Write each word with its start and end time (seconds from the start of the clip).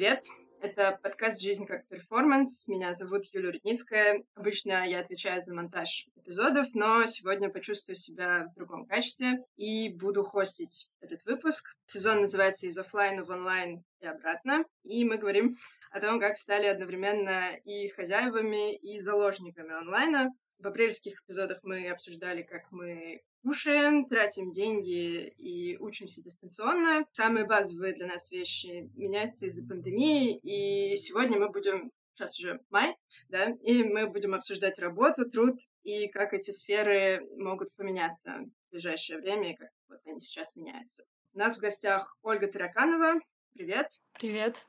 привет! 0.00 0.24
Это 0.62 0.98
подкаст 1.02 1.42
«Жизнь 1.42 1.66
как 1.66 1.86
перформанс». 1.88 2.66
Меня 2.68 2.94
зовут 2.94 3.26
Юлия 3.34 3.50
Рудницкая. 3.50 4.24
Обычно 4.34 4.88
я 4.88 5.00
отвечаю 5.00 5.42
за 5.42 5.54
монтаж 5.54 6.06
эпизодов, 6.16 6.68
но 6.72 7.04
сегодня 7.04 7.50
почувствую 7.50 7.96
себя 7.96 8.46
в 8.46 8.54
другом 8.54 8.86
качестве 8.86 9.44
и 9.56 9.94
буду 9.94 10.24
хостить 10.24 10.88
этот 11.02 11.22
выпуск. 11.26 11.74
Сезон 11.84 12.22
называется 12.22 12.66
«Из 12.66 12.78
офлайна 12.78 13.26
в 13.26 13.28
онлайн 13.28 13.84
и 14.00 14.06
обратно». 14.06 14.64
И 14.84 15.04
мы 15.04 15.18
говорим 15.18 15.58
о 15.90 16.00
том, 16.00 16.18
как 16.18 16.38
стали 16.38 16.64
одновременно 16.64 17.54
и 17.64 17.88
хозяевами, 17.88 18.74
и 18.74 19.00
заложниками 19.00 19.78
онлайна. 19.78 20.30
В 20.62 20.66
апрельских 20.66 21.22
эпизодах 21.22 21.60
мы 21.62 21.88
обсуждали, 21.88 22.42
как 22.42 22.70
мы 22.70 23.22
кушаем, 23.42 24.06
тратим 24.06 24.52
деньги 24.52 25.26
и 25.38 25.78
учимся 25.78 26.22
дистанционно. 26.22 27.06
Самые 27.12 27.46
базовые 27.46 27.94
для 27.94 28.06
нас 28.06 28.30
вещи 28.30 28.90
меняются 28.94 29.46
из-за 29.46 29.66
пандемии, 29.66 30.38
и 30.42 30.96
сегодня 30.98 31.38
мы 31.38 31.48
будем 31.48 31.90
сейчас 32.12 32.38
уже 32.38 32.60
май, 32.68 32.94
да, 33.30 33.56
и 33.62 33.84
мы 33.84 34.10
будем 34.10 34.34
обсуждать 34.34 34.78
работу, 34.78 35.30
труд 35.30 35.58
и 35.82 36.08
как 36.08 36.34
эти 36.34 36.50
сферы 36.50 37.26
могут 37.38 37.74
поменяться 37.76 38.44
в 38.68 38.72
ближайшее 38.72 39.18
время, 39.18 39.52
и 39.52 39.56
как 39.56 39.70
вот 39.88 40.00
они 40.04 40.20
сейчас 40.20 40.56
меняются. 40.56 41.06
У 41.32 41.38
нас 41.38 41.56
в 41.56 41.60
гостях 41.60 42.18
Ольга 42.20 42.48
Тараканова. 42.48 43.18
Привет. 43.54 43.88
Привет. 44.12 44.66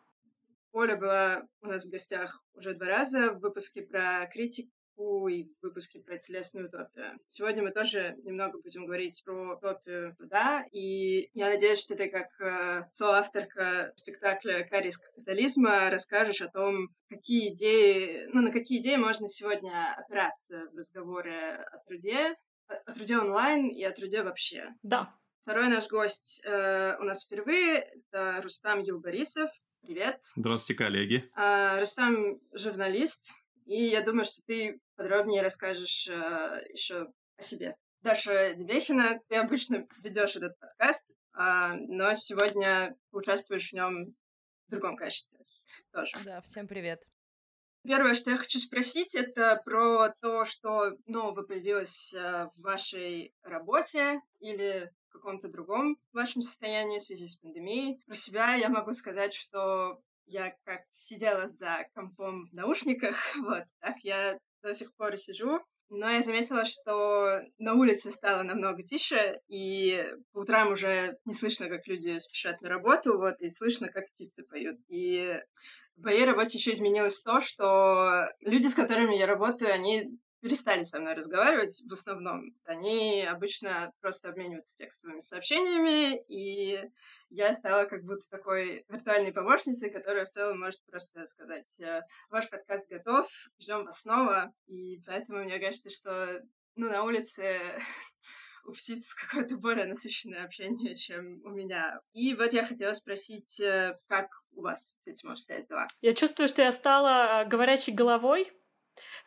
Оля 0.71 0.95
была 0.95 1.43
у 1.62 1.67
нас 1.67 1.84
в 1.84 1.89
гостях 1.89 2.41
уже 2.53 2.76
два 2.76 2.85
раза 2.85 3.34
в 3.34 3.39
выпуске 3.39 3.81
про 3.81 4.26
критик, 4.31 4.71
и 5.27 5.43
в 5.43 5.63
выпуске 5.63 5.99
про 5.99 6.17
телесную 6.17 6.67
утопию. 6.67 7.19
Сегодня 7.29 7.63
мы 7.63 7.71
тоже 7.71 8.15
немного 8.23 8.59
будем 8.59 8.85
говорить 8.85 9.21
про 9.25 9.55
утопию 9.55 10.15
труда, 10.15 10.65
и 10.71 11.29
я 11.33 11.49
надеюсь, 11.49 11.79
что 11.79 11.95
ты 11.95 12.09
как 12.09 12.29
э, 12.39 12.87
соавторка 12.91 13.93
спектакля 13.95 14.67
«Карис 14.70 14.98
капитализма» 14.98 15.89
расскажешь 15.89 16.41
о 16.41 16.49
том, 16.49 16.89
какие 17.09 17.53
идеи, 17.53 18.27
ну, 18.34 18.41
на 18.41 18.51
какие 18.51 18.79
идеи 18.81 18.95
можно 18.95 19.27
сегодня 19.27 19.93
опираться 19.98 20.67
в 20.73 20.77
разговоре 20.77 21.65
о 21.71 21.77
труде, 21.87 22.35
о 22.67 22.93
труде 22.93 23.17
онлайн 23.17 23.70
и 23.70 23.83
о 23.83 23.91
труде 23.91 24.23
вообще. 24.23 24.70
Да. 24.83 25.13
Второй 25.41 25.70
наш 25.70 25.87
гость 25.87 26.43
э, 26.45 26.98
у 26.99 27.04
нас 27.04 27.26
впервые— 27.26 27.89
это 28.11 28.41
Рустам 28.43 28.81
Юлбарисов. 28.81 29.49
Привет. 29.81 30.20
Здравствуйте, 30.35 30.83
коллеги. 30.83 31.31
Э, 31.35 31.79
Рустам— 31.79 32.39
журналист, 32.54 33.33
и 33.65 33.85
я 33.85 34.01
думаю, 34.01 34.26
что 34.26 34.41
ты 34.45 34.79
подробнее 35.02 35.41
расскажешь 35.41 36.07
э, 36.07 36.66
еще 36.74 37.07
о 37.38 37.41
себе. 37.41 37.76
Даша 38.02 38.54
Дебехина, 38.54 39.20
ты 39.27 39.38
обычно 39.38 39.88
ведешь 40.04 40.35
этот 40.35 40.57
подкаст, 40.60 41.12
э, 41.34 41.74
но 41.88 42.13
сегодня 42.13 42.96
участвуешь 43.12 43.70
в 43.70 43.74
нем 43.74 44.13
в 44.68 44.72
другом 44.72 44.96
качестве 44.96 45.40
тоже. 45.91 46.16
Да, 46.24 46.41
всем 46.41 46.68
привет. 46.68 47.02
Первое, 47.84 48.13
что 48.13 48.29
я 48.29 48.38
хочу 48.38 48.60
спросить, 48.60 49.16
это 49.16 49.60
про 49.66 50.10
то, 50.22 50.46
что 50.46 50.96
нового 51.07 51.41
появилось 51.41 52.13
э, 52.13 52.48
в 52.55 52.62
вашей 52.62 53.34
работе 53.41 54.22
или 54.40 54.91
в 55.10 55.13
каком-то 55.13 55.48
другом 55.48 55.98
вашем 56.13 56.44
состоянии 56.44 56.99
в 56.99 57.04
связи 57.04 57.26
с 57.27 57.38
пандемией. 57.38 58.04
Про 58.05 58.16
себя 58.16 58.54
я 58.54 58.70
могу 58.70 58.94
сказать, 58.94 59.34
что 59.34 59.99
я 60.27 60.55
как 60.63 60.82
сидела 60.91 61.48
за 61.48 61.88
компом 61.96 62.49
в 62.52 62.54
наушниках, 62.54 63.18
вот, 63.41 63.63
так 63.79 63.98
я 64.03 64.38
до 64.62 64.73
сих 64.73 64.94
пор 64.95 65.17
сижу. 65.17 65.59
Но 65.94 66.09
я 66.09 66.22
заметила, 66.22 66.63
что 66.63 67.41
на 67.57 67.73
улице 67.73 68.12
стало 68.12 68.44
намного 68.44 68.81
тише, 68.81 69.41
и 69.50 70.09
по 70.31 70.40
утрам 70.40 70.72
уже 70.72 71.17
не 71.25 71.34
слышно, 71.34 71.67
как 71.67 71.85
люди 71.85 72.17
спешат 72.19 72.62
на 72.62 72.69
работу, 72.69 73.17
вот, 73.17 73.35
и 73.41 73.50
слышно, 73.50 73.89
как 73.89 74.07
птицы 74.07 74.45
поют. 74.45 74.79
И 74.88 75.38
в 75.97 76.03
моей 76.03 76.23
работе 76.23 76.57
еще 76.57 76.72
изменилось 76.72 77.22
то, 77.22 77.41
что 77.41 78.29
люди, 78.39 78.67
с 78.67 78.73
которыми 78.73 79.16
я 79.16 79.27
работаю, 79.27 79.73
они 79.73 80.17
перестали 80.41 80.84
со 80.84 81.00
мной 81.00 81.13
разговаривать 81.13 81.81
в 81.88 81.94
основном. 81.94 82.56
Они 82.66 83.24
обычно 83.24 83.94
просто 84.02 84.29
обмениваются 84.29 84.75
текстовыми 84.75 85.22
сообщениями, 85.22 86.19
и 86.28 86.90
я 87.29 87.53
стала 87.53 87.85
как 87.85 88.03
будто 88.03 88.28
такой 88.29 88.85
виртуальной 88.90 89.31
помощницей, 89.31 89.91
которая 89.91 90.25
в 90.25 90.29
целом 90.29 90.59
может 90.59 90.84
просто 90.85 91.25
сказать, 91.28 91.79
«Э, 91.81 92.02
ваш 92.29 92.50
подкаст 92.50 92.90
готов, 92.90 93.28
ждем 93.59 93.85
вас 93.85 94.02
снова, 94.02 94.53
и 94.66 95.02
поэтому 95.06 95.44
мне 95.44 95.59
кажется, 95.59 95.90
что 95.90 96.41
ну, 96.75 96.90
на 96.90 97.03
улице 97.03 97.44
у 98.66 98.72
птиц 98.72 99.13
какое-то 99.13 99.58
более 99.58 99.85
насыщенное 99.85 100.44
общение, 100.44 100.96
чем 100.96 101.41
у 101.44 101.50
меня. 101.50 102.00
И 102.13 102.34
вот 102.35 102.53
я 102.53 102.63
хотела 102.63 102.94
спросить, 102.94 103.59
э, 103.62 103.96
как 104.08 104.28
у 104.53 104.62
вас 104.62 104.97
с 105.02 105.08
этим 105.08 105.29
обстоят 105.29 105.68
дела? 105.68 105.88
Я 106.02 106.13
чувствую, 106.13 106.47
что 106.47 106.62
я 106.62 106.72
стала 106.72 107.44
э, 107.44 107.47
говорящей 107.47 107.94
головой, 107.94 108.52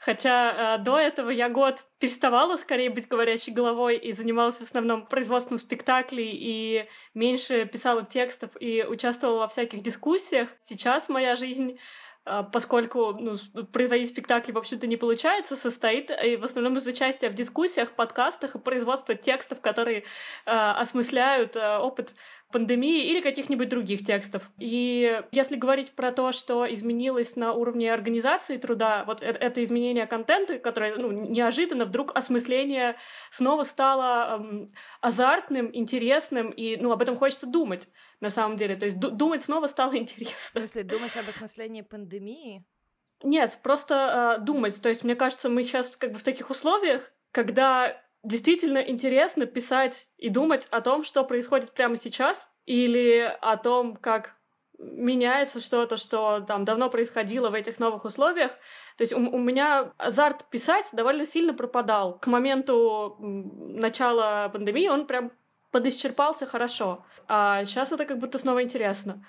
Хотя 0.05 0.77
э, 0.77 0.83
до 0.83 0.99
этого 0.99 1.31
я 1.31 1.49
год 1.49 1.83
переставала 1.99 2.57
скорее 2.57 2.91
быть 2.91 3.09
говорящей 3.09 3.55
головой 3.55 3.97
и 3.97 4.13
занималась 4.13 4.59
в 4.59 4.61
основном 4.61 5.07
производством 5.07 5.57
спектаклей 5.57 6.29
и 6.31 6.87
меньше 7.15 7.65
писала 7.65 8.05
текстов 8.05 8.51
и 8.61 8.85
участвовала 8.85 9.39
во 9.39 9.49
всяких 9.49 9.81
дискуссиях. 9.83 10.51
Сейчас 10.61 11.09
моя 11.09 11.37
жизнь 11.37 11.79
э, 12.27 12.43
поскольку 12.53 13.15
ну, 13.15 13.35
производить 13.73 14.11
спектакли, 14.11 14.53
в 14.53 14.59
общем-то, 14.59 14.87
не 14.87 14.99
получается, 14.99 15.57
состоит 15.57 16.11
и 16.11 16.37
в 16.37 16.45
основном 16.45 16.77
из 16.77 16.87
участия 16.87 17.31
в 17.31 17.35
дискуссиях, 17.35 17.93
подкастах 17.93 18.57
и 18.57 18.59
производства 18.59 19.15
текстов, 19.15 19.63
которые 19.63 20.01
э, 20.01 20.03
осмысляют 20.45 21.57
э, 21.57 21.79
опыт 21.79 22.13
пандемии 22.55 23.11
или 23.11 23.21
каких-нибудь 23.21 23.69
других 23.69 24.07
текстов. 24.07 24.49
И 24.61 25.21
если 25.33 25.57
говорить 25.57 25.97
про 25.97 26.13
то, 26.13 26.31
что 26.31 26.73
изменилось 26.73 27.35
на 27.35 27.53
уровне 27.53 27.93
организации 27.93 28.59
труда, 28.59 29.03
вот 29.09 29.23
это, 29.23 29.37
это 29.41 29.65
изменение 29.65 30.07
контента, 30.07 30.61
которое 30.61 30.95
ну, 30.95 31.11
неожиданно 31.11 31.85
вдруг 31.85 32.17
осмысление 32.17 32.95
снова 33.33 33.65
стало 33.65 34.37
эм, 34.39 34.73
азартным, 35.01 35.69
интересным, 35.75 36.51
и 36.51 36.77
ну, 36.77 36.93
об 36.93 37.03
этом 37.03 37.17
хочется 37.17 37.47
думать 37.47 37.89
на 38.21 38.31
самом 38.31 38.57
деле. 38.57 38.77
То 38.77 38.85
есть 38.85 39.01
думать 39.01 39.43
снова 39.43 39.67
стало 39.67 39.97
интересно. 39.99 40.61
В 40.61 40.69
смысле, 40.69 40.85
думать 40.85 41.17
об 41.17 41.29
осмыслении 41.29 41.83
пандемии? 41.83 42.65
Нет, 43.25 43.59
просто 43.65 44.37
э, 44.39 44.45
думать. 44.45 44.81
То 44.81 44.89
есть, 44.89 45.03
мне 45.03 45.17
кажется, 45.17 45.49
мы 45.49 45.65
сейчас 45.65 45.97
как 45.97 46.13
бы 46.13 46.19
в 46.19 46.23
таких 46.23 46.51
условиях, 46.51 47.11
когда 47.33 48.01
действительно 48.25 48.79
интересно 48.79 49.47
писать 49.47 50.09
и 50.19 50.29
думать 50.29 50.67
о 50.71 50.81
том, 50.81 51.05
что 51.05 51.25
происходит 51.25 51.73
прямо 51.73 51.97
сейчас, 51.97 52.51
или 52.67 53.37
о 53.41 53.57
том, 53.57 53.97
как 53.97 54.37
меняется 54.79 55.61
что-то, 55.61 55.97
что 55.97 56.41
там 56.41 56.65
давно 56.65 56.91
происходило 56.91 57.51
в 57.51 57.55
этих 57.55 57.79
новых 57.79 58.05
условиях. 58.05 58.53
То 58.97 59.03
есть 59.03 59.13
у, 59.13 59.19
у 59.19 59.39
меня 59.39 59.93
азарт 59.99 60.49
писать 60.51 60.89
довольно 60.93 61.27
сильно 61.27 61.55
пропадал. 61.55 62.19
К 62.19 62.27
моменту 62.27 63.17
начала 63.21 64.49
пандемии 64.49 64.89
он 64.89 65.07
прям 65.07 65.31
подисчерпался 65.71 66.47
хорошо. 66.47 67.05
А 67.29 67.65
сейчас 67.65 67.93
это 67.93 68.05
как 68.05 68.19
будто 68.19 68.39
снова 68.39 68.63
интересно 68.63 69.25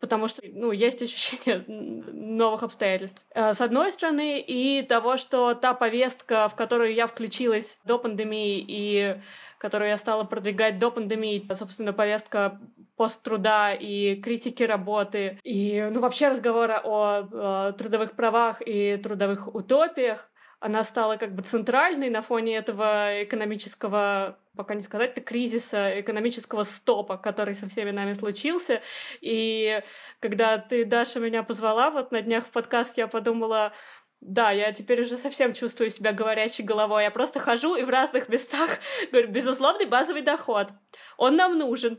потому 0.00 0.28
что, 0.28 0.42
ну, 0.52 0.72
есть 0.72 1.02
ощущение 1.02 1.64
новых 1.68 2.62
обстоятельств. 2.62 3.22
Э, 3.34 3.52
с 3.52 3.60
одной 3.60 3.92
стороны, 3.92 4.40
и 4.40 4.82
того, 4.82 5.16
что 5.16 5.54
та 5.54 5.74
повестка, 5.74 6.48
в 6.48 6.56
которую 6.56 6.94
я 6.94 7.06
включилась 7.06 7.78
до 7.84 7.98
пандемии 7.98 8.64
и 8.66 9.20
которую 9.58 9.90
я 9.90 9.98
стала 9.98 10.24
продвигать 10.24 10.78
до 10.78 10.90
пандемии, 10.90 11.46
собственно, 11.52 11.92
повестка 11.92 12.58
посттруда 12.96 13.72
и 13.72 14.16
критики 14.16 14.62
работы, 14.62 15.38
и, 15.44 15.86
ну, 15.90 16.00
вообще 16.00 16.28
разговора 16.28 16.80
о, 16.82 17.28
о 17.32 17.72
трудовых 17.72 18.12
правах 18.12 18.62
и 18.64 18.96
трудовых 18.96 19.54
утопиях, 19.54 20.29
она 20.60 20.84
стала 20.84 21.16
как 21.16 21.34
бы 21.34 21.42
центральной 21.42 22.10
на 22.10 22.20
фоне 22.20 22.56
этого 22.56 23.24
экономического, 23.24 24.38
пока 24.54 24.74
не 24.74 24.82
сказать-то, 24.82 25.22
кризиса, 25.22 25.98
экономического 26.00 26.64
стопа, 26.64 27.16
который 27.16 27.54
со 27.54 27.66
всеми 27.66 27.90
нами 27.90 28.12
случился. 28.12 28.82
И 29.22 29.82
когда 30.20 30.58
ты, 30.58 30.84
Даша, 30.84 31.18
меня 31.18 31.42
позвала 31.42 31.90
вот 31.90 32.12
на 32.12 32.20
днях 32.20 32.46
в 32.46 32.50
подкаст, 32.50 32.98
я 32.98 33.08
подумала, 33.08 33.72
да, 34.20 34.50
я 34.50 34.70
теперь 34.72 35.00
уже 35.00 35.16
совсем 35.16 35.54
чувствую 35.54 35.88
себя 35.88 36.12
говорящей 36.12 36.62
головой. 36.62 37.04
Я 37.04 37.10
просто 37.10 37.40
хожу 37.40 37.74
и 37.74 37.82
в 37.82 37.88
разных 37.88 38.28
местах 38.28 38.80
говорю, 39.10 39.28
безусловный 39.28 39.86
базовый 39.86 40.22
доход. 40.22 40.68
Он 41.16 41.36
нам 41.36 41.56
нужен. 41.56 41.98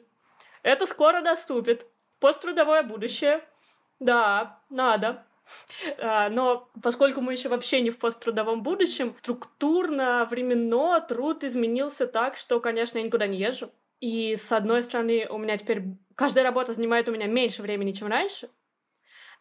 Это 0.61 0.85
скоро 0.85 1.21
наступит. 1.21 1.87
Посттрудовое 2.19 2.83
будущее. 2.83 3.41
Да, 3.99 4.59
надо. 4.69 5.25
А, 5.99 6.29
но 6.29 6.69
поскольку 6.81 7.21
мы 7.21 7.33
еще 7.33 7.49
вообще 7.49 7.81
не 7.81 7.89
в 7.89 7.97
посттрудовом 7.97 8.63
будущем, 8.63 9.15
структурно, 9.19 10.27
временно 10.29 11.01
труд 11.01 11.43
изменился 11.43 12.07
так, 12.07 12.38
что, 12.38 12.59
конечно, 12.59 12.97
я 12.97 13.03
никуда 13.03 13.27
не 13.27 13.38
езжу. 13.38 13.71
И 13.99 14.35
с 14.35 14.51
одной 14.51 14.83
стороны, 14.83 15.27
у 15.29 15.38
меня 15.38 15.57
теперь 15.57 15.83
каждая 16.15 16.43
работа 16.43 16.73
занимает 16.73 17.07
у 17.07 17.11
меня 17.11 17.27
меньше 17.27 17.61
времени, 17.61 17.91
чем 17.91 18.07
раньше. 18.07 18.49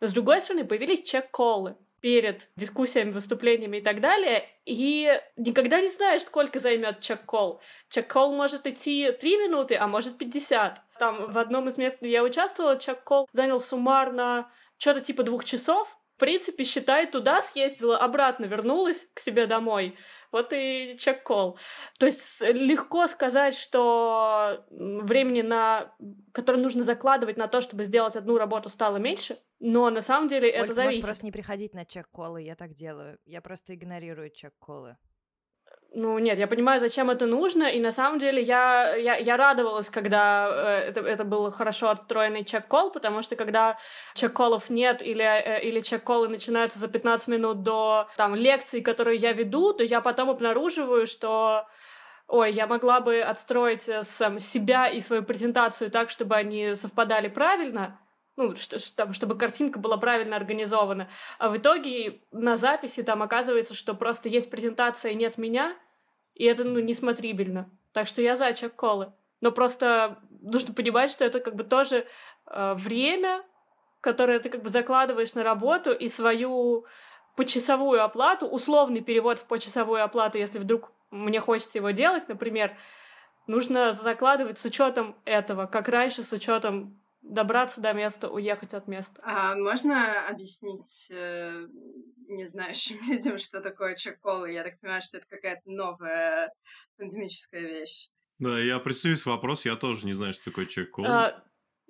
Но 0.00 0.06
с 0.06 0.12
другой 0.12 0.41
стороны, 0.41 0.64
появились 0.64 1.02
чек-коллы 1.02 1.76
перед 2.00 2.49
дискуссиями, 2.56 3.11
выступлениями 3.11 3.79
и 3.79 3.82
так 3.82 4.00
далее, 4.00 4.49
и 4.64 5.20
никогда 5.37 5.81
не 5.81 5.88
знаешь, 5.88 6.23
сколько 6.23 6.58
займет 6.58 7.00
чек-колл. 7.00 7.61
Чек-колл 7.91 8.35
может 8.35 8.67
идти 8.67 9.12
3 9.12 9.37
минуты, 9.37 9.76
а 9.76 9.87
может 9.87 10.17
50. 10.17 10.81
Там 10.99 11.32
в 11.32 11.38
одном 11.38 11.69
из 11.69 11.76
мест, 11.76 11.99
где 12.00 12.11
я 12.11 12.23
участвовала, 12.23 12.79
чек-колл 12.79 13.29
занял 13.32 13.61
суммарно 13.61 14.50
что-то 14.81 15.00
типа 15.03 15.23
двух 15.23 15.44
часов, 15.44 15.97
в 16.17 16.19
принципе, 16.19 16.65
считай, 16.65 17.06
туда 17.06 17.41
съездила, 17.41 17.99
обратно 17.99 18.47
вернулась 18.47 19.09
к 19.15 19.21
себе 19.21 19.47
домой. 19.47 19.97
Вот 20.32 20.53
и 20.53 20.97
чек-кол. 20.99 21.59
То 21.99 22.06
есть 22.06 22.41
легко 22.43 23.06
сказать, 23.06 23.55
что 23.55 24.65
времени, 24.71 25.43
на... 25.43 25.94
которое 26.32 26.59
нужно 26.59 26.85
закладывать 26.85 27.37
на 27.37 27.49
то, 27.49 27.61
чтобы 27.61 27.85
сделать 27.85 28.17
одну 28.17 28.38
работу, 28.38 28.69
стало 28.69 28.99
меньше, 28.99 29.38
но 29.59 29.91
на 29.91 30.00
самом 30.00 30.29
деле 30.29 30.49
Оль, 30.49 30.55
это 30.55 30.67
ты 30.69 30.75
зависит. 30.75 30.97
можешь 30.97 31.09
просто 31.09 31.25
не 31.26 31.33
приходить 31.33 31.75
на 31.75 31.85
чек-колы, 31.85 32.43
я 32.43 32.55
так 32.55 32.75
делаю. 32.75 33.19
Я 33.25 33.41
просто 33.41 33.75
игнорирую 33.75 34.31
чек-колы. 34.31 34.97
Ну, 35.92 36.19
нет, 36.20 36.38
я 36.38 36.46
понимаю, 36.46 36.78
зачем 36.78 37.10
это 37.10 37.26
нужно, 37.26 37.64
и 37.64 37.81
на 37.81 37.90
самом 37.90 38.20
деле 38.20 38.40
я, 38.40 38.94
я, 38.94 39.16
я 39.16 39.37
радовалась, 39.37 39.90
когда 39.90 40.48
э, 40.48 40.90
это, 40.90 41.00
это 41.00 41.25
был 41.25 41.50
хорошо 41.50 41.90
отстроенный 41.90 42.44
чек-колл, 42.44 42.92
потому 42.92 43.22
что 43.22 43.34
когда 43.34 43.76
чек-коллов 44.14 44.70
нет 44.70 45.02
или, 45.02 45.25
э, 45.25 45.62
или 45.62 45.81
чек-коллы 45.81 46.28
начинаются 46.28 46.78
за 46.78 46.87
15 46.87 47.26
минут 47.26 47.62
до 47.64 48.08
там, 48.16 48.37
лекций, 48.37 48.82
которые 48.82 49.19
я 49.19 49.32
веду, 49.32 49.72
то 49.72 49.82
я 49.82 50.00
потом 50.00 50.31
обнаруживаю, 50.31 51.08
что 51.08 51.66
ой, 52.28 52.52
я 52.52 52.69
могла 52.69 53.00
бы 53.00 53.20
отстроить 53.20 53.88
э, 53.88 54.04
сам 54.04 54.38
себя 54.38 54.87
и 54.87 55.00
свою 55.00 55.25
презентацию 55.25 55.90
так, 55.90 56.10
чтобы 56.10 56.37
они 56.37 56.76
совпадали 56.76 57.26
правильно, 57.26 57.98
ну, 58.40 58.56
что, 58.56 58.78
что, 58.78 59.12
чтобы 59.12 59.37
картинка 59.37 59.78
была 59.78 59.98
правильно 59.98 60.37
организована. 60.37 61.08
А 61.38 61.50
в 61.50 61.58
итоге 61.58 62.22
на 62.32 62.56
записи 62.56 63.02
там 63.02 63.22
оказывается, 63.22 63.75
что 63.75 63.94
просто 63.94 64.31
есть 64.31 64.50
презентация 64.50 65.12
нет 65.12 65.37
меня, 65.37 65.76
и 66.34 66.44
это, 66.44 66.64
ну, 66.64 66.81
несмотрибельно. 66.81 67.69
Так 67.92 68.06
что 68.06 68.22
я 68.22 68.37
за 68.37 68.52
чек-колы. 68.54 69.12
Но 69.42 69.52
просто 69.52 70.19
нужно 70.40 70.72
понимать, 70.72 71.10
что 71.10 71.25
это 71.25 71.40
как 71.40 71.54
бы 71.54 71.64
тоже 71.64 72.06
э, 72.46 72.75
время, 72.75 73.42
которое 74.00 74.38
ты 74.40 74.48
как 74.48 74.62
бы 74.62 74.70
закладываешь 74.70 75.34
на 75.34 75.42
работу, 75.42 75.92
и 75.92 76.08
свою 76.08 76.87
почасовую 77.37 78.02
оплату, 78.02 78.46
условный 78.46 79.02
перевод 79.02 79.38
в 79.38 79.44
почасовую 79.44 80.02
оплату, 80.02 80.38
если 80.38 80.58
вдруг 80.58 80.92
мне 81.10 81.40
хочется 81.40 81.78
его 81.78 81.90
делать, 81.90 82.28
например, 82.28 82.76
нужно 83.46 83.92
закладывать 83.92 84.58
с 84.58 84.64
учетом 84.64 85.16
этого, 85.25 85.66
как 85.66 85.88
раньше, 85.88 86.22
с 86.22 86.32
учетом 86.32 87.00
добраться 87.22 87.81
до 87.81 87.93
места, 87.93 88.28
уехать 88.28 88.75
от 88.75 88.88
места. 88.88 89.20
А 89.25 89.55
можно 89.56 90.28
объяснить 90.28 91.11
э, 91.12 91.67
не 92.28 92.46
знающим 92.46 92.96
людям, 93.08 93.38
что 93.38 93.61
такое 93.61 93.94
чек-колы? 93.96 94.52
Я 94.52 94.62
так 94.62 94.81
понимаю, 94.81 95.02
что 95.02 95.19
это 95.19 95.26
какая-то 95.28 95.62
новая 95.67 96.52
пандемическая 96.96 97.62
вещь. 97.62 98.08
Да, 98.38 98.58
я 98.58 98.78
представлюсь 98.78 99.26
вопрос, 99.26 99.67
я 99.67 99.76
тоже 99.76 100.06
не 100.06 100.14
знаю, 100.14 100.32
что 100.32 100.46
такое 100.46 100.64
чек-кол. 100.67 101.05
А, 101.06 101.43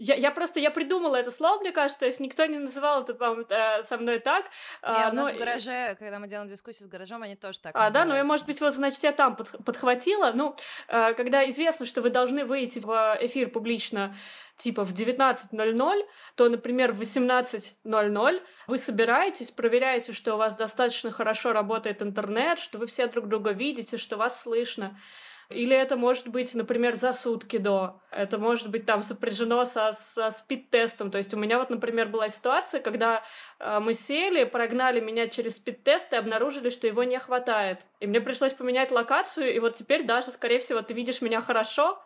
я, 0.03 0.15
я 0.15 0.31
просто, 0.31 0.59
я 0.61 0.71
придумала 0.71 1.15
это 1.17 1.31
слово, 1.31 1.61
мне 1.61 1.73
кажется, 1.73 2.01
то 2.01 2.07
есть 2.07 2.21
никто 2.21 2.47
не 2.47 2.59
называл 2.59 3.03
это 3.03 3.13
по 3.15 3.37
э, 3.49 3.83
со 3.83 3.99
мной 3.99 4.19
так. 4.19 4.47
Не, 4.47 4.49
а, 4.83 5.11
у 5.11 5.15
нас 5.15 5.29
но- 5.29 5.35
в 5.35 5.39
гараже, 5.39 5.95
когда 5.99 6.19
мы 6.19 6.27
делаем 6.27 6.49
дискуссию 6.49 6.89
с 6.89 6.91
гаражом, 6.91 7.23
они 7.23 7.37
тоже 7.37 7.61
так 7.61 7.73
А, 7.77 7.91
да, 7.91 8.05
ну 8.07 8.15
я, 8.15 8.25
называются. 8.25 8.25
может 8.25 8.47
быть, 8.47 8.61
вот, 8.63 8.75
значит, 8.75 9.03
я 9.03 9.13
там 9.13 9.37
под- 9.37 9.63
подхватила. 9.65 10.33
Ну, 10.35 10.57
э, 10.89 11.13
когда 11.15 11.47
известно, 11.51 11.85
что 11.87 12.01
вы 12.01 12.09
должны 12.11 12.45
выйти 12.47 12.79
в 12.79 13.19
эфир 13.21 13.51
публично, 13.51 14.17
типа 14.61 14.85
в 14.85 14.93
19.00, 14.93 16.07
то, 16.37 16.49
например, 16.49 16.93
в 16.93 17.01
18.00 17.01 18.43
вы 18.69 18.79
собираетесь, 18.79 19.51
проверяете, 19.51 20.13
что 20.13 20.35
у 20.35 20.37
вас 20.37 20.57
достаточно 20.57 21.11
хорошо 21.11 21.53
работает 21.53 22.03
интернет, 22.03 22.59
что 22.59 22.79
вы 22.79 22.87
все 22.87 23.07
друг 23.09 23.29
друга 23.29 23.51
видите, 23.51 23.97
что 23.97 24.17
вас 24.17 24.43
слышно. 24.43 24.97
Или 25.51 25.77
это 25.77 25.97
может 25.97 26.29
быть, 26.29 26.55
например, 26.55 26.95
за 26.95 27.13
сутки 27.13 27.59
до. 27.59 28.01
Это 28.13 28.39
может 28.39 28.71
быть 28.71 28.87
там 28.87 29.03
сопряжено 29.03 29.65
со, 29.65 29.91
со 29.93 30.31
спид-тестом. 30.31 31.11
То 31.11 31.19
есть 31.19 31.35
у 31.35 31.37
меня 31.37 31.59
вот, 31.59 31.71
например, 31.71 32.07
была 32.07 32.29
ситуация, 32.29 32.81
когда 32.81 33.25
э, 33.59 33.81
мы 33.81 33.95
сели, 33.95 34.45
прогнали 34.45 35.01
меня 35.01 35.27
через 35.27 35.57
спид-тест 35.57 36.13
и 36.13 36.17
обнаружили, 36.17 36.71
что 36.71 36.87
его 36.87 37.03
не 37.03 37.19
хватает. 37.19 37.81
И 37.99 38.07
мне 38.07 38.21
пришлось 38.21 38.55
поменять 38.55 38.93
локацию, 38.93 39.53
и 39.53 39.59
вот 39.59 39.75
теперь 39.75 40.05
даже, 40.05 40.31
скорее 40.31 40.61
всего, 40.61 40.83
ты 40.83 40.95
видишь 40.95 41.21
меня 41.21 41.43
хорошо, 41.43 42.01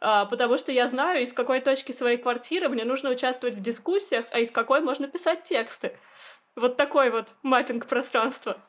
потому 0.00 0.58
что 0.58 0.72
я 0.72 0.86
знаю, 0.86 1.22
из 1.22 1.32
какой 1.32 1.60
точки 1.60 1.92
своей 1.92 2.18
квартиры 2.18 2.68
мне 2.68 2.84
нужно 2.84 3.10
участвовать 3.10 3.56
в 3.56 3.60
дискуссиях, 3.60 4.26
а 4.30 4.38
из 4.38 4.50
какой 4.50 4.80
можно 4.80 5.08
писать 5.08 5.44
тексты. 5.44 5.98
Вот 6.56 6.76
такой 6.76 7.10
вот 7.10 7.28
маппинг 7.42 7.86
пространства. 7.86 8.60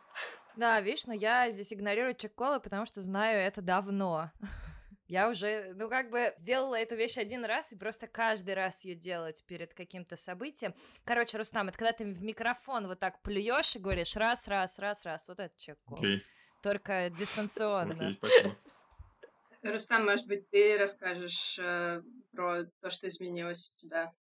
Да, 0.55 0.81
видишь, 0.81 1.05
но 1.05 1.13
я 1.13 1.49
здесь 1.49 1.71
игнорирую 1.71 2.15
чек-колы, 2.15 2.59
потому 2.59 2.85
что 2.85 3.01
знаю 3.01 3.39
это 3.39 3.61
давно. 3.61 4.31
Я 5.07 5.27
уже, 5.27 5.73
ну, 5.73 5.89
как 5.89 6.11
бы 6.11 6.35
сделала 6.37 6.75
эту 6.75 6.95
вещь 6.95 7.17
один 7.17 7.43
раз 7.43 7.71
и 7.71 7.75
просто 7.75 8.05
каждый 8.05 8.53
раз 8.53 8.85
ее 8.85 8.93
делать 8.93 9.43
перед 9.47 9.73
каким-то 9.73 10.15
событием. 10.15 10.75
Короче, 11.03 11.39
Рустам, 11.39 11.67
это 11.67 11.79
когда 11.79 11.93
ты 11.93 12.05
в 12.05 12.21
микрофон 12.21 12.85
вот 12.85 12.99
так 12.99 13.19
плюешь 13.23 13.75
и 13.75 13.79
говоришь 13.79 14.15
раз, 14.15 14.47
раз, 14.47 14.77
раз, 14.77 15.05
раз. 15.07 15.27
Вот 15.27 15.39
это 15.39 15.51
чек-кол. 15.57 15.97
Окей, 15.97 16.23
Только 16.61 17.09
дистанционно. 17.09 17.95
окей, 17.95 18.13
спасибо. 18.13 18.55
Рустам, 19.61 20.06
может 20.06 20.27
быть, 20.27 20.50
ты 20.50 20.77
расскажешь 20.77 21.59
э, 21.59 22.01
про 22.31 22.65
то, 22.81 22.89
что 22.89 23.07
изменилось 23.07 23.75
у 23.75 23.79
тебя? 23.81 24.13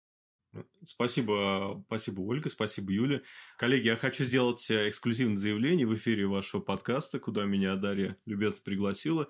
Спасибо, 0.83 1.85
спасибо, 1.87 2.21
Ольга, 2.23 2.49
спасибо, 2.49 2.93
Юля. 2.93 3.21
Коллеги, 3.59 3.89
я 3.89 3.97
хочу 3.97 4.25
сделать 4.25 4.71
э, 4.71 4.89
эксклюзивное 4.89 5.37
заявление 5.37 5.87
в 5.87 5.95
эфире 5.95 6.27
вашего 6.27 6.61
подкаста, 6.61 7.19
куда 7.19 7.45
меня 7.45 7.77
Дарья 7.77 8.17
любезно 8.25 8.61
пригласила. 8.65 9.29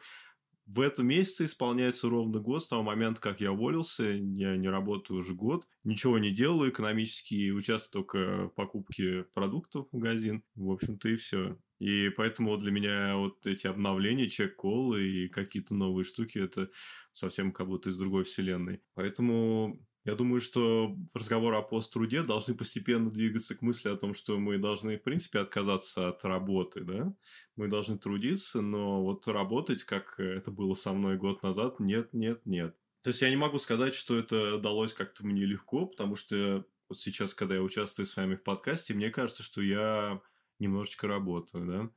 В 0.66 0.80
этом 0.80 1.06
месяце 1.06 1.44
исполняется 1.44 2.08
ровно 2.08 2.40
год 2.40 2.62
с 2.62 2.68
того 2.68 2.82
момента, 2.82 3.20
как 3.20 3.40
я 3.40 3.52
уволился. 3.52 4.04
Я 4.04 4.56
не 4.56 4.68
работаю 4.68 5.20
уже 5.20 5.32
год, 5.32 5.66
ничего 5.84 6.18
не 6.18 6.32
делаю 6.32 6.70
экономически, 6.70 7.50
участвую 7.50 8.04
только 8.04 8.48
в 8.48 8.54
покупке 8.54 9.24
продуктов 9.32 9.86
в 9.90 9.96
магазин. 9.96 10.42
В 10.56 10.70
общем-то 10.70 11.08
и 11.08 11.16
все. 11.16 11.56
И 11.78 12.08
поэтому 12.10 12.56
для 12.56 12.70
меня 12.70 13.16
вот 13.16 13.46
эти 13.46 13.66
обновления, 13.66 14.28
чек-колы 14.28 15.02
и 15.06 15.28
какие-то 15.28 15.74
новые 15.74 16.04
штуки, 16.04 16.38
это 16.38 16.70
совсем 17.12 17.52
как 17.52 17.66
будто 17.66 17.90
из 17.90 17.98
другой 17.98 18.24
вселенной. 18.24 18.80
Поэтому 18.94 19.80
я 20.06 20.14
думаю, 20.14 20.40
что 20.40 20.96
разговоры 21.14 21.56
о 21.56 21.62
посттруде 21.62 22.22
должны 22.22 22.54
постепенно 22.54 23.10
двигаться 23.10 23.56
к 23.56 23.62
мысли 23.62 23.88
о 23.88 23.96
том, 23.96 24.14
что 24.14 24.38
мы 24.38 24.56
должны, 24.56 24.98
в 24.98 25.02
принципе, 25.02 25.40
отказаться 25.40 26.08
от 26.08 26.24
работы, 26.24 26.82
да? 26.84 27.12
Мы 27.56 27.66
должны 27.66 27.98
трудиться, 27.98 28.62
но 28.62 29.02
вот 29.02 29.26
работать, 29.26 29.82
как 29.82 30.20
это 30.20 30.52
было 30.52 30.74
со 30.74 30.92
мной 30.92 31.16
год 31.16 31.42
назад, 31.42 31.80
нет, 31.80 32.14
нет, 32.14 32.40
нет. 32.44 32.76
То 33.02 33.10
есть 33.10 33.20
я 33.20 33.30
не 33.30 33.36
могу 33.36 33.58
сказать, 33.58 33.94
что 33.94 34.16
это 34.16 34.58
далось 34.58 34.94
как-то 34.94 35.26
мне 35.26 35.44
легко, 35.44 35.86
потому 35.86 36.14
что 36.14 36.64
вот 36.88 36.98
сейчас, 36.98 37.34
когда 37.34 37.56
я 37.56 37.62
участвую 37.62 38.06
с 38.06 38.16
вами 38.16 38.36
в 38.36 38.44
подкасте, 38.44 38.94
мне 38.94 39.10
кажется, 39.10 39.42
что 39.42 39.60
я 39.60 40.20
немножечко 40.58 41.06
работаю, 41.06 41.66
да? 41.66 41.90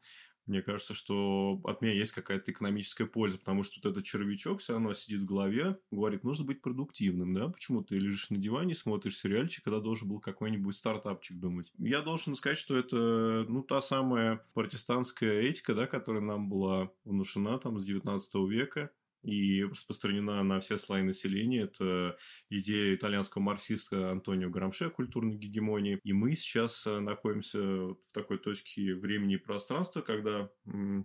Мне 0.49 0.63
кажется, 0.63 0.95
что 0.95 1.61
от 1.63 1.83
меня 1.83 1.93
есть 1.93 2.11
какая-то 2.11 2.51
экономическая 2.51 3.05
польза, 3.05 3.37
потому 3.37 3.61
что 3.61 3.79
вот 3.79 3.91
этот 3.91 4.03
червячок 4.03 4.61
все 4.61 4.73
равно 4.73 4.93
сидит 4.93 5.19
в 5.19 5.25
голове, 5.25 5.77
говорит, 5.91 6.23
нужно 6.23 6.43
быть 6.43 6.63
продуктивным, 6.63 7.35
да? 7.35 7.49
Почему 7.49 7.83
ты 7.83 7.95
лежишь 7.97 8.31
на 8.31 8.37
диване, 8.37 8.73
смотришь 8.73 9.19
сериальчик, 9.19 9.63
когда 9.63 9.79
должен 9.79 10.09
был 10.09 10.19
какой-нибудь 10.19 10.75
стартапчик 10.75 11.37
думать? 11.37 11.71
Я 11.77 12.01
должен 12.01 12.33
сказать, 12.33 12.57
что 12.57 12.75
это, 12.75 13.45
ну, 13.47 13.61
та 13.61 13.79
самая 13.79 14.43
протестантская 14.55 15.41
этика, 15.41 15.75
да, 15.75 15.85
которая 15.85 16.23
нам 16.23 16.49
была 16.49 16.89
внушена 17.05 17.59
там 17.59 17.79
с 17.79 17.85
19 17.85 18.49
века, 18.49 18.89
и 19.23 19.63
распространена 19.63 20.43
на 20.43 20.59
все 20.59 20.77
слои 20.77 21.01
населения. 21.01 21.63
Это 21.63 22.17
идея 22.49 22.95
итальянского 22.95 23.41
марксиста 23.41 24.11
Антонио 24.11 24.49
Грамше 24.49 24.89
культурной 24.89 25.35
гегемонии. 25.35 25.99
И 26.03 26.13
мы 26.13 26.35
сейчас 26.35 26.85
э, 26.87 26.99
находимся 26.99 27.59
в 27.59 28.13
такой 28.13 28.37
точке 28.37 28.95
времени 28.95 29.35
и 29.35 29.37
пространства, 29.37 30.01
когда 30.01 30.49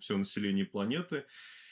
все 0.00 0.16
население 0.16 0.64
планеты 0.64 1.25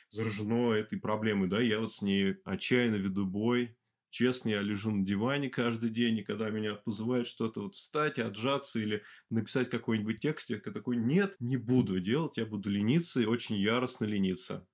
заражено 0.09 0.73
этой 0.73 0.99
проблемой. 0.99 1.49
Да, 1.49 1.61
я 1.61 1.81
вот 1.81 1.93
с 1.93 2.03
ней 2.03 2.37
отчаянно 2.45 2.97
веду 2.97 3.27
бой, 3.27 3.77
Честно, 4.13 4.51
я 4.51 4.61
лежу 4.61 4.91
на 4.91 5.07
диване 5.07 5.49
каждый 5.49 5.89
день, 5.89 6.19
и 6.19 6.23
когда 6.23 6.51
меня 6.51 6.75
позывают 6.75 7.27
что-то 7.27 7.63
вот 7.63 7.75
встать, 7.75 8.19
отжаться 8.19 8.79
или 8.79 9.03
написать 9.31 9.71
какой-нибудь 9.71 10.21
текст, 10.21 10.51
я 10.51 10.59
такой, 10.59 10.99
нет, 10.99 11.35
не 11.41 11.57
буду 11.57 11.99
делать, 11.99 12.37
я 12.37 12.45
буду 12.45 12.69
лениться 12.69 13.23
и 13.23 13.25
очень 13.25 13.57
яростно 13.57 14.05
лениться. 14.05 14.69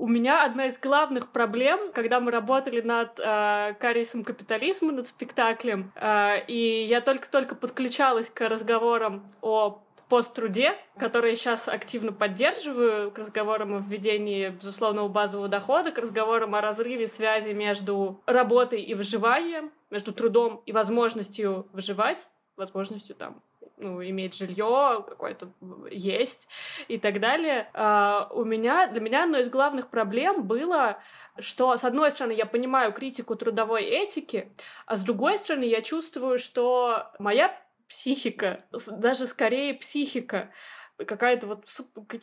У 0.00 0.06
меня 0.06 0.46
одна 0.46 0.64
из 0.64 0.78
главных 0.78 1.30
проблем, 1.30 1.92
когда 1.92 2.20
мы 2.20 2.30
работали 2.30 2.80
над 2.80 3.20
э, 3.20 3.74
«Кариесом 3.78 4.24
капитализма», 4.24 4.92
над 4.92 5.06
спектаклем, 5.06 5.92
э, 5.94 6.42
и 6.46 6.86
я 6.86 7.02
только-только 7.02 7.54
подключалась 7.54 8.30
к 8.30 8.48
разговорам 8.48 9.26
о 9.42 9.82
посттруде, 10.08 10.72
которые 10.96 11.36
сейчас 11.36 11.68
активно 11.68 12.12
поддерживаю, 12.12 13.10
к 13.10 13.18
разговорам 13.18 13.74
о 13.74 13.80
введении 13.80 14.48
безусловного 14.48 15.08
базового 15.08 15.48
дохода, 15.48 15.90
к 15.90 15.98
разговорам 15.98 16.54
о 16.54 16.62
разрыве 16.62 17.06
связи 17.06 17.50
между 17.50 18.22
работой 18.24 18.80
и 18.80 18.94
выживанием, 18.94 19.70
между 19.90 20.14
трудом 20.14 20.62
и 20.64 20.72
возможностью 20.72 21.68
выживать, 21.74 22.26
возможностью 22.56 23.14
там 23.14 23.42
ну, 23.80 24.04
иметь 24.04 24.36
жилье 24.36 25.04
какое-то 25.08 25.52
есть 25.90 26.48
и 26.88 26.98
так 26.98 27.20
далее. 27.20 27.68
А, 27.74 28.28
у 28.32 28.44
меня, 28.44 28.86
для 28.86 29.00
меня 29.00 29.24
одной 29.24 29.42
из 29.42 29.48
главных 29.48 29.88
проблем 29.88 30.44
было, 30.44 31.02
что, 31.38 31.76
с 31.76 31.84
одной 31.84 32.10
стороны, 32.10 32.32
я 32.32 32.46
понимаю 32.46 32.92
критику 32.92 33.36
трудовой 33.36 33.84
этики, 33.84 34.52
а 34.86 34.96
с 34.96 35.02
другой 35.02 35.38
стороны, 35.38 35.64
я 35.64 35.82
чувствую, 35.82 36.38
что 36.38 37.10
моя 37.18 37.56
психика, 37.88 38.64
даже 38.88 39.26
скорее 39.26 39.74
психика 39.74 40.50
какая-то 41.04 41.46
вот 41.46 41.64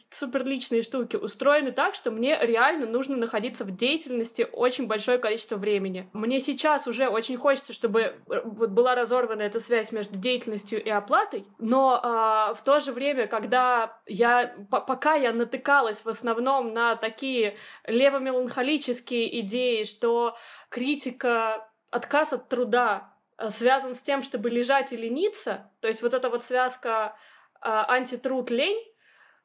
супер 0.10 0.46
личные 0.46 0.82
штуки 0.82 1.16
устроены 1.16 1.72
так, 1.72 1.96
что 1.96 2.12
мне 2.12 2.38
реально 2.42 2.86
нужно 2.86 3.16
находиться 3.18 3.66
в 3.66 3.76
деятельности 3.76 4.48
очень 4.52 4.88
большое 4.88 5.18
количество 5.18 5.56
времени. 5.56 6.10
Мне 6.14 6.40
сейчас 6.40 6.88
уже 6.88 7.08
очень 7.08 7.38
хочется, 7.38 7.74
чтобы 7.74 8.02
э, 8.02 8.14
вот 8.44 8.70
была 8.70 8.96
разорвана 8.96 9.42
эта 9.42 9.60
связь 9.60 9.92
между 9.92 10.18
деятельностью 10.18 10.84
и 10.84 10.90
оплатой, 10.90 11.46
но 11.60 12.00
а, 12.02 12.54
в 12.54 12.64
то 12.64 12.80
же 12.80 12.92
время, 12.92 13.28
когда 13.28 13.98
я, 14.06 14.56
пока 14.70 15.16
я 15.16 15.34
натыкалась 15.34 16.04
в 16.04 16.10
основном 16.10 16.74
на 16.74 16.96
такие 16.96 17.58
левомеланхолические 17.86 19.42
идеи, 19.42 19.84
что 19.84 20.38
критика, 20.70 21.68
отказ 21.90 22.34
от 22.34 22.50
труда 22.50 23.14
э, 23.38 23.50
связан 23.50 23.94
с 23.94 24.02
тем, 24.02 24.22
чтобы 24.22 24.50
лежать 24.50 24.94
и 24.94 24.98
лениться, 24.98 25.72
то 25.82 25.88
есть 25.88 26.02
вот 26.02 26.14
эта 26.14 26.30
вот 26.30 26.44
связка 26.44 27.16
антитруд 27.62 28.50
лень, 28.50 28.84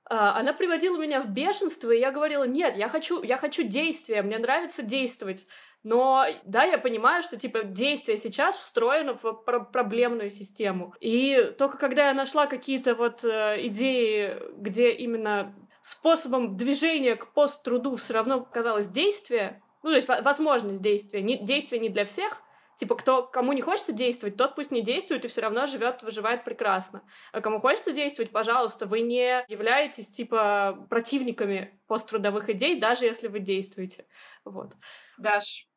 а, 0.04 0.38
она 0.38 0.52
приводила 0.52 0.99
меня 0.99 1.23
в 1.23 1.28
бешенство, 1.28 1.90
и 1.90 2.00
я 2.00 2.11
говорила, 2.11 2.45
нет, 2.45 2.75
я 2.75 2.88
хочу, 2.88 3.23
я 3.23 3.37
хочу 3.38 3.62
действия, 3.62 4.23
мне 4.23 4.38
нравится 4.38 4.83
действовать. 4.83 5.47
Но 5.85 6.26
да, 6.45 6.64
я 6.64 6.78
понимаю, 6.78 7.23
что 7.23 7.37
типа 7.37 7.64
действие 7.64 8.19
сейчас 8.19 8.57
встроено 8.57 9.14
в 9.14 9.33
про- 9.33 9.64
проблемную 9.64 10.31
систему. 10.31 10.95
И 11.00 11.54
только 11.57 11.78
когда 11.78 12.09
я 12.09 12.14
нашла 12.14 12.47
какие-то 12.47 12.95
вот 12.95 13.25
э, 13.25 13.66
идеи, 13.66 14.37
где 14.57 14.90
именно 14.92 15.54
способом 15.83 16.57
движения 16.57 17.16
к 17.16 17.33
посттруду 17.33 17.97
все 17.97 18.14
равно 18.14 18.45
казалось 18.45 18.88
действие, 18.88 19.62
ну, 19.83 19.90
то 19.90 19.97
есть 19.97 20.09
возможность 20.09 20.83
действия, 20.83 21.23
не, 21.23 21.38
действие 21.38 21.81
не 21.81 21.88
для 21.88 22.04
всех, 22.04 22.40
Типа, 22.76 22.95
кто, 22.95 23.26
кому 23.26 23.52
не 23.52 23.62
хочется 23.62 23.93
действовать, 23.93 24.37
тот 24.37 24.55
пусть 24.55 24.71
не 24.71 24.83
действует 24.83 25.25
и 25.25 25.29
все 25.29 25.43
равно 25.43 25.67
живет, 25.67 26.02
выживает 26.02 26.45
прекрасно. 26.45 27.02
А 27.33 27.41
кому 27.41 27.61
хочется 27.61 27.93
действовать, 27.93 28.33
пожалуйста, 28.33 28.87
вы 28.87 29.00
не 29.00 29.45
являетесь, 29.49 30.09
типа, 30.11 30.87
противниками 30.88 31.81
посттрудовых 31.87 32.49
идей, 32.49 32.81
даже 32.81 33.05
если 33.05 33.29
вы 33.29 33.41
действуете. 33.41 34.07
Вот. 34.45 34.73
Даш, 35.19 35.69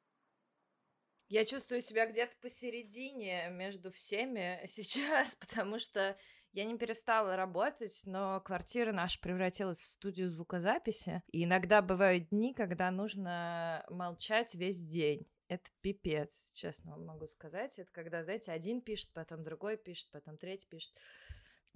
я 1.27 1.43
чувствую 1.43 1.81
себя 1.81 2.05
где-то 2.05 2.33
посередине 2.41 3.49
между 3.49 3.91
всеми 3.91 4.61
сейчас, 4.67 5.35
потому 5.35 5.79
что 5.79 6.17
я 6.53 6.63
не 6.63 6.77
перестала 6.77 7.35
работать, 7.35 8.03
но 8.05 8.39
квартира 8.39 8.93
наша 8.93 9.19
превратилась 9.19 9.81
в 9.81 9.87
студию 9.87 10.29
звукозаписи. 10.29 11.21
И 11.33 11.43
иногда 11.43 11.81
бывают 11.81 12.29
дни, 12.29 12.53
когда 12.53 12.89
нужно 12.91 13.85
молчать 13.89 14.55
весь 14.55 14.81
день 14.81 15.27
это 15.47 15.69
пипец, 15.81 16.51
честно 16.53 16.91
вам 16.91 17.05
могу 17.05 17.27
сказать. 17.27 17.77
Это 17.77 17.91
когда, 17.91 18.23
знаете, 18.23 18.51
один 18.51 18.81
пишет, 18.81 19.11
потом 19.13 19.43
другой 19.43 19.77
пишет, 19.77 20.09
потом 20.11 20.37
третий 20.37 20.67
пишет. 20.67 20.93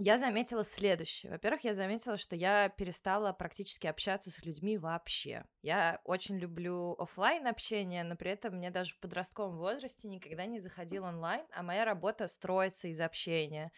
Я 0.02 0.18
заметила 0.18 0.64
следующее. 0.64 1.30
Во-первых, 1.30 1.66
я 1.66 1.74
заметила, 1.74 2.16
что 2.16 2.34
я 2.34 2.70
перестала 2.70 3.34
практически 3.34 3.86
общаться 3.86 4.32
с 4.32 4.42
людьми 4.46 4.78
вообще. 4.78 5.44
Я 5.62 6.00
очень 6.06 6.38
люблю 6.38 6.94
офлайн 6.94 7.46
общение, 7.48 8.06
но 8.06 8.16
при 8.16 8.32
этом 8.32 8.56
мне 8.56 8.72
даже 8.72 8.94
в 8.94 9.00
подростковом 9.00 9.58
возрасте 9.58 10.08
никогда 10.08 10.46
не 10.46 10.60
заходил 10.60 11.04
онлайн, 11.04 11.46
а 11.52 11.64
моя 11.64 11.84
работа 11.84 12.28
строится 12.28 12.88
из 12.88 13.02
общения. 13.02 13.74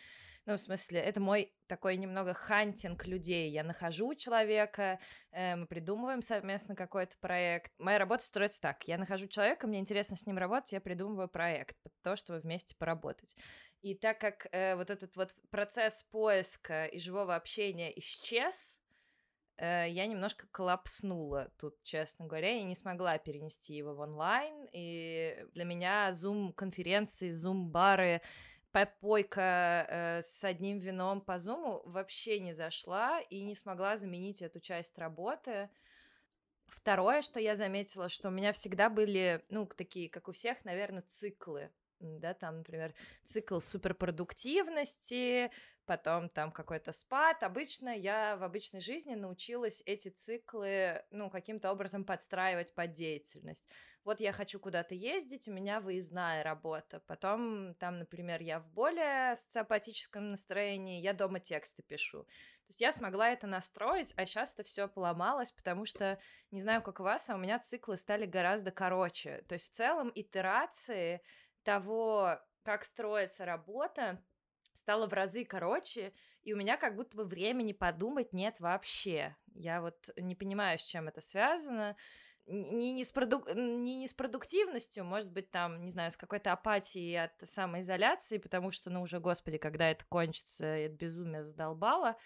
Ну, 0.48 0.55
в 0.55 0.60
смысле, 0.60 1.00
это 1.00 1.19
мой 1.19 1.53
такой 1.67 1.98
немного 1.98 2.33
хантинг 2.33 3.05
людей. 3.05 3.51
Я 3.51 3.63
нахожу 3.63 4.15
человека, 4.15 5.00
э, 5.31 5.55
мы 5.55 5.67
придумываем 5.67 6.24
совместно 6.24 6.75
какой-то 6.75 7.15
проект. 7.19 7.71
Моя 7.77 8.00
работа 8.00 8.25
строится 8.25 8.60
так. 8.60 8.88
Я 8.88 8.98
нахожу 8.98 9.27
человека, 9.27 9.67
мне 9.67 9.79
интересно 9.79 10.17
с 10.17 10.25
ним 10.25 10.39
работать, 10.39 10.71
я 10.71 10.81
придумываю 10.81 11.29
проект 11.29 11.77
под 11.83 11.93
то, 12.01 12.15
чтобы 12.15 12.39
вместе 12.39 12.75
поработать. 12.75 13.36
И 13.81 13.93
так 13.93 14.19
как 14.19 14.48
э, 14.51 14.75
вот 14.75 14.89
этот 14.89 15.15
вот 15.15 15.36
процесс 15.51 16.03
поиска 16.12 16.86
и 16.86 16.98
живого 16.98 17.36
общения 17.36 17.98
исчез, 18.00 18.81
э, 19.57 19.89
я 19.89 20.07
немножко 20.07 20.48
коллапснула 20.51 21.51
тут, 21.60 21.81
честно 21.83 22.25
говоря, 22.25 22.50
и 22.57 22.63
не 22.63 22.75
смогла 22.75 23.19
перенести 23.19 23.75
его 23.75 23.93
в 23.93 24.00
онлайн. 24.00 24.67
И 24.71 25.45
для 25.53 25.65
меня 25.65 26.10
Zoom-конференции, 26.10 27.29
Zoom-бары 27.29 28.21
попойка 28.71 29.85
э, 29.87 30.21
с 30.21 30.43
одним 30.43 30.79
вином 30.79 31.21
по 31.21 31.37
зуму 31.37 31.81
вообще 31.85 32.39
не 32.39 32.53
зашла 32.53 33.19
и 33.21 33.43
не 33.43 33.55
смогла 33.55 33.97
заменить 33.97 34.41
эту 34.41 34.59
часть 34.59 34.97
работы. 34.97 35.69
Второе, 36.67 37.21
что 37.21 37.39
я 37.39 37.55
заметила, 37.55 38.07
что 38.07 38.29
у 38.29 38.31
меня 38.31 38.53
всегда 38.53 38.89
были, 38.89 39.43
ну, 39.49 39.65
такие, 39.65 40.09
как 40.09 40.29
у 40.29 40.31
всех, 40.31 40.63
наверное, 40.63 41.01
циклы 41.01 41.69
да, 42.01 42.34
там, 42.34 42.58
например, 42.58 42.93
цикл 43.24 43.60
суперпродуктивности, 43.60 45.51
потом 45.86 46.29
там 46.29 46.51
какой-то 46.51 46.91
спад. 46.91 47.43
Обычно 47.43 47.89
я 47.89 48.36
в 48.38 48.43
обычной 48.43 48.79
жизни 48.79 49.15
научилась 49.15 49.84
эти 49.86 50.10
циклы, 50.10 51.03
ну, 51.12 51.29
каким-то 51.29 51.72
образом 51.72 52.05
подстраивать 52.05 52.74
под 52.74 52.93
деятельность. 52.93 53.65
Вот 54.03 54.20
я 54.20 54.31
хочу 54.31 54.60
куда-то 54.60 54.96
ездить, 54.96 55.48
у 55.48 55.51
меня 55.51 55.79
выездная 55.79 56.43
работа. 56.43 57.01
Потом 57.08 57.75
там, 57.75 58.00
например, 58.00 58.41
я 58.41 58.60
в 58.60 58.67
более 58.70 59.36
социопатическом 59.36 60.31
настроении, 60.31 61.01
я 61.01 61.13
дома 61.13 61.39
тексты 61.39 61.84
пишу. 61.84 62.24
То 62.24 62.70
есть 62.70 62.81
я 62.81 62.93
смогла 62.93 63.29
это 63.29 63.48
настроить, 63.48 64.13
а 64.15 64.25
сейчас 64.25 64.53
это 64.53 64.63
все 64.63 64.88
поломалось, 64.88 65.51
потому 65.51 65.86
что, 65.86 66.20
не 66.51 66.62
знаю, 66.62 66.81
как 66.81 67.00
у 67.00 67.03
вас, 67.03 67.29
а 67.29 67.36
у 67.36 67.38
меня 67.38 67.60
циклы 67.60 67.98
стали 67.98 68.25
гораздо 68.25 68.72
короче. 68.72 69.43
То 69.48 69.53
есть 69.53 69.67
в 69.67 69.75
целом 69.75 70.12
итерации 70.15 71.22
того, 71.63 72.39
как 72.63 72.83
строится 72.83 73.45
работа, 73.45 74.23
стало 74.73 75.07
в 75.07 75.13
разы 75.13 75.45
короче, 75.45 76.13
и 76.43 76.53
у 76.53 76.57
меня 76.57 76.77
как 76.77 76.95
будто 76.95 77.17
бы 77.17 77.25
времени 77.25 77.73
подумать 77.73 78.33
нет 78.33 78.59
вообще. 78.59 79.35
Я 79.53 79.81
вот 79.81 80.09
не 80.17 80.35
понимаю, 80.35 80.77
с 80.77 80.83
чем 80.83 81.07
это 81.07 81.21
связано. 81.21 81.95
Не, 82.47 82.91
не, 82.91 83.03
с 83.03 83.11
проду... 83.11 83.45
не, 83.53 83.97
не 83.97 84.07
с 84.07 84.13
продуктивностью, 84.13 85.05
может 85.05 85.31
быть, 85.31 85.51
там, 85.51 85.83
не 85.83 85.91
знаю, 85.91 86.11
с 86.11 86.17
какой-то 86.17 86.51
апатией 86.51 87.23
от 87.23 87.33
самоизоляции, 87.43 88.39
потому 88.39 88.71
что, 88.71 88.89
ну, 88.89 89.03
уже, 89.03 89.19
господи, 89.19 89.57
когда 89.57 89.91
это 89.91 90.03
кончится, 90.05 90.65
это 90.65 90.95
безумие 90.95 91.43
задолбало. 91.43 92.17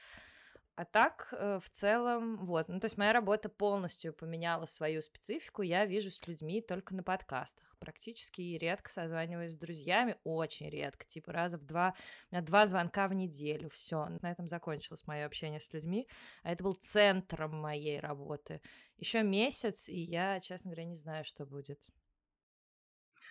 А 0.76 0.84
так, 0.84 1.30
э, 1.32 1.60
в 1.64 1.70
целом, 1.70 2.46
вот. 2.46 2.68
Ну, 2.68 2.82
то 2.82 2.86
есть 2.86 2.98
моя 2.98 3.14
работа 3.14 3.48
полностью 3.48 4.14
поменяла 4.14 4.66
свою 4.66 5.02
специфику. 5.02 5.62
Я 5.62 5.86
вижу 5.86 6.12
с 6.12 6.28
людьми 6.28 6.62
только 6.62 6.94
на 6.94 7.02
подкастах. 7.02 7.78
Практически 7.80 8.42
редко 8.42 8.92
созваниваюсь 8.92 9.54
с 9.54 9.58
друзьями. 9.58 10.18
Очень 10.26 10.70
редко. 10.70 11.06
Типа 11.06 11.32
раза 11.32 11.58
в 11.58 11.64
два. 11.64 11.96
У 12.30 12.36
меня 12.36 12.46
два 12.46 12.68
звонка 12.68 13.08
в 13.08 13.14
неделю. 13.14 13.70
Все. 13.70 14.08
На 14.22 14.32
этом 14.32 14.48
закончилось 14.48 15.08
мое 15.08 15.26
общение 15.26 15.62
с 15.62 15.72
людьми. 15.72 16.10
А 16.44 16.52
это 16.52 16.62
был 16.62 16.74
центром 16.74 17.56
моей 17.56 18.02
работы. 18.02 18.62
Еще 18.98 19.24
месяц, 19.24 19.88
и 19.88 19.98
я, 19.98 20.42
честно 20.42 20.72
говоря, 20.72 20.84
не 20.84 20.98
знаю, 20.98 21.24
что 21.24 21.46
будет. 21.46 21.80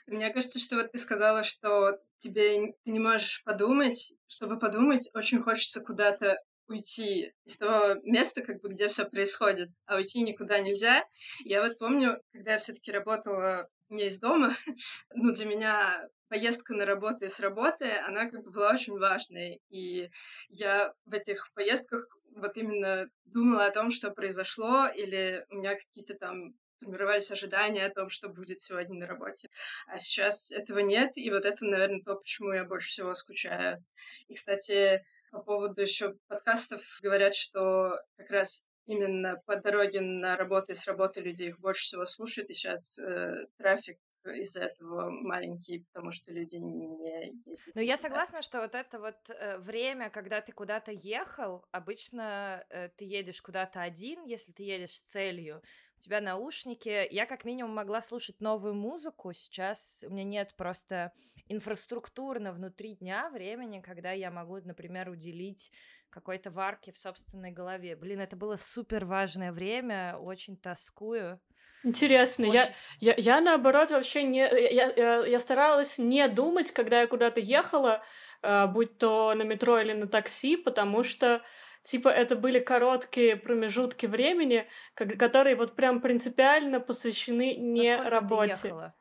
Мне 0.07 0.31
кажется, 0.31 0.59
что 0.59 0.77
вот 0.77 0.93
ты 0.93 0.99
сказала, 0.99 1.43
что 1.43 1.99
тебе 2.17 2.73
ты 2.85 2.91
не 2.91 3.01
можешь 3.01 3.43
подумать. 3.45 4.15
Чтобы 4.29 4.59
подумать, 4.59 5.11
очень 5.13 5.43
хочется 5.43 5.83
куда-то 5.83 6.39
уйти 6.68 7.33
из 7.44 7.59
того 7.59 8.00
места, 8.04 8.42
как 8.42 8.61
бы, 8.61 8.68
где 8.68 8.88
все 8.88 9.04
происходит, 9.04 9.71
а 9.87 9.97
уйти 9.97 10.23
никуда 10.23 10.61
нельзя. 10.61 11.04
Я 11.44 11.62
вот 11.62 11.78
помню, 11.78 12.21
когда 12.33 12.52
я 12.52 12.59
все-таки 12.59 12.92
работала 12.92 13.68
не 13.88 14.06
из 14.06 14.18
дома, 14.21 14.50
ну, 15.14 15.33
для 15.33 15.47
меня 15.47 16.09
поездка 16.28 16.75
на 16.75 16.85
работу 16.85 17.25
и 17.25 17.28
с 17.28 17.40
работы, 17.40 17.90
она 18.06 18.28
как 18.28 18.42
бы 18.42 18.50
была 18.50 18.73
очень 18.73 18.99
важной. 18.99 19.61
И 19.68 20.11
я 20.49 20.92
в 21.04 21.14
этих 21.14 21.52
поездках 21.54 22.06
вот 22.35 22.56
именно 22.56 23.09
думала 23.25 23.66
о 23.66 23.71
том, 23.71 23.90
что 23.90 24.11
произошло, 24.11 24.87
или 24.88 25.47
у 25.50 25.56
меня 25.56 25.75
какие-то 25.75 26.14
там 26.14 26.54
формировались 26.80 27.30
ожидания 27.30 27.87
о 27.87 27.90
том, 27.90 28.11
что 28.11 28.28
будет 28.28 28.61
сегодня 28.61 28.99
на 28.99 29.06
работе. 29.06 29.49
А 29.87 29.97
сейчас 29.97 30.50
этого 30.52 30.80
нет, 30.80 31.12
и 31.14 31.30
вот 31.30 31.44
это, 31.44 31.64
наверное, 31.64 32.02
то, 32.02 32.16
почему 32.16 32.52
я 32.52 32.64
больше 32.64 32.88
всего 32.88 33.14
скучаю. 33.14 33.83
И, 34.28 34.35
кстати, 34.35 35.04
по 35.35 35.43
поводу 35.43 35.83
еще 35.83 36.14
подкастов 36.29 36.83
говорят, 37.03 37.35
что 37.35 38.00
как 38.17 38.31
раз 38.31 38.64
именно 38.87 39.43
по 39.47 39.57
дороге 39.57 40.00
на 40.00 40.37
работу 40.37 40.73
и 40.73 40.75
с 40.75 40.87
работы 40.87 41.21
люди 41.21 41.45
их 41.45 41.59
больше 41.59 41.83
всего 41.83 42.07
слушают, 42.07 42.50
и 42.50 42.55
сейчас 42.55 43.00
э, 43.00 43.47
трафик 43.57 43.99
из-за 44.25 44.62
этого 44.62 45.11
маленький, 45.11 45.85
потому 45.93 46.12
что 46.12 46.33
люди 46.33 46.57
не 46.57 47.33
ездят. 47.47 47.75
Ну, 47.75 47.83
я 47.83 47.97
согласна, 47.97 48.43
что 48.43 48.61
вот 48.61 48.75
это 48.75 49.00
вот 49.00 49.17
э, 49.29 49.59
время, 49.59 50.09
когда 50.09 50.41
ты 50.41 50.53
куда-то 50.53 50.93
ехал, 50.93 51.67
обычно 51.73 52.64
э, 52.71 52.88
ты 52.91 53.05
едешь 53.05 53.43
куда-то 53.43 53.83
один, 53.83 54.25
если 54.25 54.53
ты 54.53 54.62
едешь 54.62 54.95
с 54.95 55.03
целью, 55.03 55.62
у 55.97 56.00
тебя 56.00 56.21
наушники. 56.21 57.07
Я 57.11 57.26
как 57.26 57.45
минимум 57.45 57.75
могла 57.75 58.00
слушать 58.00 58.41
новую 58.41 58.75
музыку, 58.75 59.33
сейчас 59.33 60.05
у 60.07 60.11
меня 60.11 60.25
нет 60.25 60.55
просто 60.57 61.12
инфраструктурно 61.49 62.53
внутри 62.53 62.95
дня 62.95 63.31
времени, 63.31 63.81
когда 63.81 64.13
я 64.13 64.31
могу, 64.31 64.59
например, 64.59 65.09
уделить 65.09 65.71
какой-то 66.11 66.51
варке 66.51 66.93
в 66.93 66.99
собственной 66.99 67.51
голове. 67.51 67.97
Блин, 67.97 68.21
это 68.21 68.37
было 68.37 68.57
супер 68.57 69.05
важное 69.05 69.53
время, 69.53 70.17
очень 70.17 70.57
тоскую. 70.57 71.41
Интересно, 71.83 72.49
очень... 72.49 72.61
я, 73.01 73.13
я, 73.13 73.15
я 73.19 73.41
наоборот 73.41 73.91
вообще 73.91 74.23
не... 74.23 74.39
Я, 74.39 74.91
я, 74.91 75.27
я 75.27 75.39
старалась 75.39 75.99
не 75.99 76.27
думать, 76.29 76.71
когда 76.71 77.01
я 77.01 77.07
куда-то 77.07 77.41
ехала, 77.41 78.03
э, 78.43 78.67
будь 78.69 78.97
то 78.97 79.35
на 79.35 79.43
метро 79.43 79.81
или 79.81 79.93
на 79.93 80.07
такси, 80.07 80.57
потому 80.57 81.03
что 81.03 81.43
типа 81.83 82.09
это 82.09 82.37
были 82.37 82.61
короткие 82.61 83.37
промежутки 83.37 84.07
времени, 84.07 84.67
которые 84.95 85.57
вот 85.57 85.77
прям 85.77 86.01
принципиально 86.01 86.81
посвящены 86.81 87.57
не 87.57 87.91
Насколько 87.91 88.11
работе. 88.11 88.55
Ты 88.55 88.69
ехала? 88.69 88.95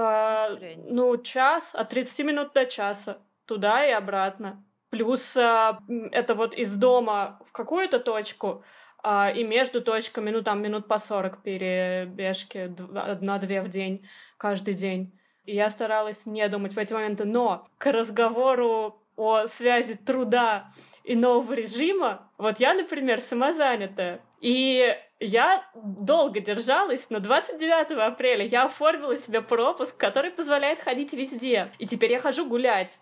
А, 0.00 0.48
ну, 0.76 1.16
час, 1.16 1.74
от 1.74 1.88
30 1.88 2.26
минут 2.26 2.52
до 2.52 2.66
часа, 2.66 3.18
туда 3.46 3.84
и 3.84 3.90
обратно. 3.90 4.64
Плюс 4.90 5.36
а, 5.36 5.80
это 6.12 6.34
вот 6.36 6.54
из 6.54 6.76
дома 6.76 7.40
в 7.48 7.52
какую-то 7.52 7.98
точку, 7.98 8.62
а, 9.02 9.30
и 9.30 9.42
между 9.42 9.80
точками, 9.80 10.30
ну, 10.30 10.42
там 10.42 10.62
минут 10.62 10.86
по 10.86 10.98
40 10.98 11.42
перебежки, 11.42 12.72
одна-две 12.94 13.60
в 13.60 13.68
день, 13.68 14.08
каждый 14.36 14.74
день. 14.74 15.18
И 15.44 15.56
я 15.56 15.68
старалась 15.68 16.26
не 16.26 16.48
думать 16.48 16.74
в 16.74 16.78
эти 16.78 16.92
моменты. 16.92 17.24
Но 17.24 17.66
к 17.78 17.90
разговору 17.90 19.02
о 19.16 19.46
связи 19.46 19.96
труда 19.96 20.70
и 21.02 21.16
нового 21.16 21.54
режима, 21.54 22.30
вот 22.38 22.60
я, 22.60 22.74
например, 22.74 23.20
самозанятая, 23.20 24.20
и 24.40 24.96
я 25.20 25.64
долго 25.74 26.40
держалась, 26.40 27.10
но 27.10 27.18
29 27.18 27.90
апреля 27.98 28.44
я 28.44 28.64
оформила 28.66 29.16
себе 29.16 29.40
пропуск, 29.40 29.96
который 29.96 30.30
позволяет 30.30 30.80
ходить 30.80 31.12
везде. 31.12 31.72
И 31.78 31.86
теперь 31.86 32.12
я 32.12 32.20
хожу 32.20 32.46
гулять. 32.46 33.00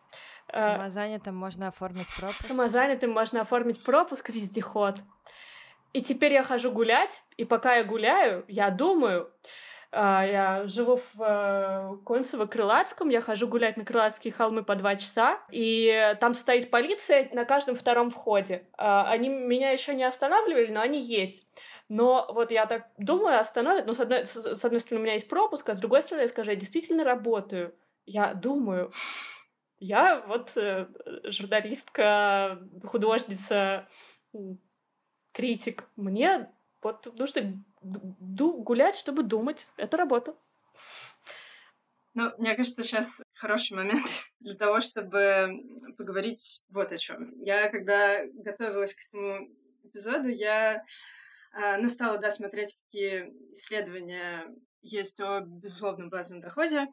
Э, 0.49 0.67
Самозанятым 0.67 1.37
можно 1.37 1.69
оформить 1.69 2.07
пропуск? 2.19 2.47
Самозанятым 2.47 3.11
можно 3.11 3.43
оформить 3.43 3.83
пропуск 3.85 4.31
вездеход. 4.31 4.97
И 5.93 6.03
теперь 6.03 6.33
я 6.35 6.43
хожу 6.43 6.71
гулять, 6.71 7.23
и 7.37 7.45
пока 7.45 7.77
я 7.77 7.85
гуляю, 7.85 8.45
я 8.49 8.71
думаю, 8.71 9.31
я 9.99 10.67
живу 10.67 10.97
в 10.97 11.23
э, 11.23 11.97
Кольцево-Крылатском, 12.05 13.11
я 13.11 13.21
хожу 13.21 13.49
гулять 13.49 13.77
на 13.77 13.85
Крылатские 13.85 14.33
холмы 14.33 14.63
по 14.65 14.75
два 14.75 14.97
часа, 14.97 15.41
и 15.51 16.15
там 16.21 16.35
стоит 16.35 16.71
полиция 16.71 17.29
на 17.33 17.45
каждом 17.45 17.77
втором 17.77 18.11
входе. 18.11 18.69
А, 18.77 19.11
они 19.11 19.29
меня 19.29 19.71
еще 19.71 19.95
не 19.95 20.05
останавливали, 20.05 20.71
но 20.71 20.81
они 20.81 21.03
есть. 21.03 21.47
Но 21.89 22.27
вот 22.33 22.51
я 22.51 22.67
так 22.67 22.89
думаю, 22.99 23.39
остановят. 23.39 23.87
Но 23.87 23.95
с 23.95 24.01
одной, 24.01 24.27
с 24.27 24.65
одной 24.65 24.81
стороны, 24.81 25.01
у 25.01 25.05
меня 25.05 25.15
есть 25.15 25.29
пропуск, 25.29 25.69
а 25.69 25.75
с 25.75 25.81
другой 25.81 26.03
стороны, 26.03 26.23
я 26.23 26.29
скажу, 26.29 26.51
я 26.51 26.57
действительно 26.57 27.05
работаю. 27.05 27.75
Я 28.05 28.35
думаю, 28.35 28.91
я 29.79 30.21
вот 30.27 30.57
э, 30.57 30.89
журналистка, 31.25 32.59
художница, 32.85 33.89
критик. 35.33 35.85
Мне 35.97 36.51
вот 36.83 37.19
нужно 37.19 37.63
гулять, 38.63 38.97
чтобы 38.97 39.23
думать. 39.23 39.69
Это 39.77 39.97
работа. 39.97 40.35
Ну, 42.15 42.33
мне 42.39 42.55
кажется, 42.55 42.83
сейчас 42.83 43.23
хороший 43.35 43.77
момент 43.77 44.07
для 44.41 44.55
того, 44.55 44.81
чтобы 44.81 45.63
поговорить 45.99 46.65
вот 46.71 46.91
о 46.93 46.97
чем. 46.97 47.33
Я, 47.43 47.69
когда 47.69 48.25
готовилась 48.27 48.95
к 48.95 49.07
этому 49.07 49.49
эпизоду, 49.85 50.29
я 50.29 50.83
э, 51.53 51.77
ну, 51.79 51.89
стала, 51.89 52.17
да, 52.19 52.31
смотреть, 52.31 52.75
какие 52.85 53.33
исследования 53.53 54.47
есть 54.81 55.21
о 55.21 55.41
безусловном 55.41 56.09
базовом 56.09 56.41
доходе. 56.41 56.87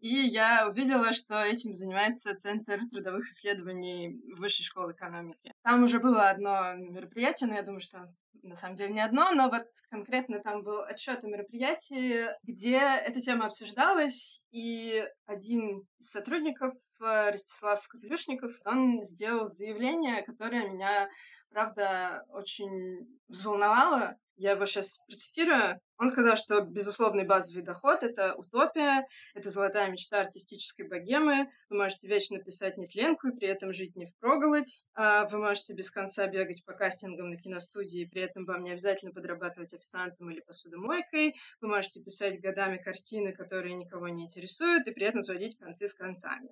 И 0.00 0.08
я 0.08 0.68
увидела, 0.68 1.12
что 1.12 1.42
этим 1.42 1.72
занимается 1.72 2.36
Центр 2.36 2.80
трудовых 2.90 3.26
исследований 3.26 4.20
Высшей 4.36 4.64
школы 4.64 4.92
экономики. 4.92 5.54
Там 5.62 5.84
уже 5.84 6.00
было 6.00 6.28
одно 6.28 6.74
мероприятие, 6.74 7.48
но 7.48 7.54
я 7.54 7.62
думаю, 7.62 7.80
что 7.80 8.12
на 8.46 8.56
самом 8.56 8.76
деле 8.76 8.94
не 8.94 9.00
одно, 9.00 9.30
но 9.32 9.48
вот 9.48 9.66
конкретно 9.90 10.40
там 10.40 10.62
был 10.62 10.82
отчет 10.82 11.24
о 11.24 11.28
мероприятии, 11.28 12.26
где 12.42 12.76
эта 12.76 13.20
тема 13.20 13.46
обсуждалась, 13.46 14.42
и 14.50 15.04
один 15.26 15.86
из 15.98 16.10
сотрудников, 16.10 16.74
э, 17.00 17.30
Ростислав 17.30 17.86
Капелюшников, 17.88 18.52
он 18.64 19.02
сделал 19.02 19.46
заявление, 19.46 20.22
которое 20.22 20.68
меня, 20.68 21.08
правда, 21.50 22.24
очень 22.30 23.20
взволновало. 23.28 24.16
Я 24.36 24.50
его 24.52 24.66
сейчас 24.66 24.98
процитирую. 25.06 25.80
Он 25.96 26.10
сказал, 26.10 26.36
что 26.36 26.60
безусловный 26.60 27.24
базовый 27.24 27.62
доход— 27.62 28.02
это 28.02 28.34
утопия, 28.34 29.06
это 29.34 29.48
золотая 29.48 29.90
мечта 29.90 30.20
артистической 30.20 30.86
богемы. 30.86 31.48
Вы 31.70 31.78
можете 31.78 32.06
вечно 32.06 32.38
писать 32.38 32.76
нетленку 32.76 33.28
и 33.28 33.34
при 33.34 33.48
этом 33.48 33.72
жить 33.72 33.96
не 33.96 34.04
впроголодь. 34.04 34.84
А 34.94 35.26
вы 35.28 35.38
можете 35.38 35.72
без 35.72 35.90
конца 35.90 36.26
бегать 36.26 36.62
по 36.66 36.74
кастингам 36.74 37.30
на 37.30 37.38
киностудии, 37.38 38.02
и 38.02 38.08
при 38.08 38.20
этом 38.22 38.44
вам 38.44 38.62
не 38.62 38.72
обязательно 38.72 39.10
подрабатывать 39.10 39.72
официантом 39.72 40.30
или 40.30 40.40
посудомойкой. 40.40 41.34
Вы 41.62 41.68
можете 41.68 42.02
писать 42.02 42.38
годами 42.38 42.76
картины, 42.76 43.32
которые 43.32 43.74
никого 43.74 44.08
не 44.08 44.24
интересуют, 44.24 44.86
и 44.86 44.92
при 44.92 45.06
этом 45.06 45.22
сводить 45.22 45.56
концы 45.56 45.88
с 45.88 45.94
концами. 45.94 46.50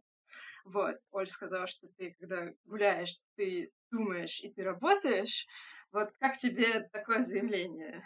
Вот. 0.64 0.96
Оль 1.10 1.28
сказала, 1.28 1.66
что 1.66 1.86
ты, 1.98 2.16
когда 2.18 2.48
гуляешь, 2.64 3.18
ты 3.36 3.72
думаешь 3.90 4.40
и 4.40 4.50
ты 4.50 4.62
работаешь. 4.62 5.46
Вот 5.94 6.12
как 6.18 6.36
тебе 6.36 6.80
такое 6.92 7.22
заявление? 7.22 8.02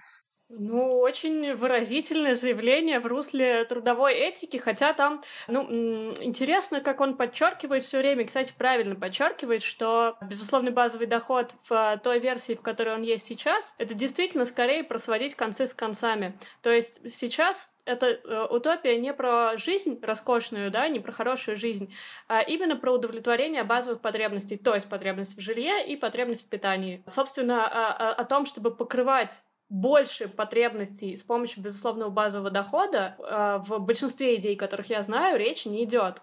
Ну, 0.50 1.00
очень 1.00 1.52
выразительное 1.54 2.34
заявление 2.34 3.00
в 3.00 3.06
русле 3.06 3.66
трудовой 3.66 4.14
этики, 4.14 4.56
хотя 4.56 4.94
там, 4.94 5.22
ну, 5.46 6.14
интересно, 6.20 6.80
как 6.80 7.00
он 7.00 7.18
подчеркивает 7.18 7.82
все 7.82 7.98
время, 7.98 8.26
кстати, 8.26 8.54
правильно 8.56 8.94
подчеркивает, 8.94 9.62
что 9.62 10.16
безусловный 10.22 10.70
базовый 10.70 11.06
доход 11.06 11.54
в 11.68 12.00
той 12.02 12.18
версии, 12.18 12.54
в 12.54 12.62
которой 12.62 12.94
он 12.94 13.02
есть 13.02 13.26
сейчас, 13.26 13.74
это 13.76 13.92
действительно 13.92 14.46
скорее 14.46 14.84
про 14.84 14.98
сводить 14.98 15.34
концы 15.34 15.66
с 15.66 15.74
концами. 15.74 16.38
То 16.62 16.70
есть 16.70 17.12
сейчас 17.12 17.70
это 17.84 18.06
э, 18.06 18.46
утопия 18.50 18.98
не 18.98 19.12
про 19.12 19.58
жизнь 19.58 19.98
роскошную, 20.02 20.70
да, 20.70 20.88
не 20.88 21.00
про 21.00 21.12
хорошую 21.12 21.58
жизнь, 21.58 21.94
а 22.26 22.40
именно 22.40 22.76
про 22.76 22.92
удовлетворение 22.92 23.64
базовых 23.64 24.00
потребностей, 24.00 24.56
то 24.56 24.74
есть 24.74 24.88
потребность 24.88 25.36
в 25.36 25.40
жилье 25.40 25.86
и 25.86 25.94
потребность 25.96 26.46
в 26.46 26.48
питании. 26.48 27.02
Собственно, 27.06 27.66
о, 27.66 28.12
о 28.12 28.24
том, 28.24 28.46
чтобы 28.46 28.74
покрывать 28.74 29.42
больше 29.68 30.28
потребностей 30.28 31.16
с 31.16 31.22
помощью 31.22 31.62
безусловного 31.62 32.10
базового 32.10 32.50
дохода, 32.50 33.16
э, 33.18 33.58
в 33.66 33.78
большинстве 33.80 34.36
идей, 34.36 34.56
которых 34.56 34.88
я 34.90 35.02
знаю, 35.02 35.38
речь 35.38 35.66
не 35.66 35.84
идет. 35.84 36.22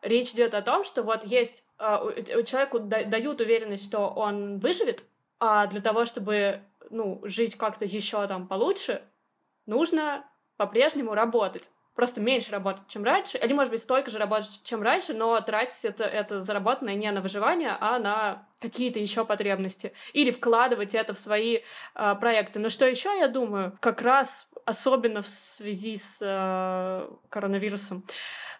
Речь 0.00 0.32
идет 0.32 0.54
о 0.54 0.62
том, 0.62 0.84
что 0.84 1.02
вот 1.02 1.24
есть 1.24 1.66
э, 1.78 2.42
человеку 2.44 2.78
дают 2.78 3.40
уверенность, 3.40 3.84
что 3.84 4.08
он 4.08 4.58
выживет, 4.58 5.02
а 5.40 5.66
для 5.66 5.80
того, 5.80 6.04
чтобы 6.04 6.62
ну, 6.90 7.20
жить 7.24 7.56
как-то 7.56 7.84
еще 7.84 8.26
там 8.26 8.46
получше, 8.46 9.02
нужно 9.66 10.24
по-прежнему 10.56 11.14
работать 11.14 11.70
просто 11.94 12.20
меньше 12.20 12.52
работать, 12.52 12.86
чем 12.88 13.04
раньше, 13.04 13.38
или, 13.38 13.52
может 13.52 13.72
быть, 13.72 13.82
столько 13.82 14.10
же 14.10 14.18
работать, 14.18 14.62
чем 14.64 14.82
раньше, 14.82 15.14
но 15.14 15.40
тратить 15.40 15.84
это, 15.84 16.04
это 16.04 16.42
заработанное 16.42 16.94
не 16.94 17.10
на 17.10 17.20
выживание, 17.20 17.76
а 17.80 17.98
на 17.98 18.46
какие-то 18.60 18.98
еще 18.98 19.24
потребности. 19.24 19.92
Или 20.12 20.30
вкладывать 20.30 20.94
это 20.94 21.14
в 21.14 21.18
свои 21.18 21.60
э, 21.94 22.14
проекты. 22.20 22.58
Но 22.58 22.68
что 22.68 22.86
еще 22.86 23.16
я 23.18 23.28
думаю, 23.28 23.76
как 23.80 24.02
раз 24.02 24.48
особенно 24.64 25.22
в 25.22 25.28
связи 25.28 25.96
с 25.96 26.20
э, 26.22 27.08
коронавирусом, 27.28 28.04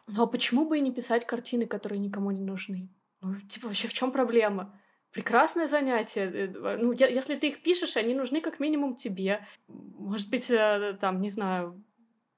но 0.07 0.27
почему 0.27 0.66
бы 0.66 0.79
и 0.79 0.83
не 0.83 0.92
писать 0.92 1.27
картины, 1.27 1.66
которые 1.66 1.99
никому 1.99 2.31
не 2.31 2.42
нужны? 2.42 2.88
Ну, 3.23 3.40
типа, 3.49 3.68
вообще 3.68 3.88
в 3.88 3.94
чем 3.94 4.12
проблема? 4.12 4.79
прекрасное 5.14 5.66
занятие. 5.66 6.31
Э, 6.35 6.77
ну, 6.77 6.92
если 6.92 7.37
ты 7.37 7.49
их 7.49 7.62
пишешь, 7.62 7.97
они 7.97 8.14
нужны 8.14 8.40
как 8.40 8.61
минимум 8.61 8.97
тебе. 8.97 9.47
Может 9.68 10.29
быть, 10.29 10.51
э, 10.51 10.99
там, 11.01 11.20
не 11.20 11.31
знаю, 11.31 11.83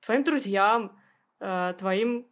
твоим 0.06 0.24
друзьям, 0.24 0.98
э, 1.40 1.74
твоим 1.78 2.26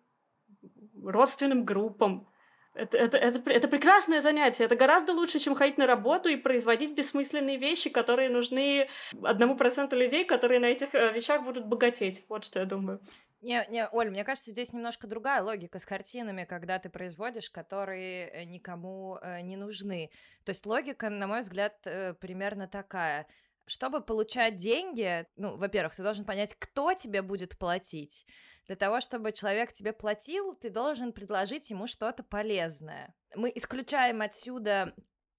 родственным 1.02 1.64
группам. 1.64 2.26
Это, 2.74 2.98
это, 2.98 3.18
это, 3.18 3.50
это 3.50 3.68
прекрасное 3.68 4.20
занятие. 4.20 4.64
Это 4.64 4.74
гораздо 4.74 5.12
лучше, 5.12 5.38
чем 5.38 5.54
ходить 5.54 5.78
на 5.78 5.86
работу 5.86 6.28
и 6.28 6.36
производить 6.36 6.94
бессмысленные 6.94 7.56
вещи, 7.56 7.90
которые 7.90 8.30
нужны 8.30 8.88
одному 9.22 9.56
проценту 9.56 9.96
людей, 9.96 10.24
которые 10.24 10.60
на 10.60 10.66
этих 10.66 10.94
э, 10.94 11.12
вещах 11.12 11.42
будут 11.42 11.66
богатеть. 11.66 12.24
Вот 12.28 12.44
что 12.44 12.60
я 12.60 12.64
думаю. 12.64 13.00
Не, 13.42 13.64
не, 13.68 13.86
Оль, 13.88 14.10
мне 14.10 14.24
кажется, 14.24 14.50
здесь 14.50 14.72
немножко 14.72 15.06
другая 15.06 15.42
логика 15.42 15.78
с 15.78 15.84
картинами, 15.84 16.44
когда 16.44 16.78
ты 16.78 16.88
производишь, 16.88 17.50
которые 17.50 18.28
э, 18.28 18.44
никому 18.44 19.18
не 19.42 19.56
нужны. 19.56 20.10
То 20.44 20.50
есть 20.50 20.64
логика, 20.66 21.10
на 21.10 21.26
мой 21.26 21.40
взгляд, 21.40 21.74
примерно 22.20 22.66
такая. 22.66 23.26
Чтобы 23.66 24.02
получать 24.02 24.56
деньги, 24.56 25.26
ну, 25.36 25.56
во-первых, 25.56 25.96
ты 25.96 26.02
должен 26.02 26.24
понять, 26.24 26.54
кто 26.58 26.92
тебе 26.92 27.22
будет 27.22 27.56
платить. 27.58 28.26
Для 28.66 28.76
того, 28.76 29.00
чтобы 29.00 29.32
человек 29.32 29.72
тебе 29.72 29.92
платил, 29.92 30.54
ты 30.54 30.70
должен 30.70 31.12
предложить 31.12 31.70
ему 31.70 31.86
что-то 31.86 32.22
полезное. 32.22 33.14
Мы 33.34 33.52
исключаем 33.54 34.22
отсюда 34.22 34.94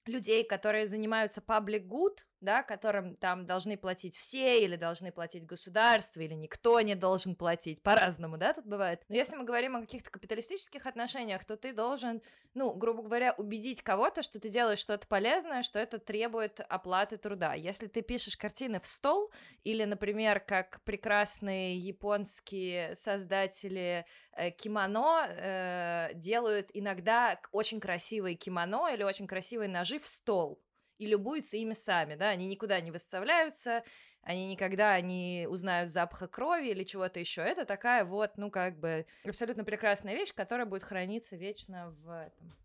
людей, 0.05 0.43
которые 0.43 0.85
занимаются 0.85 1.41
public 1.41 1.87
good, 1.87 2.17
да, 2.45 2.63
которым 2.63 3.15
там 3.15 3.45
должны 3.45 3.75
платить 3.75 4.15
все, 4.15 4.63
или 4.63 4.77
должны 4.77 5.11
платить 5.11 5.45
государство, 5.45 6.21
или 6.21 6.33
никто 6.33 6.79
не 6.79 6.95
должен 6.95 7.35
платить, 7.35 7.83
по-разному, 7.83 8.37
да, 8.37 8.53
тут 8.53 8.65
бывает. 8.65 9.01
Но 9.09 9.15
если 9.15 9.35
мы 9.35 9.43
говорим 9.43 9.75
о 9.75 9.81
каких-то 9.81 10.09
капиталистических 10.09 10.85
отношениях, 10.85 11.43
то 11.43 11.57
ты 11.57 11.73
должен, 11.73 12.21
ну, 12.53 12.73
грубо 12.73 13.03
говоря, 13.03 13.33
убедить 13.37 13.81
кого-то, 13.81 14.21
что 14.21 14.39
ты 14.39 14.49
делаешь 14.49 14.79
что-то 14.79 15.07
полезное, 15.07 15.63
что 15.63 15.79
это 15.79 15.99
требует 15.99 16.61
оплаты 16.69 17.17
труда. 17.17 17.53
Если 17.53 17.87
ты 17.87 18.01
пишешь 18.01 18.37
картины 18.37 18.79
в 18.79 18.87
стол, 18.87 19.31
или, 19.63 19.83
например, 19.83 20.39
как 20.39 20.81
прекрасные 20.83 21.77
японские 21.77 22.95
создатели 22.95 24.05
э, 24.33 24.51
кимоно 24.51 25.27
э, 25.27 26.11
делают 26.13 26.69
иногда 26.73 27.39
очень 27.51 27.79
красивые 27.79 28.35
кимоно 28.35 28.93
или 28.93 29.03
очень 29.03 29.27
красивые 29.27 29.67
ножи 29.67 29.99
в 29.99 30.07
стол, 30.07 30.61
и 30.97 31.05
любуются 31.05 31.57
ими 31.57 31.73
сами, 31.73 32.15
да, 32.15 32.29
они 32.29 32.47
никуда 32.47 32.79
не 32.81 32.91
выставляются, 32.91 33.83
они 34.21 34.47
никогда 34.47 34.99
не 35.01 35.45
узнают 35.47 35.91
запаха 35.91 36.27
крови 36.27 36.69
или 36.69 36.83
чего-то 36.83 37.19
еще. 37.19 37.41
Это 37.41 37.65
такая 37.65 38.05
вот, 38.05 38.37
ну, 38.37 38.49
как 38.49 38.79
бы, 38.79 39.05
абсолютно 39.23 39.63
прекрасная 39.63 40.15
вещь, 40.15 40.33
которая 40.33 40.65
будет 40.65 40.83
храниться 40.83 41.35
вечно 41.35 41.91
в 42.01 42.09
этом. 42.09 42.55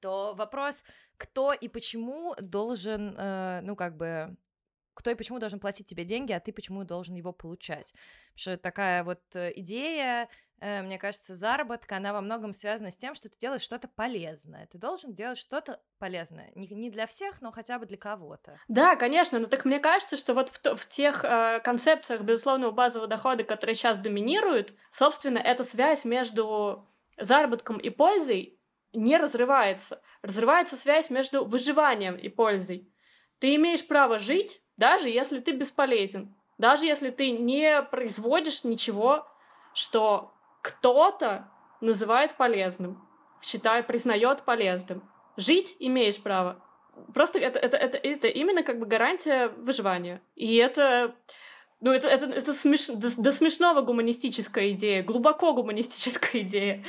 То 0.00 0.34
вопрос, 0.34 0.82
кто 1.16 1.52
и 1.52 1.68
почему 1.68 2.34
должен, 2.40 3.14
э, 3.18 3.60
ну, 3.62 3.76
как 3.76 3.96
бы, 3.96 4.36
кто 4.94 5.10
и 5.10 5.14
почему 5.14 5.38
должен 5.38 5.58
платить 5.58 5.86
тебе 5.86 6.04
деньги, 6.04 6.32
а 6.32 6.40
ты 6.40 6.52
почему 6.52 6.84
должен 6.84 7.14
его 7.16 7.32
получать. 7.32 7.92
Потому 7.92 8.36
что 8.36 8.56
такая 8.56 9.02
вот 9.02 9.20
э, 9.34 9.52
идея 9.56 10.28
мне 10.60 10.98
кажется, 10.98 11.34
заработка, 11.34 11.96
она 11.96 12.12
во 12.12 12.20
многом 12.20 12.52
связана 12.52 12.90
с 12.90 12.96
тем, 12.96 13.14
что 13.14 13.28
ты 13.28 13.36
делаешь 13.38 13.62
что-то 13.62 13.88
полезное. 13.88 14.66
Ты 14.66 14.78
должен 14.78 15.14
делать 15.14 15.38
что-то 15.38 15.80
полезное. 15.98 16.52
Не, 16.54 16.68
не 16.68 16.90
для 16.90 17.06
всех, 17.06 17.40
но 17.40 17.50
хотя 17.50 17.78
бы 17.78 17.86
для 17.86 17.96
кого-то. 17.96 18.58
Да, 18.68 18.96
конечно, 18.96 19.38
но 19.38 19.46
так 19.46 19.64
мне 19.64 19.78
кажется, 19.78 20.16
что 20.16 20.34
вот 20.34 20.50
в, 20.50 20.76
в 20.76 20.88
тех 20.88 21.24
э, 21.24 21.60
концепциях 21.64 22.22
безусловного 22.22 22.72
базового 22.72 23.08
дохода, 23.08 23.42
которые 23.42 23.74
сейчас 23.74 23.98
доминируют, 23.98 24.74
собственно, 24.90 25.38
эта 25.38 25.64
связь 25.64 26.04
между 26.04 26.86
заработком 27.18 27.78
и 27.78 27.88
пользой 27.88 28.58
не 28.92 29.16
разрывается. 29.16 30.02
Разрывается 30.22 30.76
связь 30.76 31.10
между 31.10 31.44
выживанием 31.44 32.16
и 32.16 32.28
пользой. 32.28 32.92
Ты 33.38 33.54
имеешь 33.54 33.86
право 33.86 34.18
жить, 34.18 34.62
даже 34.76 35.08
если 35.08 35.40
ты 35.40 35.52
бесполезен, 35.52 36.34
даже 36.58 36.84
если 36.84 37.10
ты 37.10 37.30
не 37.30 37.82
производишь 37.82 38.64
ничего, 38.64 39.26
что 39.72 40.34
кто-то 40.62 41.50
называет 41.80 42.36
полезным, 42.36 43.02
считает, 43.42 43.86
признает 43.86 44.44
полезным. 44.44 45.02
Жить 45.36 45.76
имеешь 45.78 46.20
право. 46.22 46.62
Просто 47.14 47.38
это, 47.38 47.58
это, 47.58 47.76
это, 47.76 47.96
это 47.96 48.28
именно 48.28 48.62
как 48.62 48.78
бы 48.78 48.86
гарантия 48.86 49.48
выживания. 49.48 50.20
И 50.34 50.56
это 50.56 51.14
ну, 51.80 51.92
это, 51.92 52.08
это, 52.08 52.26
это 52.26 52.52
смеш... 52.52 52.88
до, 52.88 53.08
до 53.22 53.32
смешного 53.32 53.80
гуманистическая 53.80 54.72
идея, 54.72 55.02
глубоко 55.02 55.54
гуманистическая 55.54 56.42
идея. 56.42 56.84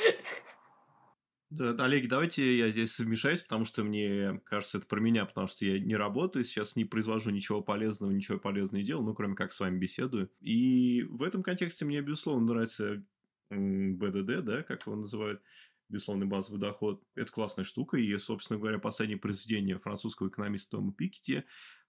Да, 1.50 1.76
Олег, 1.84 2.08
давайте 2.08 2.58
я 2.58 2.70
здесь 2.70 2.98
вмешаюсь, 2.98 3.42
потому 3.42 3.66
что 3.66 3.84
мне 3.84 4.42
кажется, 4.46 4.78
это 4.78 4.88
про 4.88 5.02
меня, 5.02 5.26
потому 5.26 5.48
что 5.48 5.66
я 5.66 5.80
не 5.80 5.98
работаю, 5.98 6.46
сейчас 6.46 6.78
не 6.78 6.86
произвожу 6.86 7.30
ничего 7.30 7.62
полезного, 7.62 8.12
ничего 8.12 8.40
полезного 8.40 8.80
не 8.80 8.86
делаю, 8.86 9.06
ну, 9.06 9.14
кроме 9.14 9.36
как 9.36 9.52
с 9.52 9.60
вами 9.60 9.78
беседую. 9.78 10.30
И 10.40 11.04
в 11.10 11.24
этом 11.24 11.44
контексте 11.44 11.84
мне, 11.84 12.00
безусловно, 12.00 12.54
нравится 12.54 13.04
БДД, 13.52 14.44
да, 14.44 14.64
как 14.64 14.86
его 14.86 14.96
называют, 14.96 15.42
безусловный 15.90 16.26
базовый 16.26 16.60
доход. 16.60 17.04
Это 17.16 17.32
классная 17.32 17.66
штука, 17.66 17.98
и, 17.98 18.18
собственно 18.18 18.60
говоря, 18.60 18.80
последнее 18.80 19.18
произведение 19.18 19.78
французского 19.78 20.30
экономиста 20.30 20.78
Тома 20.78 20.94
Пикетти 20.94 21.44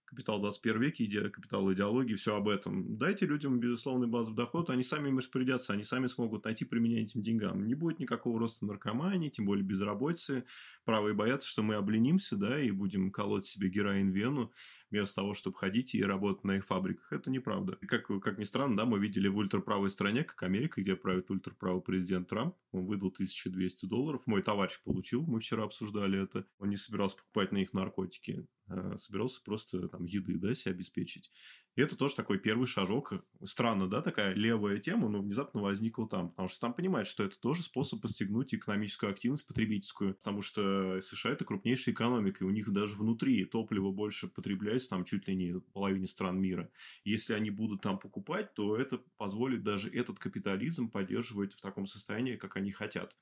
«Капитал 0.05 0.41
21 0.41 0.83
веке», 0.83 1.05
идея 1.07 1.31
капитала 1.31 1.73
идеологии, 1.73 2.15
все 2.15 2.37
об 2.37 2.49
этом. 2.49 2.99
Дайте 2.99 3.25
людям 3.25 3.61
безусловный 3.61 4.09
базовый 4.09 4.37
доход, 4.37 4.69
они 4.69 4.83
сами 4.83 5.09
им 5.09 5.19
распорядятся, 5.19 5.73
они 5.73 5.85
сами 5.85 6.07
смогут 6.07 6.45
найти 6.45 6.67
применение 6.67 7.05
этим 7.05 7.23
деньгам. 7.23 7.67
Не 7.67 7.75
будет 7.75 7.99
никакого 7.99 8.39
роста 8.39 8.67
наркомании, 8.67 9.31
тем 9.31 9.47
более 9.47 9.65
безработицы. 9.65 10.45
Правые 10.85 11.15
боятся, 11.15 11.49
что 11.49 11.63
мы 11.63 11.77
обленимся, 11.77 12.37
да, 12.37 12.61
и 12.61 12.71
будем 12.71 13.11
колоть 13.11 13.47
себе 13.47 13.71
героин 13.71 14.11
вену 14.11 14.53
вместо 14.93 15.17
того, 15.17 15.35
чтобы 15.35 15.57
ходить 15.57 15.95
и 15.95 16.05
работать 16.05 16.45
на 16.45 16.57
их 16.59 16.67
фабриках. 16.67 17.13
Это 17.13 17.31
неправда. 17.31 17.79
Как, 17.89 18.07
как 18.07 18.39
ни 18.39 18.45
странно, 18.45 18.77
да, 18.77 18.85
мы 18.85 18.99
видели 18.99 19.27
в 19.29 19.39
ультраправой 19.39 19.89
стране, 19.89 20.23
как 20.23 20.43
Америка, 20.43 20.81
где 20.81 20.95
правит 20.95 21.31
ультраправый 21.31 21.83
президент 21.83 22.29
Трамп. 22.29 22.55
Он 22.71 22.85
выдал 22.85 23.09
1200 23.09 23.87
долларов. 23.87 24.27
Мой 24.27 24.43
товарищ 24.43 24.81
получил, 24.85 25.23
мы 25.27 25.41
вчера 25.41 25.65
обсуждали 25.65 26.23
это. 26.23 26.47
Он 26.59 26.69
не 26.69 26.77
собирался 26.77 27.17
покупать 27.17 27.53
на 27.53 27.57
них 27.57 27.73
наркотики. 27.73 28.47
А 28.69 28.97
собирался 28.97 29.43
просто 29.43 29.89
там 29.89 30.05
еды, 30.05 30.39
да, 30.39 30.55
себе 30.55 30.73
обеспечить. 30.73 31.31
И 31.75 31.81
это 31.81 31.97
тоже 31.97 32.15
такой 32.15 32.39
первый 32.39 32.67
шажок. 32.67 33.15
Странно, 33.45 33.89
да, 33.89 34.03
такая 34.03 34.35
левая 34.35 34.79
тема, 34.79 35.09
но 35.09 35.21
внезапно 35.21 35.63
возникла 35.63 36.07
там. 36.09 36.31
Потому 36.31 36.49
что 36.49 36.61
там 36.61 36.75
понимают, 36.75 37.09
что 37.09 37.25
это 37.25 37.39
тоже 37.41 37.63
способ 37.63 38.03
постигнуть 38.03 38.55
экономическую 38.55 39.11
активность 39.11 39.47
потребительскую. 39.47 40.15
Потому 40.15 40.43
что 40.43 41.01
США– 41.01 41.31
это 41.33 41.45
крупнейшая 41.45 41.95
экономика, 41.95 42.45
и 42.45 42.47
у 42.47 42.51
них 42.51 42.71
даже 42.71 42.95
внутри 42.95 43.45
топливо 43.47 43.91
больше 43.91 44.29
потребляется 44.29 44.91
там 44.91 45.05
чуть 45.05 45.27
ли 45.29 45.35
не 45.35 45.61
половине 45.73 46.07
стран 46.07 46.39
мира. 46.39 46.71
Если 47.05 47.33
они 47.33 47.51
будут 47.51 47.81
там 47.81 47.99
покупать, 47.99 48.53
то 48.55 48.77
это 48.77 48.99
позволит 49.17 49.63
даже 49.63 49.89
этот 49.91 50.19
капитализм 50.19 50.91
поддерживать 50.91 51.55
в 51.55 51.61
таком 51.63 51.87
состоянии, 51.87 52.37
как 52.37 52.57
они 52.57 52.71
хотят. 52.71 53.17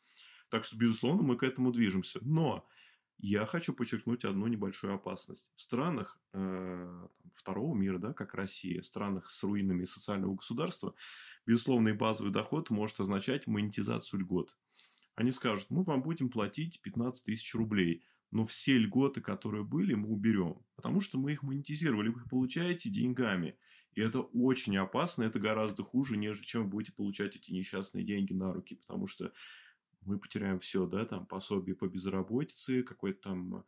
Так 0.48 0.64
что, 0.64 0.76
безусловно, 0.76 1.22
мы 1.22 1.36
к 1.36 1.44
этому 1.44 1.70
движемся. 1.70 2.18
Но 2.22 2.66
я 3.22 3.46
хочу 3.46 3.72
подчеркнуть 3.74 4.24
одну 4.24 4.46
небольшую 4.46 4.94
опасность. 4.94 5.52
В 5.54 5.60
странах 5.60 6.18
э, 6.32 7.06
второго 7.34 7.74
мира, 7.76 7.98
да, 7.98 8.12
как 8.12 8.34
Россия, 8.34 8.80
в 8.80 8.86
странах 8.86 9.28
с 9.28 9.42
руинами 9.42 9.84
социального 9.84 10.34
государства, 10.34 10.94
безусловный 11.46 11.92
базовый 11.92 12.32
доход 12.32 12.70
может 12.70 13.00
означать 13.00 13.46
монетизацию 13.46 14.20
льгот. 14.20 14.56
Они 15.16 15.30
скажут, 15.30 15.66
мы 15.70 15.82
вам 15.82 16.02
будем 16.02 16.30
платить 16.30 16.80
15 16.80 17.24
тысяч 17.24 17.54
рублей, 17.54 18.02
но 18.30 18.44
все 18.44 18.78
льготы, 18.78 19.20
которые 19.20 19.64
были, 19.64 19.94
мы 19.94 20.08
уберем, 20.08 20.64
потому 20.76 21.00
что 21.00 21.18
мы 21.18 21.32
их 21.32 21.42
монетизировали, 21.42 22.08
вы 22.08 22.20
их 22.20 22.30
получаете 22.30 22.88
деньгами. 22.88 23.58
И 23.92 24.00
это 24.00 24.20
очень 24.20 24.76
опасно, 24.76 25.24
это 25.24 25.40
гораздо 25.40 25.82
хуже, 25.82 26.16
нежели 26.16 26.44
чем 26.44 26.62
вы 26.62 26.68
будете 26.68 26.92
получать 26.92 27.36
эти 27.36 27.52
несчастные 27.52 28.04
деньги 28.04 28.32
на 28.32 28.52
руки, 28.52 28.76
потому 28.76 29.08
что 29.08 29.32
мы 30.02 30.18
потеряем 30.18 30.58
все, 30.58 30.86
да, 30.86 31.04
там 31.04 31.26
пособие 31.26 31.76
по 31.76 31.86
безработице, 31.86 32.82
какой-то 32.82 33.20
там 33.20 33.64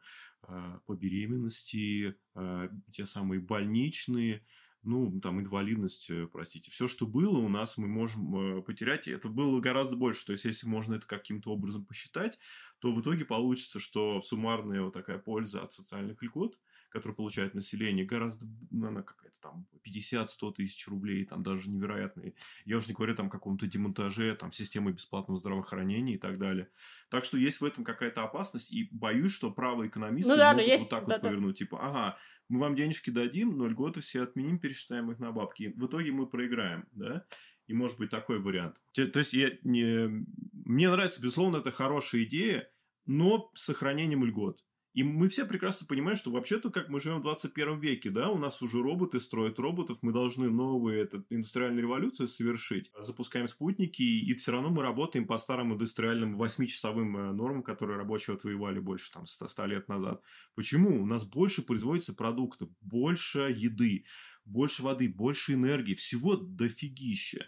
э, 0.48 0.78
по 0.86 0.94
беременности, 0.94 2.16
э, 2.34 2.68
те 2.90 3.04
самые 3.04 3.40
больничные, 3.40 4.44
ну, 4.82 5.20
там, 5.20 5.40
инвалидность, 5.40 6.10
э, 6.10 6.26
простите. 6.26 6.70
Все, 6.70 6.88
что 6.88 7.06
было 7.06 7.38
у 7.38 7.48
нас, 7.48 7.78
мы 7.78 7.86
можем 7.86 8.58
э, 8.58 8.62
потерять. 8.62 9.06
И 9.06 9.12
это 9.12 9.28
было 9.28 9.60
гораздо 9.60 9.96
больше. 9.96 10.26
То 10.26 10.32
есть, 10.32 10.44
если 10.44 10.66
можно 10.66 10.94
это 10.94 11.06
каким-то 11.06 11.50
образом 11.50 11.84
посчитать, 11.84 12.38
то 12.80 12.90
в 12.90 13.00
итоге 13.00 13.24
получится, 13.24 13.78
что 13.78 14.20
суммарная 14.22 14.82
вот 14.82 14.94
такая 14.94 15.18
польза 15.18 15.62
от 15.62 15.72
социальных 15.72 16.22
льгот– 16.22 16.58
которую 16.92 17.16
получает 17.16 17.54
население, 17.54 18.04
гораздо, 18.04 18.46
ну, 18.70 18.88
она 18.88 19.02
какая-то 19.02 19.40
там 19.40 19.66
50-100 19.84 20.52
тысяч 20.52 20.86
рублей, 20.88 21.24
там 21.24 21.42
даже 21.42 21.70
невероятные. 21.70 22.34
Я 22.64 22.76
уже 22.76 22.88
не 22.88 22.94
говорю 22.94 23.14
там 23.14 23.26
о 23.26 23.30
каком-то 23.30 23.66
демонтаже, 23.66 24.36
там 24.36 24.52
системы 24.52 24.92
бесплатного 24.92 25.38
здравоохранения 25.38 26.14
и 26.14 26.18
так 26.18 26.38
далее. 26.38 26.68
Так 27.08 27.24
что 27.24 27.38
есть 27.38 27.60
в 27.60 27.64
этом 27.64 27.82
какая-то 27.82 28.22
опасность, 28.22 28.72
и 28.72 28.88
боюсь, 28.92 29.32
что 29.32 29.50
правые 29.50 29.88
экономисты 29.88 30.32
ну, 30.32 30.36
да, 30.36 30.52
могут 30.52 30.66
есть, 30.66 30.82
вот 30.82 30.90
так 30.90 31.06
да, 31.06 31.14
вот 31.14 31.22
да. 31.22 31.28
повернуть, 31.28 31.58
типа, 31.58 31.78
ага, 31.80 32.18
мы 32.48 32.60
вам 32.60 32.74
денежки 32.74 33.10
дадим, 33.10 33.56
но 33.56 33.66
льготы 33.66 34.00
все 34.00 34.22
отменим, 34.22 34.58
пересчитаем 34.58 35.10
их 35.10 35.18
на 35.18 35.32
бабки. 35.32 35.72
В 35.76 35.86
итоге 35.86 36.12
мы 36.12 36.26
проиграем, 36.26 36.86
да? 36.92 37.24
И 37.66 37.74
может 37.74 37.98
быть 37.98 38.10
такой 38.10 38.38
вариант. 38.38 38.82
То, 38.92 39.06
то 39.06 39.20
есть 39.20 39.32
я 39.32 39.50
не... 39.62 40.26
мне 40.52 40.90
нравится, 40.90 41.22
безусловно, 41.22 41.58
это 41.58 41.70
хорошая 41.70 42.24
идея, 42.24 42.68
но 43.06 43.50
с 43.54 43.64
сохранением 43.64 44.24
льгот. 44.24 44.62
И 44.94 45.02
мы 45.02 45.28
все 45.28 45.46
прекрасно 45.46 45.86
понимаем, 45.86 46.16
что 46.16 46.30
вообще-то, 46.30 46.70
как 46.70 46.90
мы 46.90 47.00
живем 47.00 47.20
в 47.20 47.22
21 47.22 47.78
веке, 47.78 48.10
да, 48.10 48.28
у 48.28 48.36
нас 48.36 48.60
уже 48.60 48.82
роботы 48.82 49.20
строят 49.20 49.58
роботов, 49.58 49.98
мы 50.02 50.12
должны 50.12 50.50
новую 50.50 51.00
эту 51.00 51.24
индустриальную 51.30 51.82
революцию 51.82 52.28
совершить. 52.28 52.90
Запускаем 52.98 53.48
спутники, 53.48 54.02
и 54.02 54.34
все 54.34 54.52
равно 54.52 54.68
мы 54.68 54.82
работаем 54.82 55.26
по 55.26 55.38
старым 55.38 55.72
индустриальным 55.72 56.36
8-часовым 56.36 57.16
э, 57.16 57.32
нормам, 57.32 57.62
которые 57.62 57.96
рабочие 57.96 58.36
отвоевали 58.36 58.80
больше 58.80 59.10
там 59.12 59.24
100, 59.24 59.48
100 59.48 59.66
лет 59.66 59.88
назад. 59.88 60.22
Почему? 60.54 61.02
У 61.02 61.06
нас 61.06 61.24
больше 61.24 61.62
производится 61.62 62.14
продуктов, 62.14 62.68
больше 62.82 63.50
еды, 63.54 64.04
больше 64.44 64.82
воды, 64.82 65.08
больше 65.08 65.54
энергии, 65.54 65.94
всего 65.94 66.36
дофигища. 66.36 67.46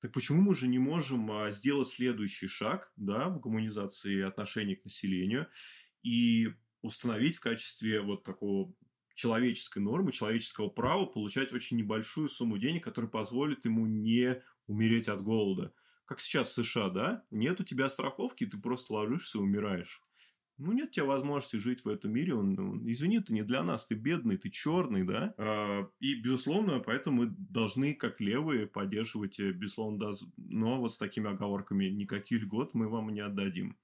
Так 0.00 0.12
почему 0.12 0.40
мы 0.40 0.54
же 0.54 0.68
не 0.68 0.78
можем 0.78 1.30
а, 1.32 1.50
сделать 1.50 1.88
следующий 1.88 2.46
шаг 2.46 2.90
да, 2.96 3.28
в 3.28 3.40
гуманизации 3.40 4.22
отношений 4.22 4.76
к 4.76 4.84
населению 4.84 5.48
и 6.02 6.54
установить 6.82 7.36
в 7.36 7.40
качестве 7.40 8.00
вот 8.00 8.22
такого 8.24 8.72
человеческой 9.14 9.80
нормы, 9.80 10.12
человеческого 10.12 10.68
права 10.68 11.04
получать 11.04 11.52
очень 11.52 11.76
небольшую 11.76 12.28
сумму 12.28 12.56
денег, 12.56 12.84
которая 12.84 13.10
позволит 13.10 13.64
ему 13.64 13.86
не 13.86 14.40
умереть 14.66 15.08
от 15.08 15.22
голода. 15.22 15.72
Как 16.04 16.20
сейчас 16.20 16.50
в 16.50 16.64
США, 16.64 16.88
да? 16.88 17.24
Нет 17.30 17.60
у 17.60 17.64
тебя 17.64 17.88
страховки, 17.88 18.46
ты 18.46 18.58
просто 18.58 18.94
ложишься 18.94 19.38
и 19.38 19.40
умираешь. 19.40 20.02
ну, 20.56 20.72
нет 20.72 20.88
у 20.88 20.92
тебя 20.92 21.04
возможности 21.04 21.56
жить 21.56 21.84
в 21.84 21.88
этом 21.88 22.12
мире, 22.12 22.34
он, 22.34 22.58
он 22.58 22.90
извини, 22.90 23.20
ты 23.20 23.34
не 23.34 23.42
для 23.42 23.62
нас, 23.62 23.86
ты 23.86 23.94
бедный, 23.94 24.38
ты 24.38 24.50
черный, 24.50 25.04
да, 25.04 25.34
а, 25.36 25.88
и, 26.00 26.14
безусловно, 26.14 26.80
поэтому 26.80 27.24
мы 27.24 27.34
должны, 27.36 27.94
как 27.94 28.20
левые, 28.20 28.66
поддерживать, 28.66 29.38
э, 29.40 29.52
безусловно, 29.52 29.98
да, 29.98 30.10
но 30.36 30.80
вот 30.80 30.92
с 30.92 30.98
такими 30.98 31.30
оговорками, 31.30 31.86
никаких 31.86 32.42
льгот 32.42 32.74
мы 32.74 32.88
вам 32.88 33.12
не 33.12 33.20
отдадим. 33.20 33.76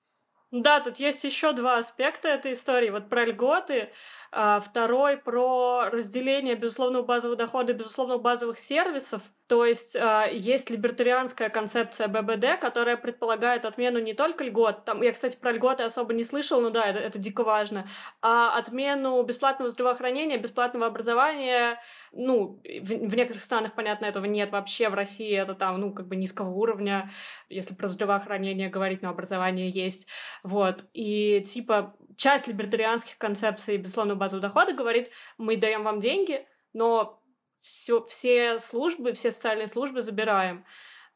Да, 0.54 0.78
тут 0.78 0.98
есть 0.98 1.24
еще 1.24 1.52
два 1.52 1.78
аспекта 1.78 2.28
этой 2.28 2.52
истории. 2.52 2.88
Вот 2.88 3.08
про 3.08 3.24
льготы, 3.24 3.90
а 4.30 4.60
второй 4.60 5.16
про 5.16 5.90
разделение 5.90 6.54
безусловного 6.54 7.02
базового 7.02 7.36
дохода 7.36 7.72
и 7.72 7.74
безусловных 7.74 8.22
базовых 8.22 8.60
сервисов. 8.60 9.22
То 9.46 9.66
есть 9.66 9.94
э, 9.94 10.28
есть 10.32 10.70
либертарианская 10.70 11.50
концепция 11.50 12.08
ББД, 12.08 12.58
которая 12.60 12.96
предполагает 12.96 13.66
отмену 13.66 13.98
не 13.98 14.14
только 14.14 14.42
льгот, 14.44 14.86
там, 14.86 15.02
я, 15.02 15.12
кстати, 15.12 15.36
про 15.36 15.52
льготы 15.52 15.82
особо 15.82 16.14
не 16.14 16.24
слышал, 16.24 16.62
но 16.62 16.70
да, 16.70 16.84
это, 16.86 16.98
это 16.98 17.18
дико 17.18 17.44
важно, 17.44 17.86
а 18.22 18.56
отмену 18.56 19.22
бесплатного 19.22 19.70
здравоохранения, 19.70 20.38
бесплатного 20.38 20.86
образования, 20.86 21.78
ну, 22.10 22.62
в, 22.64 22.86
в 22.86 23.14
некоторых 23.14 23.44
странах, 23.44 23.74
понятно, 23.74 24.06
этого 24.06 24.24
нет 24.24 24.50
вообще, 24.50 24.88
в 24.88 24.94
России 24.94 25.36
это 25.36 25.54
там, 25.54 25.78
ну, 25.78 25.92
как 25.92 26.08
бы 26.08 26.16
низкого 26.16 26.48
уровня, 26.48 27.10
если 27.50 27.74
про 27.74 27.90
здравоохранение 27.90 28.70
говорить, 28.70 29.02
но 29.02 29.10
образование 29.10 29.68
есть, 29.68 30.08
вот, 30.44 30.84
и 30.92 31.40
типа 31.40 31.96
часть 32.16 32.46
либертарианских 32.46 33.18
концепций 33.18 33.78
безусловного 33.78 34.18
базового 34.18 34.46
дохода 34.46 34.72
говорит, 34.74 35.10
мы 35.38 35.56
даем 35.56 35.82
вам 35.82 36.00
деньги, 36.00 36.46
но 36.74 37.20
все, 37.60 38.04
все 38.04 38.58
службы, 38.58 39.14
все 39.14 39.30
социальные 39.30 39.68
службы 39.68 40.02
забираем. 40.02 40.66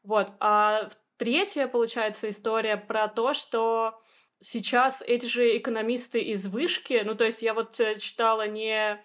Вот. 0.03 0.31
А 0.39 0.89
третья, 1.17 1.67
получается, 1.67 2.27
история 2.29 2.75
про 2.75 3.07
то, 3.07 3.35
что 3.35 4.01
сейчас 4.41 5.03
эти 5.05 5.27
же 5.27 5.57
экономисты 5.57 6.21
из 6.21 6.47
вышки, 6.47 7.03
ну, 7.05 7.13
то 7.13 7.25
есть 7.25 7.43
я 7.43 7.53
вот 7.53 7.79
э, 7.79 7.99
читала 7.99 8.47
не 8.47 8.99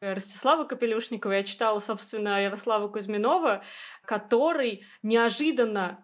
Ростислава 0.00 0.64
Капелюшникова, 0.64 1.32
я 1.32 1.42
читала, 1.42 1.78
собственно, 1.78 2.44
Ярослава 2.44 2.88
Кузьминова, 2.88 3.64
который 4.04 4.86
неожиданно 5.02 6.03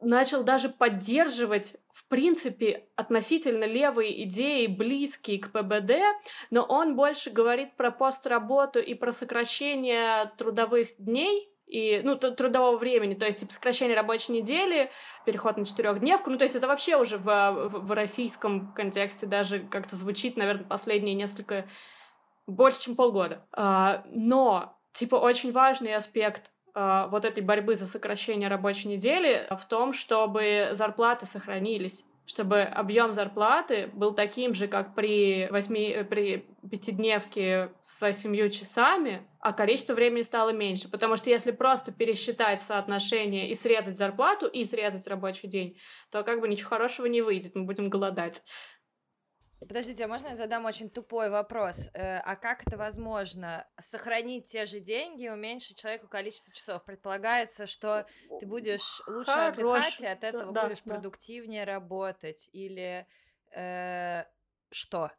начал 0.00 0.42
даже 0.42 0.68
поддерживать 0.68 1.76
в 1.92 2.06
принципе 2.06 2.86
относительно 2.96 3.64
левые 3.64 4.24
идеи, 4.24 4.66
близкие 4.66 5.38
к 5.38 5.52
ПБД, 5.52 5.92
но 6.50 6.62
он 6.62 6.96
больше 6.96 7.30
говорит 7.30 7.76
про 7.76 7.90
постработу 7.90 8.80
и 8.80 8.94
про 8.94 9.12
сокращение 9.12 10.32
трудовых 10.36 10.88
дней, 10.98 11.50
и, 11.70 12.00
ну, 12.02 12.16
трудового 12.16 12.76
времени, 12.76 13.14
то 13.14 13.26
есть 13.26 13.40
типа, 13.40 13.52
сокращение 13.52 13.96
рабочей 13.96 14.32
недели, 14.32 14.90
переход 15.24 15.56
на 15.56 15.64
четырехдневку, 15.64 16.28
ну, 16.28 16.36
то 16.36 16.42
есть 16.42 16.56
это 16.56 16.66
вообще 16.66 16.96
уже 16.96 17.16
в, 17.16 17.24
в, 17.24 17.92
российском 17.92 18.72
контексте 18.72 19.26
даже 19.26 19.60
как-то 19.60 19.94
звучит, 19.94 20.36
наверное, 20.36 20.64
последние 20.64 21.14
несколько, 21.14 21.68
больше, 22.48 22.82
чем 22.82 22.96
полгода. 22.96 23.46
А, 23.52 24.02
но, 24.06 24.76
типа, 24.92 25.14
очень 25.14 25.52
важный 25.52 25.94
аспект 25.94 26.50
вот 26.74 27.24
этой 27.24 27.42
борьбы 27.42 27.74
за 27.74 27.86
сокращение 27.86 28.48
рабочей 28.48 28.88
недели 28.88 29.46
в 29.50 29.64
том, 29.66 29.92
чтобы 29.92 30.70
зарплаты 30.72 31.26
сохранились 31.26 32.04
чтобы 32.30 32.62
объем 32.62 33.12
зарплаты 33.12 33.90
был 33.92 34.14
таким 34.14 34.54
же, 34.54 34.68
как 34.68 34.94
при, 34.94 35.48
восьми, 35.50 36.06
при 36.08 36.46
пятидневке 36.70 37.72
с 37.82 38.00
восемью 38.00 38.50
часами, 38.50 39.26
а 39.40 39.52
количество 39.52 39.94
времени 39.94 40.22
стало 40.22 40.50
меньше. 40.50 40.88
Потому 40.88 41.16
что 41.16 41.28
если 41.28 41.50
просто 41.50 41.90
пересчитать 41.90 42.62
соотношение 42.62 43.50
и 43.50 43.56
срезать 43.56 43.96
зарплату, 43.96 44.46
и 44.46 44.64
срезать 44.64 45.08
рабочий 45.08 45.48
день, 45.48 45.76
то 46.12 46.22
как 46.22 46.40
бы 46.40 46.46
ничего 46.46 46.68
хорошего 46.68 47.06
не 47.06 47.20
выйдет, 47.20 47.56
мы 47.56 47.64
будем 47.64 47.90
голодать. 47.90 48.44
Подождите, 49.60 50.04
а 50.04 50.08
можно 50.08 50.28
я 50.28 50.34
задам 50.34 50.64
очень 50.64 50.88
тупой 50.88 51.28
вопрос? 51.28 51.90
Э, 51.92 52.18
а 52.18 52.34
как 52.36 52.66
это 52.66 52.78
возможно? 52.78 53.66
Сохранить 53.78 54.46
те 54.46 54.64
же 54.64 54.80
деньги, 54.80 55.28
уменьшить 55.28 55.78
человеку 55.78 56.08
количество 56.08 56.52
часов? 56.52 56.82
Предполагается, 56.84 57.66
что 57.66 58.06
ты 58.40 58.46
будешь 58.46 59.02
лучше 59.06 59.30
Хорош. 59.30 59.58
отдыхать, 59.58 60.00
и 60.00 60.06
от 60.06 60.24
этого 60.24 60.52
да, 60.52 60.64
будешь 60.64 60.80
да. 60.82 60.94
продуктивнее 60.94 61.64
работать? 61.64 62.48
Или 62.52 63.06
э, 63.54 64.24
что? 64.70 65.12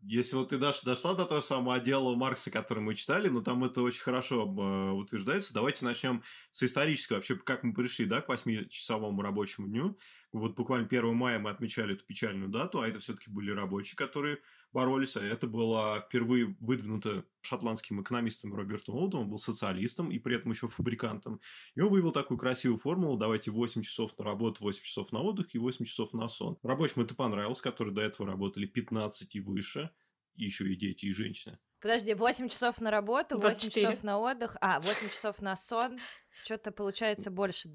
Если 0.00 0.36
вот 0.36 0.50
ты 0.50 0.58
даш, 0.58 0.82
дошла 0.82 1.14
до 1.14 1.24
того 1.24 1.40
самого 1.40 1.76
отдела 1.76 2.14
Маркса, 2.14 2.50
который 2.50 2.80
мы 2.80 2.94
читали, 2.94 3.28
ну 3.28 3.42
там 3.42 3.64
это 3.64 3.82
очень 3.82 4.02
хорошо 4.02 4.42
э, 4.42 4.90
утверждается. 4.92 5.54
Давайте 5.54 5.84
начнем 5.84 6.22
с 6.50 6.62
исторического. 6.62 7.16
Вообще, 7.16 7.36
как 7.36 7.64
мы 7.64 7.74
пришли 7.74 8.06
да, 8.06 8.20
к 8.20 8.28
8-часовому 8.28 9.22
рабочему 9.22 9.66
дню. 9.66 9.98
Вот 10.32 10.56
буквально 10.56 10.86
1 10.86 11.14
мая 11.14 11.38
мы 11.38 11.50
отмечали 11.50 11.94
эту 11.94 12.04
печальную 12.04 12.50
дату, 12.50 12.80
а 12.80 12.88
это 12.88 12.98
все-таки 12.98 13.30
были 13.30 13.50
рабочие, 13.50 13.96
которые 13.96 14.40
боролись. 14.72 15.16
А 15.16 15.24
это 15.24 15.46
было 15.46 16.04
впервые 16.06 16.56
выдвинуто 16.60 17.24
шотландским 17.40 18.02
экономистом 18.02 18.54
Робертом 18.54 18.96
Оудом. 18.96 19.20
Он 19.20 19.30
был 19.30 19.38
социалистом 19.38 20.10
и 20.10 20.18
при 20.18 20.36
этом 20.36 20.52
еще 20.52 20.68
фабрикантом. 20.68 21.40
И 21.74 21.80
он 21.80 21.88
вывел 21.88 22.12
такую 22.12 22.36
красивую 22.36 22.78
формулу. 22.78 23.16
Давайте 23.16 23.50
8 23.50 23.82
часов 23.82 24.18
на 24.18 24.24
работу, 24.24 24.62
8 24.64 24.82
часов 24.82 25.12
на 25.12 25.22
отдых 25.22 25.54
и 25.54 25.58
8 25.58 25.84
часов 25.86 26.12
на 26.12 26.28
сон. 26.28 26.58
Рабочим 26.62 27.02
это 27.02 27.14
понравилось, 27.14 27.62
которые 27.62 27.94
до 27.94 28.02
этого 28.02 28.28
работали 28.28 28.66
15 28.66 29.34
и 29.34 29.40
выше. 29.40 29.90
Еще 30.34 30.70
и 30.70 30.76
дети, 30.76 31.06
и 31.06 31.12
женщины. 31.12 31.58
Подожди, 31.80 32.14
8 32.14 32.48
часов 32.48 32.80
на 32.80 32.90
работу, 32.90 33.36
8 33.36 33.60
24. 33.60 33.86
часов 33.86 34.04
на 34.04 34.18
отдых, 34.18 34.56
а, 34.60 34.80
8 34.80 35.08
часов 35.08 35.40
на 35.40 35.56
сон. 35.56 35.98
Что-то 36.44 36.70
получается 36.70 37.30
больше 37.30 37.68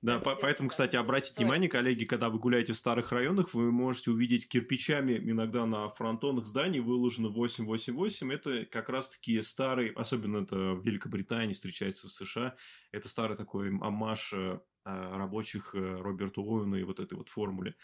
да, 0.00 0.20
по 0.20 0.36
поэтому, 0.36 0.68
кстати, 0.68 0.94
обратите 0.96 1.36
внимание, 1.38 1.68
коллеги, 1.68 2.04
когда 2.04 2.30
вы 2.30 2.38
гуляете 2.38 2.72
в 2.72 2.76
старых 2.76 3.10
районах, 3.10 3.52
вы 3.52 3.72
можете 3.72 4.12
увидеть 4.12 4.48
кирпичами 4.48 5.16
иногда 5.18 5.66
на 5.66 5.88
фронтонах 5.88 6.46
зданий 6.46 6.78
выложено 6.78 7.28
888. 7.28 8.32
Это 8.32 8.64
как 8.66 8.88
раз-таки 8.88 9.42
старый, 9.42 9.88
особенно 9.90 10.44
это 10.44 10.74
в 10.74 10.84
Великобритании 10.86 11.52
встречается 11.52 12.06
в 12.06 12.12
США, 12.12 12.56
это 12.92 13.08
старый 13.08 13.36
такой 13.36 13.70
амаш 13.70 14.32
э, 14.34 14.60
рабочих 14.84 15.74
э, 15.74 15.78
Роберта 15.78 16.42
Оуэна 16.42 16.76
и 16.76 16.84
вот 16.84 17.00
этой 17.00 17.14
вот 17.14 17.28
формуле. 17.28 17.74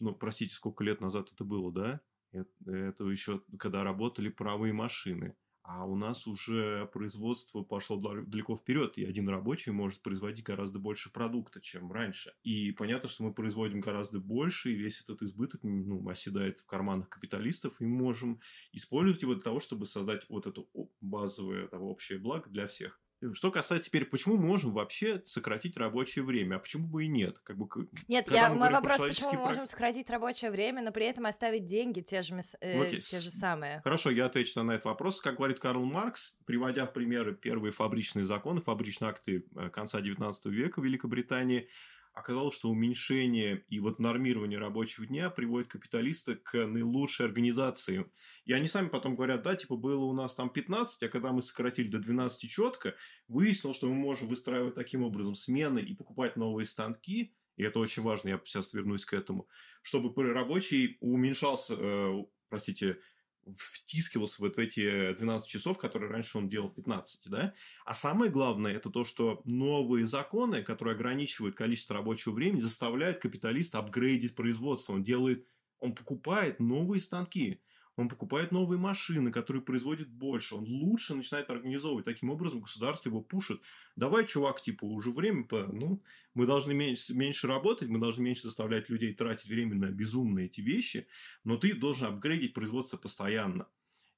Ну, 0.00 0.12
простите, 0.14 0.52
сколько 0.54 0.82
лет 0.82 1.00
назад 1.00 1.30
это 1.32 1.44
было, 1.44 1.72
да? 1.72 2.00
Это, 2.32 2.50
это 2.66 3.04
еще 3.04 3.42
когда 3.58 3.84
работали 3.84 4.30
правые 4.30 4.72
машины. 4.72 5.36
А 5.62 5.86
у 5.86 5.94
нас 5.94 6.26
уже 6.26 6.86
производство 6.92 7.62
пошло 7.62 7.96
далеко 7.96 8.56
вперед, 8.56 8.98
и 8.98 9.04
один 9.04 9.28
рабочий 9.28 9.70
может 9.70 10.02
производить 10.02 10.44
гораздо 10.44 10.78
больше 10.78 11.12
продукта, 11.12 11.60
чем 11.60 11.92
раньше. 11.92 12.34
И 12.42 12.72
понятно, 12.72 13.08
что 13.08 13.22
мы 13.22 13.32
производим 13.32 13.80
гораздо 13.80 14.18
больше, 14.18 14.72
и 14.72 14.76
весь 14.76 15.00
этот 15.00 15.22
избыток 15.22 15.60
ну, 15.62 16.08
оседает 16.08 16.58
в 16.58 16.66
карманах 16.66 17.08
капиталистов, 17.08 17.80
и 17.80 17.84
можем 17.84 18.40
использовать 18.72 19.22
его 19.22 19.34
для 19.34 19.42
того, 19.42 19.60
чтобы 19.60 19.86
создать 19.86 20.28
вот 20.28 20.46
это 20.46 20.64
базовое 21.00 21.64
это 21.66 21.78
общее 21.78 22.18
благо 22.18 22.50
для 22.50 22.66
всех. 22.66 23.01
Что 23.32 23.50
касается 23.50 23.88
теперь, 23.88 24.04
почему 24.04 24.36
мы 24.36 24.46
можем 24.46 24.72
вообще 24.72 25.22
сократить 25.24 25.76
рабочее 25.76 26.24
время, 26.24 26.56
а 26.56 26.58
почему 26.58 26.86
бы 26.86 27.04
и 27.04 27.08
нет? 27.08 27.38
Как 27.40 27.56
бы, 27.56 27.68
нет, 28.08 28.30
я, 28.30 28.52
мой 28.52 28.70
вопрос, 28.70 29.00
почему 29.00 29.32
мы 29.32 29.38
можем 29.40 29.66
сократить 29.66 30.10
рабочее 30.10 30.50
время, 30.50 30.82
но 30.82 30.92
при 30.92 31.06
этом 31.06 31.26
оставить 31.26 31.64
деньги 31.64 32.00
те 32.00 32.22
же, 32.22 32.34
э, 32.60 32.82
okay. 32.82 32.98
те 32.98 33.18
же 33.18 33.30
самые? 33.30 33.80
Хорошо, 33.82 34.10
я 34.10 34.26
отвечу 34.26 34.62
на 34.62 34.72
этот 34.72 34.84
вопрос. 34.84 35.20
Как 35.20 35.36
говорит 35.36 35.60
Карл 35.60 35.84
Маркс, 35.84 36.38
приводя 36.46 36.86
в 36.86 36.92
примеры 36.92 37.34
первые 37.34 37.72
фабричные 37.72 38.24
законы, 38.24 38.60
фабричные 38.60 39.10
акты 39.10 39.44
э, 39.56 39.70
конца 39.70 40.00
XIX 40.00 40.32
века 40.46 40.80
в 40.80 40.84
Великобритании, 40.84 41.68
оказалось, 42.12 42.54
что 42.54 42.68
уменьшение 42.68 43.64
и 43.68 43.80
вот 43.80 43.98
нормирование 43.98 44.58
рабочего 44.58 45.06
дня 45.06 45.30
приводит 45.30 45.68
капиталиста 45.68 46.36
к 46.36 46.66
наилучшей 46.66 47.26
организации. 47.26 48.06
И 48.44 48.52
они 48.52 48.66
сами 48.66 48.88
потом 48.88 49.16
говорят, 49.16 49.42
да, 49.42 49.54
типа 49.54 49.76
было 49.76 50.04
у 50.04 50.12
нас 50.12 50.34
там 50.34 50.50
15, 50.50 51.02
а 51.02 51.08
когда 51.08 51.32
мы 51.32 51.40
сократили 51.40 51.88
до 51.88 51.98
12 51.98 52.50
четко, 52.50 52.94
выяснилось, 53.28 53.76
что 53.76 53.88
мы 53.88 53.94
можем 53.94 54.28
выстраивать 54.28 54.74
таким 54.74 55.02
образом 55.02 55.34
смены 55.34 55.78
и 55.78 55.94
покупать 55.94 56.36
новые 56.36 56.66
станки, 56.66 57.34
и 57.56 57.62
это 57.62 57.78
очень 57.78 58.02
важно, 58.02 58.28
я 58.28 58.40
сейчас 58.44 58.72
вернусь 58.74 59.04
к 59.04 59.14
этому, 59.14 59.48
чтобы 59.82 60.12
рабочий 60.32 60.98
уменьшался, 61.00 61.74
э, 61.78 62.24
простите, 62.48 62.98
втискивался 63.56 64.40
вот 64.40 64.56
в 64.56 64.58
эти 64.58 65.14
12 65.14 65.48
часов, 65.48 65.78
которые 65.78 66.10
раньше 66.10 66.38
он 66.38 66.48
делал 66.48 66.70
15, 66.70 67.30
да? 67.30 67.54
А 67.84 67.94
самое 67.94 68.30
главное, 68.30 68.74
это 68.74 68.90
то, 68.90 69.04
что 69.04 69.42
новые 69.44 70.06
законы, 70.06 70.62
которые 70.62 70.94
ограничивают 70.94 71.56
количество 71.56 71.96
рабочего 71.96 72.32
времени, 72.32 72.60
заставляют 72.60 73.20
капиталиста 73.20 73.78
апгрейдить 73.78 74.34
производство. 74.34 74.92
Он 74.92 75.02
делает, 75.02 75.46
он 75.80 75.94
покупает 75.94 76.60
новые 76.60 77.00
станки 77.00 77.60
он 77.96 78.08
покупает 78.08 78.52
новые 78.52 78.78
машины, 78.78 79.30
которые 79.30 79.62
производят 79.62 80.08
больше, 80.08 80.54
он 80.54 80.64
лучше 80.64 81.14
начинает 81.14 81.50
организовывать. 81.50 82.04
Таким 82.04 82.30
образом, 82.30 82.60
государство 82.60 83.10
его 83.10 83.20
пушит. 83.20 83.60
Давай, 83.96 84.26
чувак, 84.26 84.60
типа, 84.60 84.84
уже 84.84 85.10
время, 85.10 85.44
по, 85.44 85.64
ну, 85.64 86.02
мы 86.34 86.46
должны 86.46 86.72
меньше, 86.72 87.14
меньше 87.14 87.46
работать, 87.46 87.88
мы 87.88 87.98
должны 87.98 88.22
меньше 88.22 88.42
заставлять 88.42 88.88
людей 88.88 89.14
тратить 89.14 89.48
время 89.48 89.74
на 89.74 89.90
безумные 89.90 90.46
эти 90.46 90.60
вещи, 90.62 91.06
но 91.44 91.56
ты 91.56 91.74
должен 91.74 92.08
апгрейдить 92.08 92.54
производство 92.54 92.96
постоянно. 92.96 93.66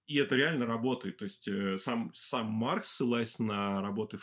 И 0.06 0.18
это 0.18 0.36
реально 0.36 0.66
работает. 0.66 1.16
То 1.16 1.24
есть 1.24 1.48
э, 1.48 1.78
сам, 1.78 2.10
сам 2.14 2.46
Маркс, 2.46 2.90
ссылаясь 2.90 3.38
на 3.38 3.80
работы 3.80 4.18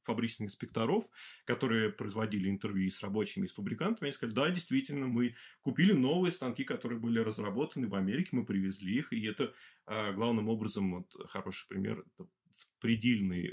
фабричных 0.00 0.46
инспекторов, 0.46 1.04
которые 1.44 1.90
производили 1.90 2.48
интервью 2.48 2.88
с 2.88 3.02
рабочими, 3.02 3.44
и 3.44 3.48
с 3.48 3.52
фабрикантами, 3.52 4.06
они 4.06 4.14
сказали, 4.14 4.34
да, 4.34 4.48
действительно, 4.48 5.06
мы 5.06 5.34
купили 5.60 5.92
новые 5.92 6.32
станки, 6.32 6.64
которые 6.64 6.98
были 6.98 7.18
разработаны 7.18 7.86
в 7.86 7.94
Америке, 7.94 8.30
мы 8.32 8.46
привезли 8.46 8.96
их, 8.96 9.12
и 9.12 9.26
это 9.26 9.52
э, 9.86 10.12
главным 10.14 10.48
образом, 10.48 10.94
вот 10.94 11.28
хороший 11.28 11.68
пример, 11.68 12.02
это 12.14 12.24
в 12.50 12.80
предельной 12.80 13.52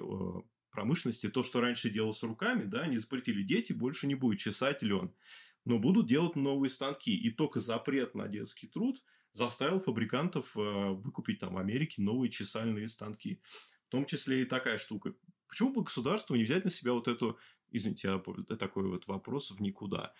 промышленности, 0.71 1.29
то, 1.29 1.43
что 1.43 1.59
раньше 1.59 1.89
делалось 1.89 2.23
руками, 2.23 2.63
да, 2.63 2.81
они 2.81 2.95
запретили, 2.95 3.43
дети 3.43 3.73
больше 3.73 4.07
не 4.07 4.15
будет 4.15 4.39
чесать 4.39 4.81
лен, 4.83 5.13
но 5.65 5.79
будут 5.79 6.07
делать 6.07 6.37
новые 6.37 6.69
станки. 6.69 7.13
И 7.13 7.29
только 7.29 7.59
запрет 7.59 8.15
на 8.15 8.29
детский 8.29 8.67
труд– 8.67 9.03
заставил 9.33 9.79
фабрикантов 9.79 10.55
э, 10.55 10.59
выкупить 10.59 11.39
там 11.39 11.55
в 11.55 11.57
Америке 11.57 12.01
новые 12.01 12.29
чесальные 12.29 12.87
станки. 12.87 13.41
В 13.87 13.91
том 13.91 14.05
числе 14.05 14.43
и 14.43 14.45
такая 14.45 14.77
штука. 14.77 15.13
Почему 15.47 15.73
бы 15.73 15.83
государство 15.83 16.35
не 16.35 16.43
взять 16.43 16.63
на 16.63 16.71
себя 16.71 16.93
вот 16.93 17.07
эту, 17.07 17.37
извините, 17.71 18.09
а, 18.09 18.19
такой 18.55 18.87
вот 18.87 19.07
вопрос 19.07 19.51
в 19.51 19.61
никуда, 19.61 20.13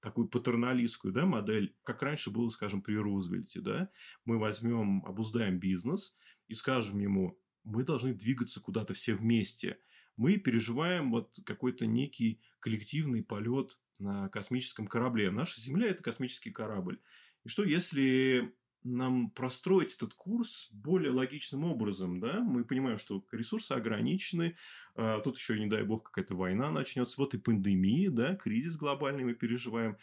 такую 0.00 0.28
патерналистскую 0.28 1.12
да, 1.12 1.26
модель, 1.26 1.74
как 1.82 2.02
раньше 2.02 2.30
было, 2.30 2.48
скажем, 2.50 2.82
при 2.82 2.96
Рузвельте, 2.96 3.60
да, 3.60 3.90
мы 4.24 4.38
возьмем, 4.38 5.04
обуздаем 5.06 5.58
бизнес 5.58 6.16
и 6.48 6.54
скажем 6.54 6.98
ему, 6.98 7.38
мы 7.64 7.82
должны 7.82 8.14
двигаться 8.14 8.60
куда-то 8.60 8.94
все 8.94 9.14
вместе. 9.14 9.78
Мы 10.16 10.36
переживаем 10.36 11.10
вот 11.10 11.36
какой-то 11.44 11.86
некий 11.86 12.40
коллективный 12.60 13.22
полет 13.22 13.78
на 13.98 14.28
космическом 14.28 14.86
корабле. 14.86 15.30
Наша 15.30 15.60
Земля– 15.60 15.88
это 15.88 16.02
космический 16.02 16.50
корабль. 16.50 17.00
И 17.46 17.48
что 17.48 17.62
если 17.62 18.52
нам 18.82 19.30
простроить 19.30 19.94
этот 19.94 20.14
курс 20.14 20.68
более 20.72 21.12
логичным 21.12 21.62
образом, 21.62 22.18
да, 22.18 22.40
мы 22.40 22.64
понимаем, 22.64 22.98
что 22.98 23.24
ресурсы 23.30 23.70
ограничены, 23.70 24.56
а 24.96 25.20
тут 25.20 25.36
еще, 25.36 25.56
не 25.56 25.68
дай 25.68 25.84
бог, 25.84 26.10
какая-то 26.10 26.34
война 26.34 26.72
начнется, 26.72 27.20
вот 27.20 27.34
и 27.34 27.38
пандемия, 27.38 28.10
да, 28.10 28.34
кризис 28.34 28.76
глобальный 28.76 29.22
мы 29.22 29.34
переживаем, 29.34 29.96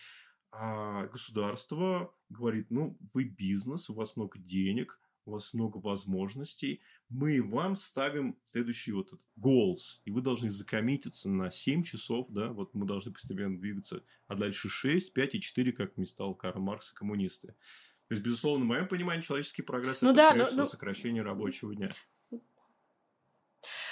а 0.53 1.07
государство 1.07 2.15
говорит, 2.29 2.71
ну, 2.71 2.97
вы 3.13 3.25
бизнес, 3.25 3.89
у 3.89 3.93
вас 3.93 4.15
много 4.15 4.39
денег, 4.39 4.97
у 5.25 5.31
вас 5.31 5.53
много 5.53 5.79
возможностей, 5.79 6.79
мы 7.09 7.41
вам 7.41 7.75
ставим 7.75 8.37
следующий 8.43 8.91
вот 8.91 9.07
этот 9.07 9.27
goals, 9.37 10.01
и 10.05 10.11
вы 10.11 10.21
должны 10.21 10.49
закоммититься 10.49 11.29
на 11.29 11.51
7 11.51 11.83
часов, 11.83 12.27
да, 12.29 12.49
вот 12.49 12.73
мы 12.73 12.85
должны 12.85 13.11
постепенно 13.11 13.57
двигаться, 13.57 14.03
а 14.27 14.35
дальше 14.35 14.69
6, 14.69 15.13
5 15.13 15.35
и 15.35 15.41
4, 15.41 15.71
как 15.73 15.97
мечтал 15.97 16.33
Карл 16.35 16.61
Маркс 16.61 16.91
и 16.91 16.95
коммунисты. 16.95 17.55
То 18.07 18.15
есть, 18.15 18.23
безусловно, 18.23 18.65
в 18.65 18.67
моем 18.67 18.87
понимании 18.87 19.21
человеческий 19.21 19.61
прогресс 19.61 20.01
ну, 20.01 20.09
это 20.09 20.17
да, 20.17 20.31
прежде 20.31 20.43
ну, 20.43 20.47
всего 20.47 20.61
ну... 20.61 20.69
сокращение 20.69 21.23
рабочего 21.23 21.75
дня. 21.75 21.91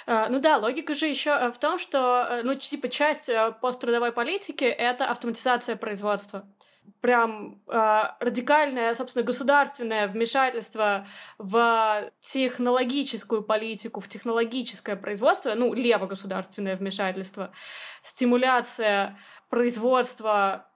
Uh, 0.06 0.28
ну 0.28 0.40
да, 0.40 0.58
логика 0.58 0.94
же 0.94 1.06
еще 1.06 1.30
э, 1.30 1.52
в 1.52 1.58
том, 1.58 1.78
что, 1.78 2.26
э, 2.28 2.42
ну, 2.42 2.54
типа, 2.56 2.88
часть 2.88 3.28
э, 3.28 3.56
посттрудовой 3.62 4.12
политики— 4.12 4.64
это 4.88 5.06
автоматизация 5.06 5.76
производства 5.76 6.46
прям 7.00 7.60
э, 7.66 8.02
радикальное, 8.20 8.94
собственно, 8.94 9.24
государственное 9.24 10.06
вмешательство 10.06 11.06
в 11.38 12.10
технологическую 12.20 13.42
политику, 13.42 14.00
в 14.00 14.08
технологическое 14.08 14.96
производство, 14.96 15.54
ну, 15.54 15.74
левогосударственное 15.74 16.76
вмешательство, 16.76 17.52
стимуляция 18.02 19.18
производства 19.50 20.68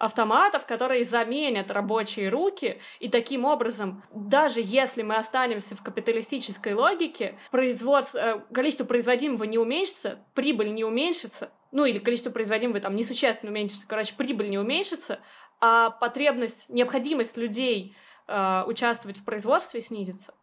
автоматов, 0.00 0.64
которые 0.64 1.04
заменят 1.04 1.70
рабочие 1.70 2.30
руки, 2.30 2.80
и 3.00 3.08
таким 3.10 3.44
образом, 3.44 4.02
даже 4.14 4.60
если 4.62 5.02
мы 5.02 5.16
останемся 5.16 5.76
в 5.76 5.82
капиталистической 5.82 6.72
логике, 6.72 7.38
производство, 7.50 8.18
э, 8.18 8.40
количество 8.52 8.84
производимого 8.84 9.44
не 9.44 9.58
уменьшится, 9.58 10.18
прибыль 10.34 10.72
не 10.72 10.84
уменьшится, 10.84 11.50
ну 11.70 11.84
или 11.84 11.98
количество 11.98 12.30
производимого 12.30 12.80
там 12.80 12.96
несущественно 12.96 13.52
уменьшится, 13.52 13.86
короче, 13.86 14.14
прибыль 14.16 14.48
не 14.48 14.58
уменьшится, 14.58 15.20
а 15.60 15.90
потребность, 15.90 16.68
необходимость 16.68 17.36
людей 17.36 17.94
э, 18.26 18.64
участвовать 18.66 19.18
в 19.18 19.24
производстве 19.24 19.80
снизится. 19.80 20.34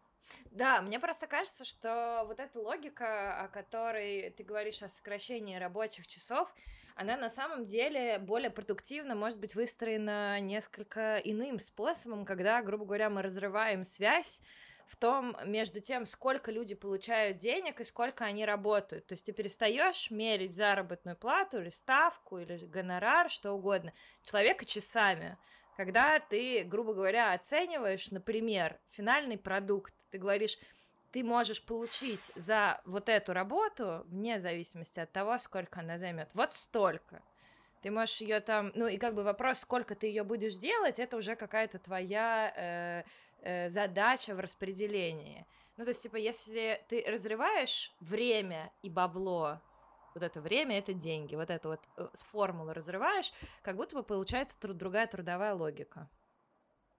Да, 0.50 0.82
мне 0.82 0.98
просто 0.98 1.26
кажется, 1.26 1.64
что 1.64 2.24
вот 2.26 2.40
эта 2.40 2.58
логика, 2.58 3.42
о 3.42 3.48
которой 3.48 4.30
ты 4.30 4.42
говоришь 4.42 4.82
о 4.82 4.88
сокращении 4.88 5.56
рабочих 5.56 6.06
часов, 6.06 6.52
она 6.96 7.16
на 7.16 7.28
самом 7.28 7.64
деле 7.64 8.18
более 8.18 8.50
продуктивно 8.50 9.14
может 9.14 9.38
быть 9.38 9.54
выстроена 9.54 10.40
несколько 10.40 11.18
иным 11.18 11.60
способом, 11.60 12.24
когда, 12.24 12.60
грубо 12.60 12.84
говоря, 12.84 13.08
мы 13.08 13.22
разрываем 13.22 13.84
связь 13.84 14.42
в 14.88 14.96
том, 14.96 15.36
между 15.44 15.80
тем, 15.80 16.06
сколько 16.06 16.50
люди 16.50 16.74
получают 16.74 17.36
денег 17.36 17.80
и 17.80 17.84
сколько 17.84 18.24
они 18.24 18.46
работают. 18.46 19.06
То 19.06 19.12
есть 19.12 19.26
ты 19.26 19.32
перестаешь 19.32 20.10
мерить 20.10 20.56
заработную 20.56 21.14
плату 21.14 21.60
или 21.60 21.68
ставку, 21.68 22.38
или 22.38 22.56
гонорар, 22.56 23.28
что 23.28 23.52
угодно, 23.52 23.92
человека 24.24 24.64
часами. 24.64 25.36
Когда 25.76 26.18
ты, 26.18 26.64
грубо 26.64 26.94
говоря, 26.94 27.34
оцениваешь, 27.34 28.10
например, 28.10 28.80
финальный 28.88 29.36
продукт, 29.36 29.92
ты 30.10 30.16
говоришь, 30.16 30.58
ты 31.12 31.22
можешь 31.22 31.62
получить 31.62 32.32
за 32.34 32.80
вот 32.86 33.10
эту 33.10 33.34
работу, 33.34 34.04
вне 34.06 34.38
зависимости 34.38 35.00
от 35.00 35.12
того, 35.12 35.36
сколько 35.38 35.80
она 35.80 35.98
займет, 35.98 36.30
вот 36.32 36.54
столько. 36.54 37.22
Ты 37.82 37.90
можешь 37.90 38.22
ее 38.22 38.40
там, 38.40 38.72
ну 38.74 38.86
и 38.86 38.96
как 38.96 39.14
бы 39.14 39.22
вопрос, 39.22 39.60
сколько 39.60 39.94
ты 39.94 40.06
ее 40.06 40.24
будешь 40.24 40.56
делать, 40.56 40.98
это 40.98 41.16
уже 41.16 41.36
какая-то 41.36 41.78
твоя 41.78 42.52
э, 42.56 43.08
э, 43.42 43.68
задача 43.68 44.34
в 44.34 44.40
распределении. 44.40 45.46
Ну, 45.76 45.84
то 45.84 45.90
есть, 45.90 46.02
типа, 46.02 46.16
если 46.16 46.80
ты 46.88 47.04
разрываешь 47.06 47.94
время 48.00 48.72
и 48.82 48.90
бабло, 48.90 49.60
вот 50.14 50.22
это 50.22 50.40
время— 50.40 50.78
это 50.78 50.92
деньги, 50.92 51.36
вот 51.36 51.50
эту 51.50 51.70
вот 51.70 51.80
э, 51.96 52.08
формулу 52.14 52.72
разрываешь, 52.72 53.32
как 53.62 53.76
будто 53.76 53.94
бы 53.96 54.02
получается 54.02 54.58
труд, 54.58 54.76
другая 54.76 55.06
трудовая 55.06 55.54
логика. 55.54 56.08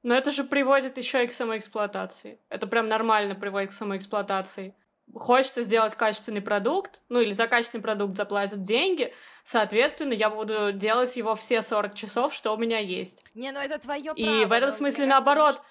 Но 0.01 0.15
это 0.15 0.31
же 0.31 0.43
приводит 0.43 0.97
еще 0.97 1.23
и 1.23 1.27
к 1.27 1.33
самоэксплуатации. 1.33 2.39
Это 2.47 2.67
прям 2.67 2.87
нормально 2.87 3.35
приводит 3.35 3.71
к 3.71 3.73
самоэксплуатации. 3.73 4.73
Хочется 5.13 5.63
сделать 5.63 5.95
качественный 5.95 6.41
продукт, 6.41 7.01
ну 7.09 7.19
или 7.19 7.33
за 7.33 7.47
качественный 7.47 7.81
продукт 7.81 8.15
заплатят 8.15 8.61
деньги, 8.61 9.11
соответственно, 9.43 10.13
я 10.13 10.29
буду 10.29 10.71
делать 10.71 11.17
его 11.17 11.33
все 11.33 11.63
40 11.63 11.95
часов, 11.95 12.33
что 12.33 12.53
у 12.53 12.57
меня 12.57 12.77
есть. 12.77 13.25
Не, 13.33 13.51
ну 13.51 13.59
это 13.59 13.79
твое 13.79 14.13
право. 14.13 14.17
И 14.17 14.45
в 14.45 14.51
этом 14.51 14.71
смысле, 14.71 15.07
наоборот, 15.07 15.55
кажется, 15.55 15.68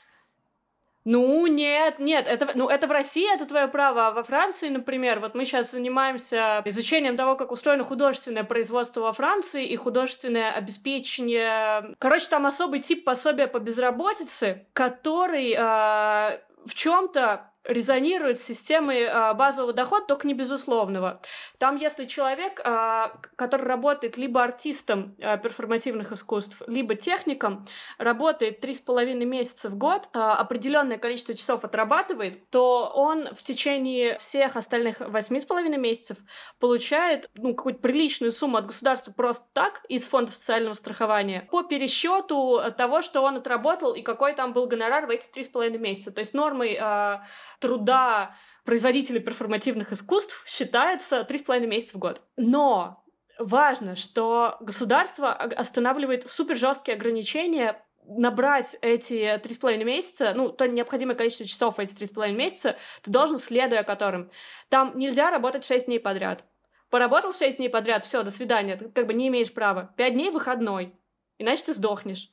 ну, 1.11 1.47
нет, 1.47 1.99
нет, 2.01 2.27
это, 2.29 2.51
ну, 2.55 2.69
это 2.69 2.87
в 2.87 2.91
России, 2.91 3.35
это 3.35 3.47
твое 3.47 3.67
право, 3.67 4.09
а 4.09 4.11
во 4.11 4.23
Франции, 4.23 4.69
например, 4.69 5.21
вот 5.21 5.35
мы 5.35 5.47
сейчас 5.47 5.73
занимаемся 5.73 6.61
изучением 6.67 7.17
того, 7.17 7.35
как 7.35 7.51
устроено 7.51 7.83
художественное 7.83 8.45
производство 8.45 9.01
во 9.01 9.15
Франции 9.15 9.67
и 9.67 9.75
художественное 9.75 10.53
обеспечение. 10.53 11.95
Короче, 11.99 12.29
там 12.29 12.45
особый 12.45 12.81
тип 12.81 13.05
пособия 13.05 13.47
по 13.47 13.59
безработице, 13.59 14.67
который 14.75 15.55
э, 15.57 16.41
в 16.67 16.75
чем-то 16.75 17.48
резонирует 17.69 18.41
с 18.41 18.45
системой 18.45 19.03
э, 19.03 19.35
базового 19.35 19.73
дохода, 19.73 20.07
только 20.07 20.27
не 20.27 20.35
безусловного. 20.35 21.21
Там, 21.59 21.77
если 21.77 22.07
человек, 22.07 22.61
э, 22.65 23.11
который 23.37 23.67
работает 23.67 24.17
либо 24.17 24.43
артистом 24.43 25.15
э, 25.19 25.39
перформативных 25.39 26.11
искусств, 26.11 26.63
либо 26.67 26.95
техником, 26.95 27.67
работает 27.99 28.61
три 28.61 28.75
с 28.75 28.81
половиной 28.81 29.27
месяца 29.27 29.69
в 29.69 29.77
год, 29.77 30.09
определенное 30.13 30.97
количество 30.97 31.35
часов 31.35 31.65
отрабатывает, 31.65 32.49
то 32.51 32.91
он 32.95 33.29
в 33.35 33.43
течение 33.43 34.19
всех 34.19 34.57
остальных 34.57 35.01
восьми 35.01 35.39
с 35.39 35.45
половиной 35.45 35.79
месяцев 35.79 36.17
получает 36.59 37.29
ну, 37.37 37.55
какую-то 37.55 37.81
приличную 37.81 38.33
сумму 38.33 38.57
от 38.57 38.67
государства 38.67 39.13
просто 39.13 39.45
так 39.53 39.83
из 39.89 40.09
фонда 40.09 40.33
социального 40.33 40.75
страхования 40.75 41.47
по 41.51 41.63
пересчету 41.63 42.63
того, 42.79 43.03
что 43.03 43.21
он 43.21 43.37
отработал 43.37 43.95
и 43.95 44.01
какой 44.01 44.35
там 44.35 44.55
был 44.55 44.67
гонорар 44.67 45.07
в 45.07 45.11
эти 45.11 45.29
три 45.29 45.45
с 45.45 45.49
половиной 45.49 45.79
месяца. 45.79 46.11
То 46.11 46.21
есть 46.21 46.33
нормой 46.33 46.79
труда 47.59 48.37
производителей 48.65 49.21
перформативных 49.21 49.93
искусств 49.93 50.45
считается 50.47 51.27
3,5 51.29 51.67
месяца 51.67 51.97
в 51.97 52.01
год. 52.01 52.23
Но 52.37 53.05
важно, 53.39 53.97
что 53.97 54.57
государство 54.61 55.33
останавливает 55.33 56.29
супер 56.29 56.57
жесткие 56.57 56.97
ограничения 56.97 57.83
набрать 58.09 58.77
эти 58.81 59.39
три 59.43 59.53
с 59.53 59.59
половиной 59.59 59.85
месяца, 59.85 60.33
ну, 60.35 60.49
то 60.49 60.67
необходимое 60.67 61.15
количество 61.15 61.47
часов 61.47 61.79
эти 61.79 61.95
три 61.95 62.07
с 62.07 62.11
половиной 62.11 62.39
месяца, 62.39 62.77
ты 63.03 63.11
должен, 63.11 63.39
следуя 63.39 63.83
которым. 63.83 64.31
Там 64.71 64.99
нельзя 64.99 65.31
работать 65.31 65.65
шесть 65.65 65.87
дней 65.87 66.01
подряд. 66.01 66.45
Поработал 66.91 67.35
шесть 67.35 67.59
дней 67.59 67.69
подряд, 67.69 68.07
все, 68.07 68.23
до 68.23 68.31
свидания, 68.31 68.77
ты 68.77 68.89
как 68.89 69.07
бы 69.07 69.13
не 69.13 69.29
имеешь 69.29 69.53
права. 69.53 69.93
Пять 69.97 70.15
дней 70.15 70.31
выходной, 70.31 70.95
иначе 71.39 71.65
ты 71.65 71.75
сдохнешь. 71.75 72.31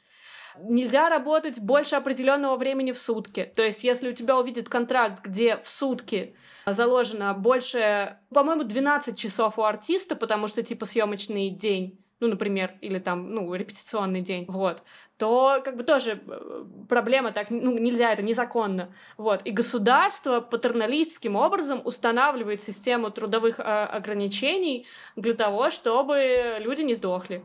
Нельзя 0.62 1.10
работать 1.10 1.60
больше 1.60 1.96
определенного 1.96 2.56
времени 2.56 2.92
в 2.92 2.98
сутки. 2.98 3.52
То 3.56 3.64
есть, 3.64 3.84
если 3.84 4.10
у 4.10 4.14
тебя 4.14 4.38
увидит 4.38 4.70
контракт, 4.70 5.24
где 5.24 5.58
в 5.58 5.68
сутки 5.68 6.36
заложено 6.66 7.34
больше, 7.34 8.18
по-моему, 8.34 8.64
12 8.64 9.18
часов 9.18 9.60
у 9.60 9.64
артиста, 9.64 10.16
потому 10.16 10.48
что 10.48 10.64
типа 10.64 10.86
съемочный 10.86 11.50
день 11.50 12.00
ну, 12.22 12.28
например, 12.28 12.76
или 12.82 13.00
там, 13.00 13.34
ну, 13.34 13.54
репетиционный 13.54 14.22
день, 14.22 14.46
вот, 14.48 14.84
то 15.18 15.62
как 15.64 15.76
бы 15.76 15.84
тоже 15.84 16.22
э, 16.26 16.64
проблема 16.88 17.32
так, 17.32 17.50
ну, 17.50 17.78
нельзя, 17.78 18.14
это 18.14 18.22
незаконно, 18.22 18.94
вот. 19.18 19.42
И 19.46 19.52
государство 19.52 20.40
патерналистским 20.40 21.36
образом 21.36 21.82
устанавливает 21.84 22.64
систему 22.64 23.12
трудовых 23.12 23.60
э, 23.60 23.64
ограничений 23.64 24.88
для 25.16 25.34
того, 25.34 25.70
чтобы 25.70 26.58
люди 26.60 26.84
не 26.84 26.94
сдохли. 26.94 27.44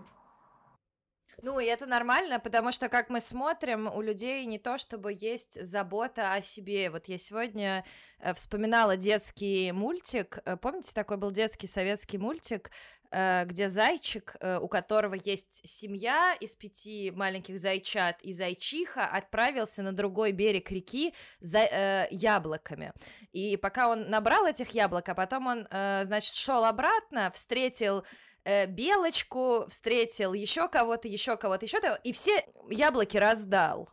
Ну, 1.42 1.58
и 1.58 1.64
это 1.64 1.86
нормально, 1.86 2.38
потому 2.38 2.70
что, 2.70 2.88
как 2.88 3.08
мы 3.08 3.18
смотрим, 3.18 3.86
у 3.86 4.02
людей 4.02 4.44
не 4.44 4.58
то, 4.58 4.76
чтобы 4.76 5.12
есть 5.12 5.62
забота 5.64 6.34
о 6.34 6.42
себе. 6.42 6.90
Вот 6.90 7.08
я 7.08 7.16
сегодня 7.16 7.84
э, 8.18 8.34
вспоминала 8.34 8.96
детский 8.98 9.72
мультик. 9.72 10.40
Э, 10.44 10.56
помните, 10.56 10.92
такой 10.94 11.16
был 11.16 11.30
детский 11.30 11.66
советский 11.66 12.18
мультик, 12.18 12.70
э, 13.10 13.44
где 13.46 13.68
зайчик, 13.68 14.36
у 14.60 14.68
которого 14.68 15.14
есть 15.14 15.66
семья 15.66 16.34
из 16.38 16.54
пяти 16.56 17.10
маленьких 17.10 17.58
зайчат 17.58 18.20
и 18.20 18.32
зайчиха, 18.32 19.06
отправился 19.06 19.82
на 19.82 19.92
другой 19.92 20.32
берег 20.32 20.70
реки 20.70 21.14
за 21.40 21.60
э, 21.60 22.08
яблоками. 22.10 22.92
И 23.32 23.56
пока 23.56 23.88
он 23.88 24.10
набрал 24.10 24.46
этих 24.46 24.70
яблок, 24.70 25.08
а 25.08 25.14
потом 25.14 25.46
он, 25.46 25.66
э, 25.70 26.02
значит, 26.04 26.34
шел 26.34 26.66
обратно, 26.66 27.30
встретил 27.30 28.04
э, 28.44 28.66
белочку, 28.66 29.66
встретил 29.68 30.32
еще 30.32 30.68
кого-то, 30.68 31.08
еще 31.08 31.36
кого-то, 31.36 31.64
еще 31.64 31.80
то 31.80 31.98
и 32.04 32.12
все 32.12 32.44
яблоки 32.68 33.16
раздал. 33.16 33.90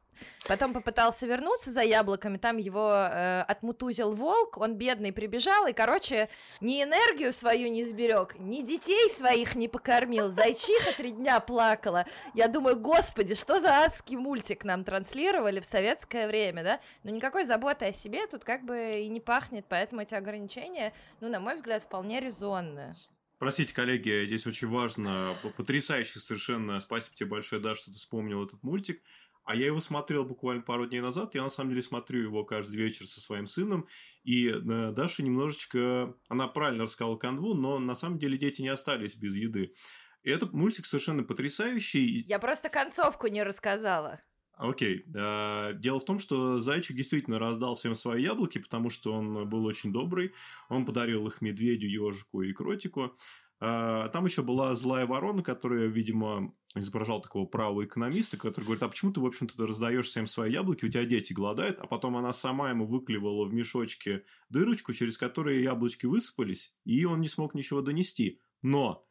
Потом 0.47 0.73
попытался 0.73 1.27
вернуться 1.27 1.71
за 1.71 1.81
яблоками, 1.81 2.37
там 2.37 2.57
его 2.57 2.91
э, 2.91 3.41
отмутузил 3.41 4.13
волк, 4.13 4.57
он 4.57 4.75
бедный 4.75 5.11
прибежал, 5.11 5.67
и, 5.67 5.73
короче, 5.73 6.29
ни 6.61 6.81
энергию 6.81 7.33
свою 7.33 7.69
не 7.69 7.83
сберег, 7.83 8.35
ни 8.39 8.61
детей 8.61 9.09
своих 9.09 9.55
не 9.55 9.67
покормил, 9.67 10.31
зайчиха 10.31 10.95
три 10.95 11.11
дня 11.11 11.39
плакала. 11.39 12.05
Я 12.33 12.47
думаю, 12.47 12.79
господи, 12.79 13.35
что 13.35 13.59
за 13.59 13.83
адский 13.83 14.15
мультик 14.15 14.63
нам 14.63 14.83
транслировали 14.83 15.59
в 15.59 15.65
советское 15.65 16.27
время, 16.27 16.63
да? 16.63 16.79
Но 17.03 17.11
никакой 17.11 17.43
заботы 17.43 17.85
о 17.85 17.91
себе 17.91 18.25
тут 18.27 18.43
как 18.43 18.63
бы 18.63 19.01
и 19.01 19.07
не 19.09 19.19
пахнет, 19.19 19.65
поэтому 19.67 20.01
эти 20.01 20.15
ограничения, 20.15 20.93
ну, 21.19 21.29
на 21.29 21.39
мой 21.39 21.55
взгляд, 21.55 21.83
вполне 21.83 22.19
резонные. 22.19 22.93
Простите, 23.39 23.73
коллеги, 23.73 24.25
здесь 24.25 24.47
очень 24.47 24.67
важно, 24.67 25.37
потрясающе 25.57 26.19
совершенно, 26.19 26.79
спасибо 26.79 27.15
тебе 27.15 27.29
большое, 27.29 27.61
да, 27.61 27.75
что 27.75 27.91
ты 27.91 27.97
вспомнил 27.97 28.43
этот 28.43 28.63
мультик. 28.63 29.01
А 29.47 29.55
я 29.55 29.67
его 29.67 29.79
смотрел 29.79 30.25
буквально 30.25 30.61
пару 30.61 30.87
дней 30.87 30.99
назад. 30.99 31.33
Я 31.33 31.43
на 31.43 31.49
самом 31.49 31.69
деле 31.69 31.81
смотрю 31.81 32.21
его 32.21 32.43
каждый 32.43 32.75
вечер 32.75 33.05
со 33.07 33.21
своим 33.21 33.47
сыном. 33.47 33.87
И 34.25 34.49
э, 34.49 34.91
Даша 34.91 35.23
немножечко... 35.23 36.13
Она 36.27 36.49
правильно 36.49 36.83
рассказала 36.83 37.15
канву, 37.15 37.53
но 37.53 37.79
на 37.79 37.95
самом 37.95 38.19
деле 38.19 38.37
дети 38.37 38.61
не 38.61 38.67
остались 38.67 39.15
без 39.15 39.37
еды. 39.37 39.73
И 40.23 40.29
этот 40.29 40.51
мультик 40.51 40.85
совершенно 40.85 41.23
потрясающий. 41.23 42.23
Я 42.27 42.39
просто 42.39 42.67
концовку 42.67 43.27
не 43.27 43.41
рассказала. 43.41 44.19
Окей. 44.57 45.05
Okay. 45.07 45.73
Дело 45.79 45.99
в 45.99 46.05
том, 46.05 46.19
что 46.19 46.59
Зайчик 46.59 46.95
действительно 46.95 47.39
раздал 47.39 47.75
всем 47.75 47.93
свои 47.93 48.23
яблоки, 48.23 48.57
потому 48.57 48.89
что 48.89 49.13
он 49.13 49.47
был 49.47 49.65
очень 49.65 49.93
добрый. 49.93 50.33
Он 50.69 50.85
подарил 50.85 51.27
их 51.27 51.41
медведю, 51.41 51.87
ежику 51.87 52.41
и 52.41 52.53
кротику. 52.53 53.15
А, 53.59 54.09
там 54.09 54.25
еще 54.25 54.43
была 54.43 54.73
злая 54.75 55.05
ворона, 55.05 55.41
которая, 55.41 55.87
видимо, 55.87 56.53
изображал 56.75 57.21
такого 57.21 57.45
правого 57.45 57.85
экономиста, 57.85 58.37
который 58.37 58.65
говорит, 58.65 58.83
а 58.83 58.89
почему 58.89 59.11
ты, 59.11 59.19
в 59.19 59.25
общем-то, 59.25 59.65
раздаешь 59.65 60.07
всем 60.07 60.27
свои 60.27 60.51
яблоки, 60.51 60.85
у 60.85 60.89
тебя 60.89 61.05
дети 61.05 61.33
голодают, 61.33 61.79
а 61.79 61.87
потом 61.87 62.17
она 62.17 62.33
сама 62.33 62.69
ему 62.69 62.85
выклевала 62.85 63.45
в 63.45 63.53
мешочке 63.53 64.23
дырочку, 64.49 64.93
через 64.93 65.17
которую 65.17 65.61
яблочки 65.61 66.05
высыпались, 66.05 66.75
и 66.85 67.05
он 67.05 67.19
не 67.19 67.27
смог 67.27 67.55
ничего 67.55 67.81
донести. 67.81 68.41
Но 68.61 69.06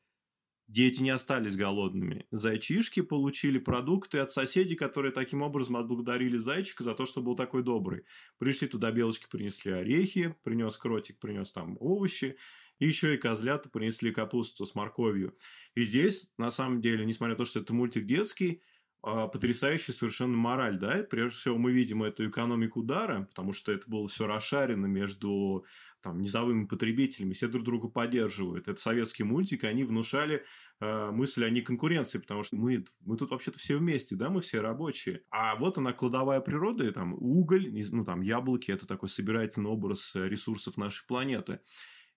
Дети 0.69 1.01
не 1.01 1.11
остались 1.11 1.57
голодными. 1.57 2.27
Зайчишки 2.33 3.01
получили 3.01 3.59
продукты 3.59 4.19
от 4.19 4.33
соседей, 4.33 4.75
которые 4.75 5.13
таким 5.13 5.43
образом 5.43 5.77
отблагодарили 5.77 6.39
зайчика 6.39 6.83
за 6.83 6.95
то, 6.95 7.07
что 7.07 7.23
был 7.23 7.37
такой 7.37 7.63
добрый. 7.63 8.03
Пришли 8.39 8.67
туда 8.67 8.91
белочки, 8.91 9.29
принесли 9.31 9.71
орехи, 9.71 10.35
принес 10.43 10.77
кротик, 10.77 11.21
принес 11.21 11.53
там 11.53 11.77
овощи. 11.79 12.37
И 12.81 12.87
еще 12.87 13.15
и 13.15 13.19
козлята 13.19 13.71
принесли 13.71 14.13
капусту 14.13 14.67
с 14.67 14.75
морковью. 14.75 15.37
И 15.77 15.85
здесь, 15.85 16.33
на 16.37 16.51
самом 16.51 16.81
деле, 16.81 17.07
несмотря 17.07 17.35
на 17.35 17.39
то, 17.39 17.45
что 17.45 17.61
это 17.61 17.73
мультик 17.73 18.05
детский, 18.05 18.61
потрясающая 19.03 19.95
совершенно 19.95 20.37
мораль, 20.37 20.79
да, 20.79 21.05
прежде 21.09 21.39
всего 21.39 21.59
мы 21.59 21.73
видим 21.73 22.03
эту 22.03 22.29
экономику 22.29 22.81
удара, 22.81 23.27
потому 23.29 23.53
что 23.53 23.73
это 23.73 23.89
было 23.89 24.09
все 24.09 24.27
расшарено 24.27 24.87
между 24.87 25.65
там, 26.07 26.21
низовыми 26.21 26.67
потребителями, 26.67 27.33
все 27.33 27.49
друг 27.49 27.65
друга 27.65 27.89
поддерживают. 27.89 28.69
Это 28.69 28.81
советский 28.81 29.25
мультик, 29.25 29.65
и 29.65 29.67
они 29.67 29.83
внушали 29.85 30.45
э, 30.81 31.11
мысль 31.11 31.45
о 31.45 31.51
неконкуренции, 31.51 32.19
потому 32.19 32.45
что 32.45 32.57
мы, 32.57 32.85
мы 33.01 33.17
тут 33.17 33.31
вообще-то 33.31 33.59
все 33.59 33.77
вместе, 33.77 34.15
да, 34.15 34.31
мы 34.31 34.41
все 34.41 34.61
рабочие. 34.61 35.23
А 35.31 35.57
вот 35.57 35.79
она, 35.79 35.93
кладовая 35.93 36.41
природы, 36.41 36.93
там, 36.93 37.15
уголь, 37.15 37.73
ну, 37.91 38.05
там, 38.05 38.21
яблоки, 38.21 38.71
это 38.71 38.87
такой 38.87 39.09
собирательный 39.09 39.71
образ 39.71 40.15
ресурсов 40.15 40.77
нашей 40.77 41.07
планеты. 41.07 41.61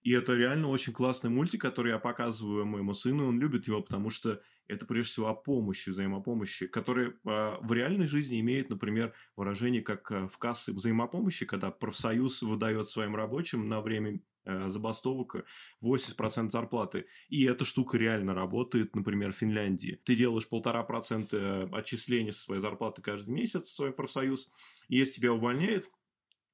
И 0.04 0.14
это 0.14 0.34
реально 0.36 0.70
очень 0.70 0.94
классный 0.94 1.30
мультик, 1.30 1.62
который 1.62 1.92
я 1.92 2.00
показываю 2.00 2.66
моему 2.66 2.94
сыну, 2.94 3.28
он 3.28 3.40
любит 3.40 3.68
его, 3.68 3.82
потому 3.82 4.10
что 4.10 4.42
это 4.70 4.86
прежде 4.86 5.12
всего 5.12 5.28
о 5.28 5.34
помощи, 5.34 5.90
взаимопомощи, 5.90 6.68
которые 6.68 7.10
э, 7.10 7.14
в 7.62 7.74
реальной 7.74 8.08
жизни 8.08 8.40
имеют, 8.40 8.70
например, 8.70 9.14
выражение 9.36 9.82
как 9.82 10.12
э, 10.12 10.28
в 10.28 10.38
кассы 10.38 10.72
взаимопомощи, 10.72 11.46
когда 11.46 11.72
профсоюз 11.72 12.44
выдает 12.44 12.88
своим 12.88 13.16
рабочим 13.16 13.68
на 13.68 13.82
время 13.82 14.22
э, 14.46 14.68
забастовок 14.68 15.44
80% 15.84 16.50
зарплаты. 16.50 17.08
И 17.30 17.44
эта 17.46 17.66
штука 17.66 17.98
реально 17.98 18.36
работает, 18.36 18.96
например, 18.96 19.34
в 19.34 19.38
Финляндии. 19.38 20.00
Ты 20.06 20.16
делаешь 20.16 20.48
полтора 20.48 20.84
процента 20.84 21.68
отчисления 21.74 22.32
со 22.32 22.44
своей 22.44 22.62
зарплаты 22.62 23.02
каждый 23.02 23.32
месяц 23.32 23.70
свой 23.70 23.92
профсоюз, 23.92 24.52
если 24.88 25.14
тебя 25.14 25.34
увольняют, 25.34 25.90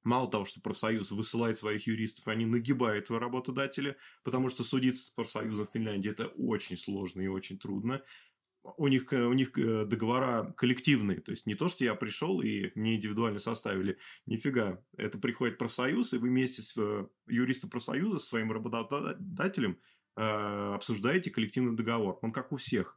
Мало 0.06 0.30
того, 0.30 0.44
что 0.44 0.60
профсоюз 0.60 1.10
высылает 1.10 1.58
своих 1.58 1.88
юристов, 1.88 2.28
они 2.28 2.46
нагибают 2.46 3.10
работодателя, 3.10 3.96
потому 4.22 4.48
что 4.50 4.62
судиться 4.62 5.04
с 5.04 5.10
профсоюзом 5.10 5.66
в 5.66 5.72
Финляндии 5.72 6.12
это 6.12 6.28
очень 6.28 6.76
сложно 6.76 7.22
и 7.22 7.26
очень 7.26 7.58
трудно. 7.58 8.04
У 8.62 8.86
них, 8.86 9.10
у 9.10 9.32
них 9.32 9.58
э, 9.58 9.84
договора 9.84 10.54
коллективные, 10.56 11.20
то 11.20 11.32
есть 11.32 11.46
не 11.46 11.56
то, 11.56 11.66
что 11.66 11.84
я 11.84 11.96
пришел 11.96 12.40
и 12.40 12.70
мне 12.76 12.94
индивидуально 12.94 13.40
составили, 13.40 13.98
нифига. 14.26 14.80
Это 14.96 15.18
приходит 15.18 15.58
профсоюз, 15.58 16.14
и 16.14 16.18
вы 16.18 16.28
вместе 16.28 16.62
с 16.62 16.76
э, 16.76 17.08
юристом 17.26 17.70
профсоюза, 17.70 18.18
с 18.18 18.28
своим 18.28 18.52
работодателем 18.52 19.80
э, 20.16 20.20
обсуждаете 20.22 21.32
коллективный 21.32 21.74
договор. 21.74 22.20
Он 22.22 22.30
как 22.30 22.52
у 22.52 22.56
всех. 22.58 22.96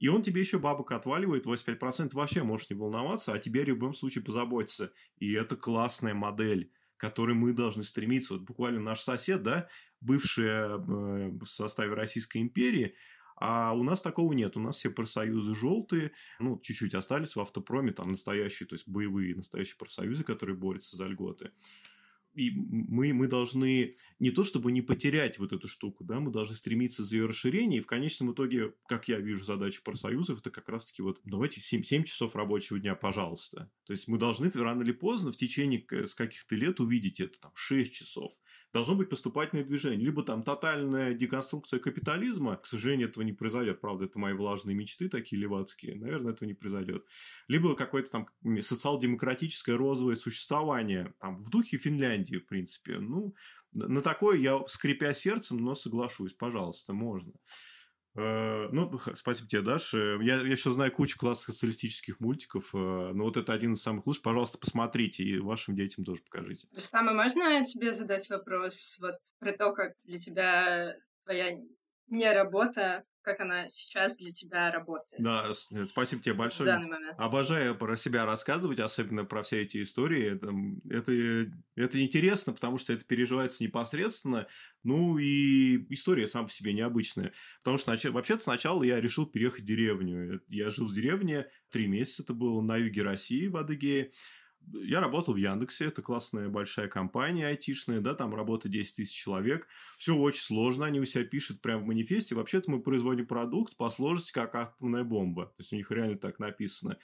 И 0.00 0.08
он 0.08 0.22
тебе 0.22 0.40
еще 0.40 0.58
бабок 0.58 0.92
отваливает 0.92 1.46
85%, 1.46 2.14
вообще 2.14 2.42
можешь 2.42 2.70
не 2.70 2.76
волноваться, 2.76 3.32
а 3.32 3.38
тебе 3.38 3.62
в 3.62 3.68
любом 3.68 3.94
случае 3.94 4.24
позаботиться. 4.24 4.92
И 5.18 5.32
это 5.32 5.56
классная 5.56 6.14
модель, 6.14 6.72
которой 6.96 7.34
мы 7.34 7.52
должны 7.52 7.82
стремиться. 7.82 8.32
Вот 8.32 8.42
буквально 8.42 8.80
наш 8.80 9.00
сосед, 9.00 9.42
да, 9.42 9.68
бывший 10.00 10.46
э, 10.46 10.78
в 10.78 11.44
составе 11.44 11.94
Российской 11.94 12.38
империи, 12.38 12.94
а 13.36 13.72
у 13.74 13.82
нас 13.82 14.00
такого 14.00 14.32
нет. 14.32 14.56
У 14.56 14.60
нас 14.60 14.76
все 14.76 14.90
профсоюзы 14.90 15.54
желтые, 15.54 16.12
ну, 16.38 16.58
чуть-чуть 16.62 16.94
остались 16.94 17.36
в 17.36 17.40
автопроме, 17.40 17.92
там 17.92 18.10
настоящие, 18.10 18.66
то 18.66 18.74
есть 18.74 18.88
боевые 18.88 19.36
настоящие 19.36 19.76
профсоюзы, 19.78 20.24
которые 20.24 20.56
борются 20.56 20.96
за 20.96 21.06
льготы 21.06 21.52
и 22.34 22.50
мы, 22.50 23.12
мы 23.12 23.26
должны 23.26 23.96
не 24.18 24.30
то 24.30 24.44
чтобы 24.44 24.72
не 24.72 24.82
потерять 24.82 25.38
вот 25.38 25.52
эту 25.52 25.68
штуку, 25.68 26.04
да, 26.04 26.20
мы 26.20 26.30
должны 26.30 26.54
стремиться 26.54 27.02
за 27.02 27.16
ее 27.16 27.26
расширение, 27.26 27.78
и 27.78 27.82
в 27.82 27.86
конечном 27.86 28.32
итоге, 28.32 28.74
как 28.86 29.08
я 29.08 29.18
вижу 29.18 29.44
задачу 29.44 29.82
профсоюзов, 29.82 30.40
это 30.40 30.50
как 30.50 30.68
раз-таки 30.68 31.02
вот 31.02 31.20
давайте 31.24 31.60
7, 31.60 31.82
7 31.82 32.04
часов 32.04 32.36
рабочего 32.36 32.78
дня, 32.78 32.94
пожалуйста. 32.94 33.70
То 33.84 33.92
есть 33.92 34.08
мы 34.08 34.18
должны 34.18 34.50
рано 34.50 34.82
или 34.82 34.92
поздно 34.92 35.32
в 35.32 35.36
течение 35.36 35.84
с 36.06 36.14
каких-то 36.14 36.54
лет 36.54 36.80
увидеть 36.80 37.20
это, 37.20 37.40
там, 37.40 37.52
6 37.54 37.92
часов. 37.92 38.32
Должно 38.72 38.94
быть 38.94 39.08
поступательное 39.08 39.64
движение, 39.64 40.04
либо 40.04 40.22
там 40.22 40.44
тотальная 40.44 41.12
деконструкция 41.12 41.80
капитализма, 41.80 42.56
к 42.56 42.66
сожалению, 42.66 43.08
этого 43.08 43.24
не 43.24 43.32
произойдет, 43.32 43.80
правда, 43.80 44.04
это 44.04 44.18
мои 44.18 44.32
влажные 44.32 44.76
мечты 44.76 45.08
такие 45.08 45.42
левацкие, 45.42 45.96
наверное, 45.96 46.32
этого 46.32 46.46
не 46.46 46.54
произойдет. 46.54 47.04
Либо 47.48 47.74
какое-то 47.74 48.10
там 48.10 48.28
социал-демократическое 48.60 49.76
розовое 49.76 50.14
существование, 50.14 51.14
там, 51.20 51.38
в 51.38 51.50
духе 51.50 51.78
Финляндии, 51.78 52.36
в 52.36 52.46
принципе. 52.46 52.98
Ну, 52.98 53.34
на 53.72 54.02
такое 54.02 54.38
я, 54.38 54.62
скрипя 54.66 55.12
сердцем, 55.14 55.58
но 55.58 55.74
соглашусь. 55.74 56.32
Пожалуйста, 56.32 56.92
можно. 56.92 57.32
Э, 58.16 58.68
ну, 58.72 58.98
спасибо 59.14 59.48
тебе, 59.48 59.62
Даш. 59.62 59.94
Э, 59.94 60.18
я, 60.20 60.40
я 60.40 60.50
еще 60.50 60.70
знаю 60.70 60.92
кучу 60.92 61.18
классных 61.18 61.54
социалистических 61.54 62.18
мультиков, 62.20 62.74
э, 62.74 62.78
но 62.78 63.24
вот 63.24 63.36
это 63.36 63.52
один 63.52 63.72
из 63.72 63.82
самых 63.82 64.06
лучших. 64.06 64.22
Пожалуйста, 64.22 64.58
посмотрите 64.58 65.22
и 65.22 65.38
вашим 65.38 65.76
детям 65.76 66.04
тоже 66.04 66.22
покажите. 66.22 66.66
Рустам, 66.72 67.14
можно 67.14 67.64
тебе 67.64 67.94
задать 67.94 68.28
вопрос 68.30 68.98
вот 69.00 69.16
про 69.38 69.52
то, 69.52 69.72
как 69.72 69.94
для 70.04 70.18
тебя 70.18 70.96
твоя 71.24 71.60
не 72.08 72.32
работа 72.32 73.04
как 73.22 73.40
она 73.40 73.68
сейчас 73.68 74.18
для 74.18 74.32
тебя 74.32 74.70
работает. 74.70 75.22
Да, 75.22 75.52
спасибо 75.52 76.22
тебе 76.22 76.34
большое. 76.34 76.70
В 76.70 76.72
данный 76.72 76.88
момент. 76.88 77.18
Обожаю 77.18 77.76
про 77.76 77.96
себя 77.96 78.24
рассказывать, 78.24 78.80
особенно 78.80 79.24
про 79.24 79.42
все 79.42 79.62
эти 79.62 79.82
истории. 79.82 80.34
Это, 80.34 80.52
это, 80.88 81.52
это 81.76 82.02
интересно, 82.02 82.52
потому 82.52 82.78
что 82.78 82.92
это 82.92 83.04
переживается 83.04 83.62
непосредственно. 83.62 84.46
Ну 84.82 85.18
и 85.18 85.86
история 85.92 86.26
сама 86.26 86.46
по 86.46 86.52
себе 86.52 86.72
необычная. 86.72 87.32
Потому 87.62 87.76
что 87.76 87.94
вообще-то 88.10 88.42
сначала 88.42 88.82
я 88.82 89.00
решил 89.00 89.26
переехать 89.26 89.62
в 89.62 89.66
деревню. 89.66 90.40
Я 90.48 90.70
жил 90.70 90.86
в 90.86 90.94
деревне, 90.94 91.46
три 91.70 91.86
месяца 91.86 92.22
это 92.22 92.34
было 92.34 92.60
на 92.62 92.76
юге 92.76 93.02
России, 93.02 93.48
в 93.48 93.56
Адыгее. 93.56 94.12
Я 94.72 95.00
работал 95.00 95.34
в 95.34 95.36
Яндексе, 95.36 95.86
это 95.86 96.02
классная 96.02 96.48
большая 96.48 96.88
компания 96.88 97.46
айтишная, 97.46 98.00
да, 98.00 98.14
там 98.14 98.34
работает 98.34 98.72
10 98.72 98.96
тысяч 98.96 99.16
человек. 99.16 99.66
Все 99.96 100.14
очень 100.14 100.42
сложно, 100.42 100.86
они 100.86 101.00
у 101.00 101.04
себя 101.04 101.24
пишут 101.24 101.60
прямо 101.60 101.82
в 101.82 101.86
манифесте. 101.86 102.34
Вообще-то 102.34 102.70
мы 102.70 102.80
производим 102.80 103.26
продукт 103.26 103.76
по 103.76 103.90
сложности, 103.90 104.32
как 104.32 104.54
атомная 104.54 105.04
бомба. 105.04 105.46
То 105.46 105.54
есть, 105.58 105.72
у 105.72 105.76
них 105.76 105.90
реально 105.90 106.18
так 106.18 106.38
написано. 106.38 106.98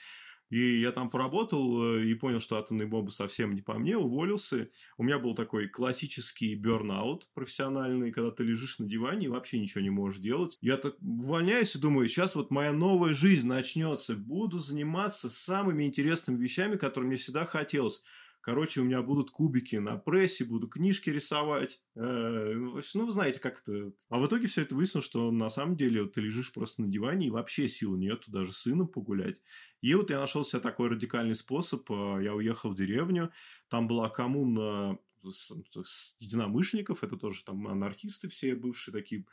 И 0.48 0.80
я 0.80 0.92
там 0.92 1.10
поработал 1.10 1.96
э, 1.96 2.06
и 2.06 2.14
понял, 2.14 2.40
что 2.40 2.56
атомные 2.56 2.86
бомбы 2.86 3.10
совсем 3.10 3.54
не 3.54 3.62
по 3.62 3.74
мне, 3.74 3.96
уволился. 3.96 4.68
У 4.96 5.02
меня 5.02 5.18
был 5.18 5.34
такой 5.34 5.68
классический 5.68 6.54
бернаут 6.54 7.28
профессиональный, 7.34 8.12
когда 8.12 8.30
ты 8.30 8.44
лежишь 8.44 8.78
на 8.78 8.86
диване 8.86 9.26
и 9.26 9.28
вообще 9.28 9.58
ничего 9.58 9.82
не 9.82 9.90
можешь 9.90 10.20
делать. 10.20 10.58
Я 10.60 10.76
так 10.76 10.96
увольняюсь 11.00 11.74
и 11.74 11.80
думаю, 11.80 12.06
сейчас 12.06 12.36
вот 12.36 12.50
моя 12.50 12.72
новая 12.72 13.12
жизнь 13.12 13.48
начнется. 13.48 14.14
Буду 14.14 14.58
заниматься 14.58 15.30
самыми 15.30 15.84
интересными 15.84 16.40
вещами, 16.40 16.76
которые 16.76 17.08
мне 17.08 17.16
всегда 17.16 17.44
хотелось. 17.44 18.02
Короче, 18.46 18.80
у 18.80 18.84
меня 18.84 19.02
будут 19.02 19.32
кубики 19.32 19.74
на 19.74 19.96
прессе, 19.96 20.44
буду 20.44 20.68
книжки 20.68 21.10
рисовать. 21.10 21.80
Э, 21.96 22.52
ну, 22.54 23.04
вы 23.04 23.10
знаете, 23.10 23.40
как 23.40 23.60
это... 23.60 23.92
А 24.08 24.20
в 24.20 24.26
итоге 24.28 24.46
все 24.46 24.62
это 24.62 24.76
выяснилось, 24.76 25.04
что 25.04 25.32
на 25.32 25.48
самом 25.48 25.76
деле 25.76 26.04
вот, 26.04 26.12
ты 26.12 26.20
лежишь 26.20 26.52
просто 26.52 26.82
на 26.82 26.86
диване, 26.86 27.26
и 27.26 27.30
вообще 27.30 27.66
сил 27.66 27.96
нету 27.96 28.30
даже 28.30 28.52
с 28.52 28.58
сыном 28.58 28.86
погулять. 28.86 29.40
И 29.80 29.92
вот 29.94 30.10
я 30.10 30.20
нашел 30.20 30.44
себе 30.44 30.60
такой 30.60 30.90
радикальный 30.90 31.34
способ. 31.34 31.90
Э, 31.90 32.20
я 32.22 32.36
уехал 32.36 32.70
в 32.70 32.76
деревню, 32.76 33.32
там 33.68 33.88
была 33.88 34.10
коммуна 34.10 34.96
с, 35.28 35.52
с 35.82 36.16
единомышленников, 36.20 37.02
это 37.02 37.16
тоже 37.16 37.42
там 37.42 37.66
анархисты 37.66 38.28
все 38.28 38.54
бывшие 38.54 38.92
такие, 38.92 39.24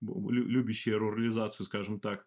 любящие 0.00 0.96
рурализацию, 0.96 1.66
скажем 1.66 2.00
так. 2.00 2.26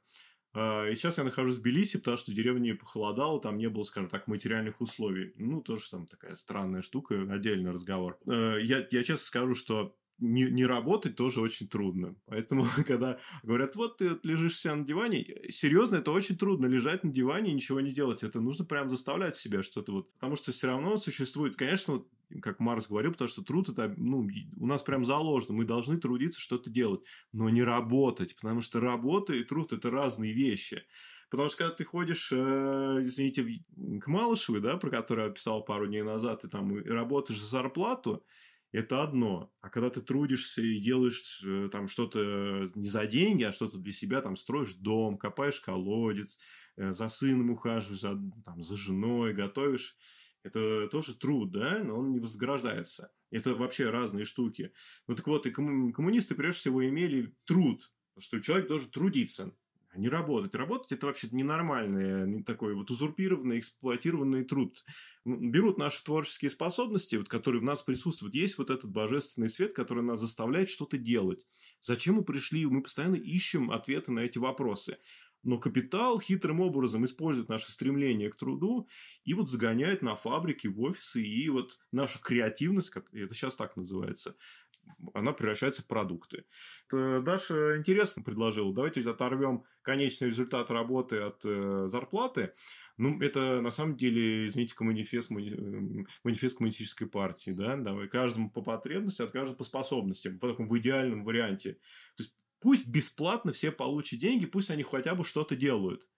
А, 0.60 0.90
и 0.90 0.96
сейчас 0.96 1.20
я 1.20 1.24
нахожусь 1.24 1.58
в 1.58 1.62
Тбилиси, 1.62 2.00
потому 2.00 2.18
что 2.18 2.32
в 2.32 2.34
деревне 2.34 2.74
похолодало, 2.74 3.40
там 3.40 3.60
не 3.60 3.70
было, 3.70 3.84
скажем 3.84 4.10
так, 4.10 4.28
материальных 4.28 4.82
условий. 4.82 5.32
Ну, 5.38 5.62
тоже 5.62 5.88
там 5.88 6.08
такая 6.08 6.36
странная 6.36 6.82
штука, 6.82 7.28
отдельный 7.30 7.70
разговор. 7.70 8.18
Э, 8.26 8.58
я, 8.60 8.80
я 8.90 9.04
честно 9.04 9.18
скажу, 9.18 9.54
что 9.54 9.96
не, 10.20 10.44
не 10.50 10.66
работать 10.66 11.16
тоже 11.16 11.42
очень 11.42 11.68
трудно. 11.68 12.16
Поэтому, 12.26 12.66
когда 12.88 13.20
говорят, 13.44 13.76
вот 13.76 13.98
ты 13.98 14.18
лежишь 14.24 14.60
себя 14.60 14.76
на 14.76 14.86
диване, 14.86 15.26
серьезно, 15.50 15.98
это 15.98 16.12
очень 16.12 16.38
трудно 16.38 16.66
лежать 16.66 17.04
на 17.04 17.12
диване 17.12 17.52
и 17.52 17.56
ничего 17.56 17.82
не 17.82 17.92
делать. 17.92 18.24
Это 18.24 18.40
нужно 18.40 18.66
прям 18.66 18.90
заставлять 18.90 19.36
себя 19.36 19.64
что-то 19.64 19.92
вот. 19.92 20.14
Потому 20.14 20.36
что 20.36 20.52
все 20.52 20.68
равно 20.68 20.98
существует, 20.98 21.56
конечно, 21.56 21.96
вот, 21.96 22.08
как 22.42 22.60
Марс 22.60 22.88
говорил, 22.88 23.12
потому 23.12 23.28
что 23.28 23.44
труд 23.44 23.70
это, 23.70 23.94
ну, 23.98 24.28
у 24.58 24.66
нас 24.66 24.84
прям 24.84 25.06
заложено. 25.06 25.54
Мы 25.54 25.66
должны 25.66 25.98
трудиться, 25.98 26.42
что-то 26.42 26.70
делать, 26.70 27.02
но 27.32 27.50
не 27.50 27.64
работать, 27.64 28.36
потому 28.36 28.62
что 28.62 28.80
работа 28.80 29.34
и 29.34 29.44
труд 29.44 29.74
это 29.74 29.90
разные 29.90 30.34
вещи. 30.34 30.84
Потому 31.30 31.50
что 31.50 31.58
когда 31.58 31.76
ты 31.76 31.84
ходишь, 31.84 32.32
э, 32.32 32.36
извините, 33.02 33.46
к 34.00 34.08
Малышевой, 34.08 34.62
да, 34.62 34.78
про 34.78 34.90
которую 34.90 35.28
я 35.28 35.34
писал 35.34 35.64
пару 35.64 35.88
дней 35.88 36.02
назад, 36.02 36.42
ты 36.42 36.48
там 36.48 36.78
работаешь 36.86 37.40
за 37.40 37.48
зарплату, 37.48 38.24
это 38.72 39.04
одно. 39.04 39.52
А 39.62 39.70
когда 39.70 39.90
ты 39.90 40.02
трудишься 40.02 40.62
и 40.62 40.80
делаешь 40.80 41.42
э, 41.46 41.70
там 41.72 41.88
что-то 41.88 42.70
не 42.76 42.90
за 42.90 43.06
деньги, 43.08 43.44
а 43.44 43.52
что-то 43.52 43.78
для 43.78 43.92
себя, 43.92 44.22
там 44.22 44.36
строишь 44.36 44.74
дом, 44.74 45.18
копаешь 45.18 45.60
колодец, 45.62 46.40
э, 46.76 46.92
за 46.92 47.08
сыном 47.08 47.52
ухаживаешь, 47.52 48.02
за, 48.02 48.20
там, 48.46 48.62
за 48.62 48.78
женой, 48.78 49.34
готовишь, 49.34 49.98
это 50.44 50.88
тоже 50.88 51.16
труд, 51.16 51.52
да, 51.52 51.84
но 51.84 51.98
он 51.98 52.12
не 52.12 52.20
вознаграждается. 52.20 53.12
Это 53.32 53.56
вообще 53.56 53.90
разные 53.90 54.26
штуки. 54.26 54.72
Ну 55.08 55.16
так 55.16 55.28
вот, 55.28 55.46
и 55.46 55.52
коммунисты 55.52 56.36
прежде 56.36 56.60
всего 56.60 56.88
имели 56.88 57.36
труд, 57.46 57.92
что 58.18 58.40
человек 58.40 58.68
должен 58.68 58.90
трудиться 58.90 59.54
а 59.90 59.98
не 59.98 60.10
работать. 60.10 60.56
Работать 60.56 60.92
это 60.92 61.08
вообще 61.08 61.28
ненормальный, 61.32 62.28
не 62.28 62.44
такой 62.44 62.76
вот 62.76 62.90
узурпированный, 62.92 63.60
эксплуатированный 63.60 64.44
труд. 64.44 64.84
Берут 65.26 65.78
наши 65.78 66.04
творческие 66.04 66.50
способности, 66.50 67.16
вот, 67.16 67.28
которые 67.28 67.62
в 67.62 67.66
нас 67.66 67.82
присутствуют. 67.82 68.36
Есть 68.36 68.58
вот 68.58 68.70
этот 68.70 68.92
божественный 68.92 69.50
свет, 69.50 69.74
который 69.74 70.04
нас 70.04 70.20
заставляет 70.20 70.70
что-то 70.70 70.98
делать. 70.98 71.46
Зачем 71.82 72.16
мы 72.16 72.24
пришли? 72.24 72.66
Мы 72.66 72.82
постоянно 72.82 73.16
ищем 73.16 73.72
ответы 73.72 74.12
на 74.12 74.20
эти 74.20 74.38
вопросы. 74.38 74.98
Но 75.44 75.58
капитал 75.60 76.20
хитрым 76.20 76.60
образом 76.60 77.06
использует 77.06 77.48
наше 77.48 77.72
стремление 77.72 78.30
к 78.30 78.36
труду 78.36 78.90
и 79.24 79.34
вот 79.34 79.50
загоняет 79.50 80.02
на 80.02 80.16
фабрики, 80.16 80.68
в 80.68 80.82
офисы, 80.82 81.24
и 81.24 81.48
вот 81.50 81.80
нашу 81.92 82.20
креативность, 82.20 82.92
это 83.14 83.34
сейчас 83.34 83.56
так 83.56 83.78
называется, 83.78 84.36
она 85.14 85.34
превращается 85.34 85.82
в 85.82 85.88
продукты. 85.88 86.46
Даша 86.92 87.78
интересно 87.78 88.24
предложила. 88.24 88.74
Давайте 88.74 89.02
оторвем 89.10 89.64
конечный 89.82 90.28
результат 90.28 90.70
работы 90.72 91.20
от 91.20 91.42
э, 91.46 91.88
зарплаты. 91.88 92.54
Ну, 92.98 93.22
это 93.22 93.62
на 93.62 93.70
самом 93.70 93.96
деле, 93.96 94.46
извините, 94.46 94.76
манифест, 94.80 95.30
манифест 95.30 96.58
коммунистической 96.58 97.08
партии, 97.08 97.52
да, 97.52 97.76
давай 97.76 98.08
каждому 98.08 98.50
по 98.50 98.62
потребности, 98.62 99.22
от 99.22 99.32
каждого 99.32 99.58
по 99.58 99.64
способностям, 99.64 100.38
в 100.38 100.40
таком 100.40 100.68
в 100.68 100.78
идеальном 100.78 101.24
варианте. 101.24 101.74
То 102.16 102.24
есть, 102.24 102.36
пусть 102.60 102.88
бесплатно 102.88 103.52
все 103.52 103.72
получат 103.72 104.20
деньги, 104.20 104.48
пусть 104.48 104.72
они 104.72 104.82
хотя 104.82 105.14
бы 105.14 105.24
что-то 105.24 105.56
делают. 105.56 106.10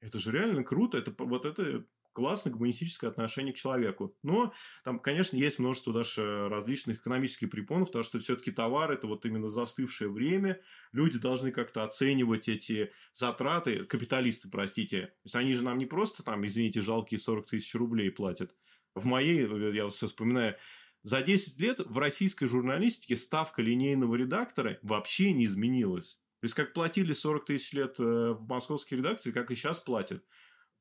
Это 0.00 0.18
же 0.18 0.30
реально 0.30 0.62
круто, 0.62 0.98
это 0.98 1.12
вот 1.18 1.44
это 1.44 1.84
классное 2.12 2.52
гуманистическое 2.52 3.10
отношение 3.10 3.52
к 3.52 3.56
человеку. 3.56 4.16
Но 4.22 4.52
там, 4.84 4.98
конечно, 4.98 5.36
есть 5.36 5.58
множество 5.58 5.92
даже 5.92 6.48
различных 6.48 7.00
экономических 7.00 7.50
препонов, 7.50 7.88
потому 7.88 8.02
что 8.02 8.18
все-таки 8.18 8.50
товар– 8.50 8.90
это 8.92 9.06
вот 9.06 9.24
именно 9.26 9.48
застывшее 9.48 10.10
время. 10.10 10.60
Люди 10.92 11.18
должны 11.18 11.52
как-то 11.52 11.84
оценивать 11.84 12.48
эти 12.48 12.92
затраты, 13.12 13.84
капиталисты, 13.84 14.48
простите. 14.50 15.06
То 15.06 15.12
есть, 15.24 15.36
они 15.36 15.52
же 15.52 15.64
нам 15.64 15.78
не 15.78 15.86
просто 15.86 16.22
там, 16.22 16.44
извините, 16.44 16.80
жалкие 16.80 17.18
40 17.18 17.46
тысяч 17.46 17.74
рублей 17.74 18.10
платят. 18.10 18.54
В 18.94 19.04
моей, 19.06 19.46
я 19.74 19.88
все 19.88 20.06
вспоминаю, 20.06 20.56
за 21.02 21.22
10 21.22 21.60
лет 21.60 21.80
в 21.80 21.98
российской 21.98 22.46
журналистике 22.46 23.16
ставка 23.16 23.62
линейного 23.62 24.16
редактора 24.16 24.78
вообще 24.82 25.32
не 25.32 25.46
изменилась. 25.46 26.20
То 26.40 26.46
есть, 26.46 26.54
как 26.54 26.72
платили 26.72 27.12
40 27.12 27.44
тысяч 27.44 27.72
лет 27.72 27.96
э, 27.98 28.02
в 28.02 28.48
московской 28.48 28.98
редакции, 28.98 29.30
как 29.30 29.50
и 29.50 29.54
сейчас 29.54 29.78
платят. 29.78 30.24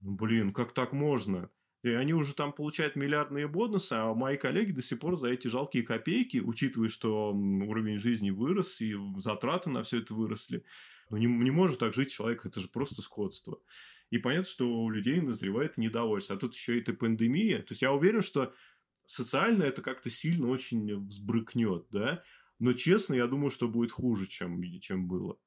Блин, 0.01 0.53
как 0.53 0.73
так 0.73 0.93
можно? 0.93 1.49
И 1.81 1.89
они 1.89 2.13
уже 2.13 2.33
там 2.33 2.51
получают 2.51 2.95
миллиардные 2.95 3.47
бонусы, 3.47 3.93
а 3.93 4.13
мои 4.13 4.37
коллеги 4.37 4.71
до 4.71 4.81
сих 4.81 4.99
пор 4.99 5.15
за 5.15 5.29
эти 5.29 5.47
жалкие 5.47 5.83
копейки, 5.83 6.37
учитывая, 6.37 6.89
что 6.89 7.31
уровень 7.31 7.97
жизни 7.97 8.31
вырос 8.31 8.81
и 8.81 8.95
затраты 9.17 9.69
на 9.69 9.83
все 9.83 9.99
это 9.99 10.13
выросли, 10.13 10.63
ну, 11.09 11.17
не, 11.17 11.27
не 11.27 11.51
может 11.51 11.79
так 11.79 11.93
жить 11.93 12.11
человек, 12.11 12.45
это 12.45 12.59
же 12.59 12.67
просто 12.67 13.01
скотство. 13.01 13.61
И 14.09 14.17
понятно, 14.17 14.49
что 14.49 14.67
у 14.67 14.89
людей 14.89 15.21
назревает 15.21 15.77
недовольство. 15.77 16.35
А 16.35 16.39
тут 16.39 16.53
еще 16.53 16.77
и 16.77 16.81
эта 16.81 16.93
пандемия. 16.93 17.59
То 17.59 17.71
есть, 17.71 17.81
я 17.81 17.93
уверен, 17.93 18.21
что 18.21 18.53
социально 19.05 19.63
это 19.63 19.81
как-то 19.81 20.09
сильно 20.09 20.47
очень 20.47 21.05
взбрыкнет, 21.05 21.85
да? 21.91 22.23
Но 22.57 22.73
честно, 22.73 23.13
я 23.13 23.27
думаю, 23.27 23.51
что 23.51 23.67
будет 23.67 23.91
хуже, 23.91 24.27
чем, 24.27 24.61
чем 24.79 25.07
было 25.07 25.37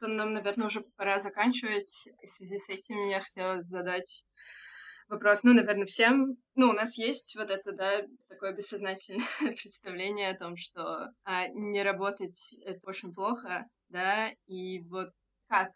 нам, 0.00 0.32
наверное, 0.32 0.66
уже 0.66 0.82
пора 0.96 1.18
заканчивать. 1.18 2.08
И 2.20 2.26
в 2.26 2.30
связи 2.30 2.58
с 2.58 2.68
этим 2.68 3.08
я 3.08 3.20
хотела 3.20 3.62
задать 3.62 4.26
вопрос, 5.08 5.42
ну, 5.44 5.52
наверное, 5.54 5.86
всем. 5.86 6.36
Ну, 6.54 6.68
у 6.68 6.72
нас 6.72 6.98
есть 6.98 7.36
вот 7.36 7.50
это, 7.50 7.72
да, 7.72 8.02
такое 8.28 8.54
бессознательное 8.54 9.24
представление 9.40 10.30
о 10.30 10.38
том, 10.38 10.56
что 10.56 11.10
а, 11.24 11.48
не 11.48 11.82
работать— 11.82 12.56
это 12.64 12.80
очень 12.84 13.12
плохо, 13.12 13.66
да, 13.88 14.30
и 14.46 14.80
вот 14.88 15.10
как 15.48 15.70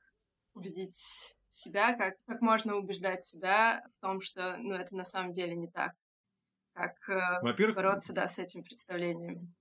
убедить 0.55 1.37
себя, 1.49 1.95
как, 1.97 2.15
как 2.27 2.41
можно 2.41 2.77
убеждать 2.77 3.25
себя 3.25 3.83
в 3.97 4.01
том, 4.01 4.21
что, 4.21 4.57
ну, 4.59 4.75
это 4.75 4.97
на 4.97 5.05
самом 5.05 5.33
деле 5.33 5.57
не 5.57 5.69
так. 5.69 5.93
Как 6.75 6.95
э, 7.09 7.73
бороться, 7.75 8.15
да, 8.15 8.29
с 8.29 8.39
этим 8.39 8.63
представлением. 8.63 9.55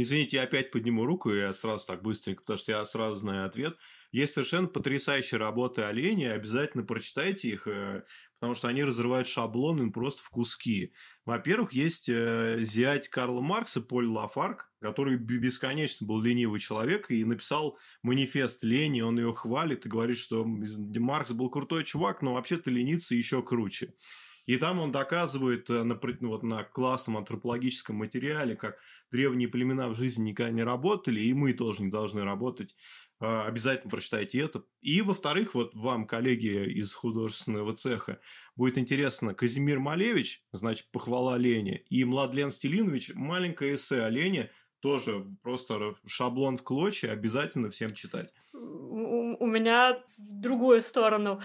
Извините, 0.00 0.36
я 0.36 0.44
опять 0.44 0.70
подниму 0.70 1.04
руку, 1.06 1.32
я 1.32 1.52
сразу 1.52 1.84
так 1.84 2.02
быстренько, 2.02 2.42
потому 2.42 2.56
что 2.56 2.70
я 2.70 2.84
сразу 2.84 3.18
знаю 3.18 3.46
ответ. 3.46 3.76
Есть 4.12 4.34
совершенно 4.34 4.68
потрясающие 4.68 5.40
работы 5.40 5.82
оленей, 5.82 6.32
обязательно 6.32 6.84
прочитайте 6.84 7.48
их, 7.48 7.66
э, 7.66 8.04
потому 8.38 8.54
что 8.54 8.68
они 8.68 8.84
разрывают 8.84 9.26
шаблон 9.26 9.90
просто 9.90 10.22
в 10.22 10.30
куски. 10.30 10.92
Во-первых, 11.24 11.72
есть 11.72 12.08
э, 12.08 12.58
зять 12.60 13.08
Карла 13.08 13.40
Маркса, 13.40 13.80
Поль 13.80 14.06
Лафарк, 14.06 14.70
который 14.80 15.16
бесконечно 15.16 16.06
был 16.06 16.22
ленивый 16.22 16.60
человек 16.60 17.10
и 17.10 17.24
написал 17.24 17.76
манифест 18.04 18.62
лени, 18.62 19.00
он 19.00 19.18
ее 19.18 19.34
хвалит 19.34 19.84
и 19.84 19.88
говорит, 19.88 20.16
что 20.16 20.44
Маркс 20.46 21.32
был 21.32 21.50
крутой 21.50 21.82
чувак, 21.82 22.22
но 22.22 22.34
вообще-то 22.34 22.70
лениться 22.70 23.16
еще 23.16 23.42
круче. 23.42 23.94
И 24.48 24.56
там 24.56 24.80
он 24.80 24.90
доказывает 24.90 25.68
э, 25.68 25.82
на, 25.82 26.00
ну, 26.20 26.28
вот 26.30 26.42
на 26.42 26.64
классном 26.64 27.18
антропологическом 27.18 27.96
материале, 27.96 28.56
как 28.56 28.78
древние 29.10 29.46
племена 29.46 29.90
в 29.90 29.94
жизни 29.94 30.30
никогда 30.30 30.50
не 30.50 30.62
работали, 30.62 31.20
и 31.20 31.34
мы 31.34 31.52
тоже 31.52 31.82
не 31.82 31.90
должны 31.90 32.24
работать. 32.24 32.74
а, 33.20 33.44
обязательно 33.46 33.90
прочитайте 33.90 34.40
это. 34.40 34.64
И, 34.80 35.02
во-вторых, 35.02 35.54
вот 35.54 35.74
вам, 35.74 36.06
коллеги 36.06 36.64
из 36.78 36.94
художественного 36.94 37.76
цеха, 37.76 38.20
будет 38.56 38.78
интересно, 38.78 39.34
Казимир 39.34 39.80
Малевич, 39.80 40.42
значит, 40.52 40.90
похвала 40.92 41.36
Лене, 41.36 41.84
и 41.90 42.04
Младлен 42.04 42.50
Стелинович, 42.50 43.12
маленькое 43.16 43.74
эссе 43.74 44.00
о 44.00 44.08
Лене, 44.08 44.50
тоже 44.80 45.24
просто 45.42 45.94
шаблон 46.06 46.56
в 46.56 46.62
клочья, 46.62 47.10
обязательно 47.10 47.68
всем 47.68 47.92
читать. 47.92 48.32
У, 48.54 49.44
у 49.44 49.46
меня 49.46 50.02
в 50.16 50.40
другую 50.40 50.80
сторону. 50.80 51.42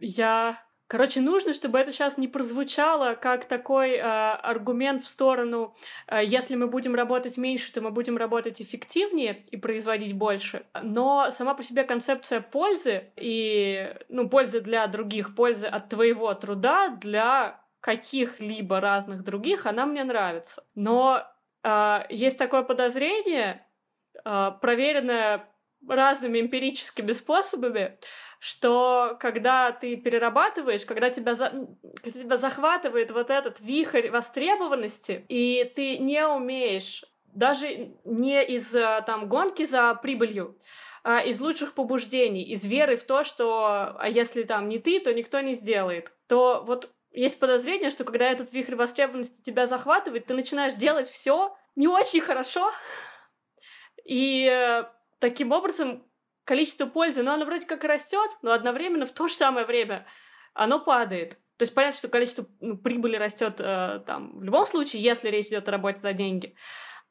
Я 0.00 0.64
Короче, 0.92 1.22
нужно, 1.22 1.54
чтобы 1.54 1.78
это 1.78 1.90
сейчас 1.90 2.18
не 2.18 2.28
прозвучало 2.28 3.14
как 3.14 3.46
такой 3.46 3.92
э, 3.92 4.02
аргумент 4.02 5.04
в 5.04 5.08
сторону, 5.08 5.74
э, 6.06 6.20
если 6.22 6.54
мы 6.54 6.66
будем 6.66 6.94
работать 6.94 7.38
меньше, 7.38 7.72
то 7.72 7.80
мы 7.80 7.90
будем 7.90 8.18
работать 8.18 8.60
эффективнее 8.60 9.42
и 9.50 9.56
производить 9.56 10.12
больше. 10.12 10.66
Но 10.82 11.30
сама 11.30 11.54
по 11.54 11.62
себе 11.62 11.84
концепция 11.84 12.42
пользы 12.42 13.10
и, 13.16 13.96
ну, 14.10 14.28
пользы 14.28 14.60
для 14.60 14.86
других, 14.86 15.34
пользы 15.34 15.66
от 15.66 15.88
твоего 15.88 16.34
труда 16.34 16.90
для 16.90 17.58
каких-либо 17.80 18.78
разных 18.78 19.24
других, 19.24 19.64
она 19.64 19.86
мне 19.86 20.04
нравится. 20.04 20.62
Но 20.74 21.26
э, 21.64 22.00
есть 22.10 22.38
такое 22.38 22.64
подозрение, 22.64 23.66
э, 24.26 24.50
проверенное 24.60 25.48
разными 25.88 26.38
эмпирическими 26.38 27.12
способами, 27.12 27.98
что 28.42 29.16
когда 29.20 29.70
ты 29.70 29.94
перерабатываешь, 29.94 30.84
когда 30.84 31.10
тебя, 31.10 31.34
за... 31.34 31.50
когда 32.02 32.18
тебя 32.18 32.36
захватывает 32.36 33.12
вот 33.12 33.30
этот 33.30 33.60
вихрь 33.60 34.10
востребованности, 34.10 35.24
и 35.28 35.62
ты 35.76 35.98
не 35.98 36.26
умеешь 36.26 37.04
даже 37.32 37.92
не 38.04 38.44
из 38.44 38.74
э, 38.74 39.04
там 39.06 39.28
гонки 39.28 39.64
за 39.64 39.94
прибылью, 39.94 40.58
а 41.04 41.20
из 41.20 41.40
лучших 41.40 41.74
побуждений, 41.74 42.42
из 42.42 42.66
веры 42.66 42.96
в 42.96 43.04
то, 43.04 43.22
что 43.22 43.94
а 43.96 44.08
если 44.08 44.42
там 44.42 44.68
не 44.68 44.80
ты, 44.80 44.98
то 44.98 45.14
никто 45.14 45.40
не 45.40 45.54
сделает, 45.54 46.12
то 46.26 46.64
вот 46.66 46.90
есть 47.12 47.38
подозрение, 47.38 47.90
что 47.90 48.02
когда 48.02 48.28
этот 48.28 48.52
вихрь 48.52 48.74
востребованности 48.74 49.40
тебя 49.40 49.66
захватывает, 49.66 50.26
ты 50.26 50.34
начинаешь 50.34 50.74
делать 50.74 51.06
все 51.06 51.56
не 51.76 51.86
очень 51.86 52.20
хорошо, 52.20 52.72
и 54.04 54.48
э, 54.50 54.82
таким 55.20 55.52
образом 55.52 56.04
количество 56.44 56.86
пользы, 56.86 57.22
но 57.22 57.32
оно 57.32 57.44
вроде 57.44 57.66
как 57.66 57.84
растет, 57.84 58.30
но 58.42 58.52
одновременно 58.52 59.06
в 59.06 59.12
то 59.12 59.28
же 59.28 59.34
самое 59.34 59.66
время 59.66 60.06
оно 60.54 60.80
падает. 60.80 61.38
То 61.56 61.64
есть 61.64 61.74
понятно, 61.74 61.96
что 61.96 62.08
количество 62.08 62.46
ну, 62.60 62.76
прибыли 62.76 63.16
растет 63.16 63.60
э, 63.60 64.00
там 64.06 64.38
в 64.38 64.42
любом 64.42 64.66
случае, 64.66 65.02
если 65.02 65.28
речь 65.28 65.46
идет 65.46 65.68
о 65.68 65.72
работе 65.72 65.98
за 65.98 66.12
деньги. 66.12 66.54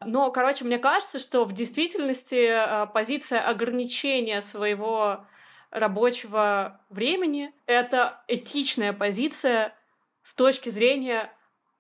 Но, 0.03 0.31
короче, 0.31 0.65
мне 0.65 0.79
кажется, 0.79 1.19
что 1.19 1.45
в 1.45 1.53
действительности 1.53 2.49
э, 2.49 2.87
позиция 2.87 3.47
ограничения 3.47 4.41
своего 4.41 5.25
рабочего 5.69 6.81
времени— 6.89 7.53
это 7.65 8.23
этичная 8.27 8.93
позиция 8.93 9.73
с 10.23 10.35
точки 10.35 10.69
зрения 10.69 11.31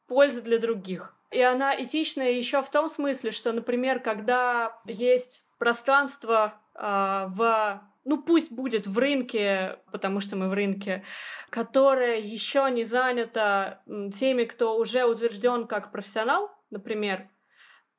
пользы 0.07 0.41
для 0.41 0.59
других. 0.59 1.13
И 1.31 1.41
она 1.41 1.81
этичная 1.81 2.31
еще 2.31 2.61
в 2.61 2.69
том 2.69 2.89
смысле, 2.89 3.31
что, 3.31 3.51
например, 3.53 3.99
когда 3.99 4.79
есть 4.85 5.45
пространство 5.57 6.60
в 6.81 7.81
ну 8.03 8.21
пусть 8.21 8.51
будет 8.51 8.87
в 8.87 8.97
рынке, 8.97 9.79
потому 9.91 10.21
что 10.21 10.35
мы 10.35 10.49
в 10.49 10.53
рынке, 10.53 11.03
которое 11.49 12.19
еще 12.19 12.67
не 12.71 12.83
занято 12.83 13.83
теми, 14.13 14.45
кто 14.45 14.77
уже 14.77 15.05
утвержден 15.05 15.67
как 15.67 15.91
профессионал, 15.91 16.51
например, 16.71 17.29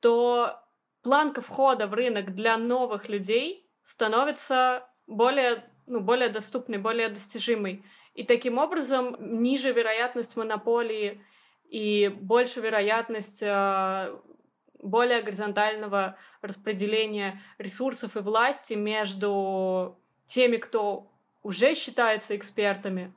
то 0.01 0.59
планка 1.03 1.41
входа 1.41 1.87
в 1.87 1.93
рынок 1.93 2.33
для 2.33 2.57
новых 2.57 3.07
людей 3.07 3.69
становится 3.83 4.87
более, 5.07 5.63
ну, 5.87 6.01
более 6.01 6.29
доступной, 6.29 6.79
более 6.79 7.09
достижимой. 7.09 7.85
И 8.13 8.23
таким 8.23 8.57
образом 8.57 9.15
ниже 9.19 9.71
вероятность 9.71 10.35
монополии 10.35 11.23
и 11.69 12.09
больше 12.09 12.61
вероятность 12.61 13.41
э, 13.41 14.15
более 14.83 15.21
горизонтального 15.21 16.17
распределения 16.41 17.41
ресурсов 17.57 18.15
и 18.15 18.19
власти 18.19 18.73
между 18.73 19.97
теми, 20.27 20.57
кто 20.57 21.11
уже 21.41 21.73
считается 21.73 22.35
экспертами, 22.35 23.13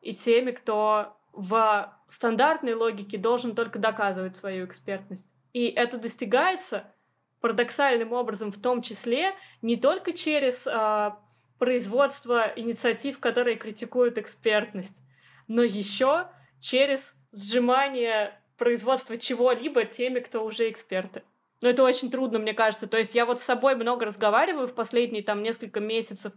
и 0.00 0.14
теми, 0.14 0.52
кто 0.52 1.16
в 1.32 1.92
стандартной 2.06 2.74
логике 2.74 3.18
должен 3.18 3.54
только 3.54 3.78
доказывать 3.78 4.36
свою 4.36 4.66
экспертность. 4.66 5.28
И 5.52 5.66
это 5.66 5.98
достигается 5.98 6.84
парадоксальным 7.40 8.12
образом, 8.12 8.52
в 8.52 8.60
том 8.60 8.82
числе 8.82 9.34
не 9.62 9.76
только 9.76 10.12
через 10.12 10.66
э, 10.66 11.10
производство 11.58 12.52
инициатив, 12.56 13.20
которые 13.20 13.56
критикуют 13.56 14.18
экспертность, 14.18 15.02
но 15.48 15.62
еще 15.62 16.28
через 16.60 17.14
сжимание 17.32 18.40
производства 18.56 19.16
чего-либо 19.18 19.84
теми, 19.84 20.20
кто 20.20 20.44
уже 20.44 20.70
эксперты. 20.70 21.22
Но 21.62 21.70
это 21.70 21.82
очень 21.82 22.10
трудно, 22.10 22.38
мне 22.38 22.52
кажется. 22.52 22.86
То 22.86 22.98
есть 22.98 23.14
я 23.14 23.24
вот 23.24 23.40
с 23.40 23.44
собой 23.44 23.76
много 23.76 24.04
разговариваю 24.04 24.68
в 24.68 24.74
последние 24.74 25.22
там 25.22 25.42
несколько 25.42 25.80
месяцев 25.80 26.32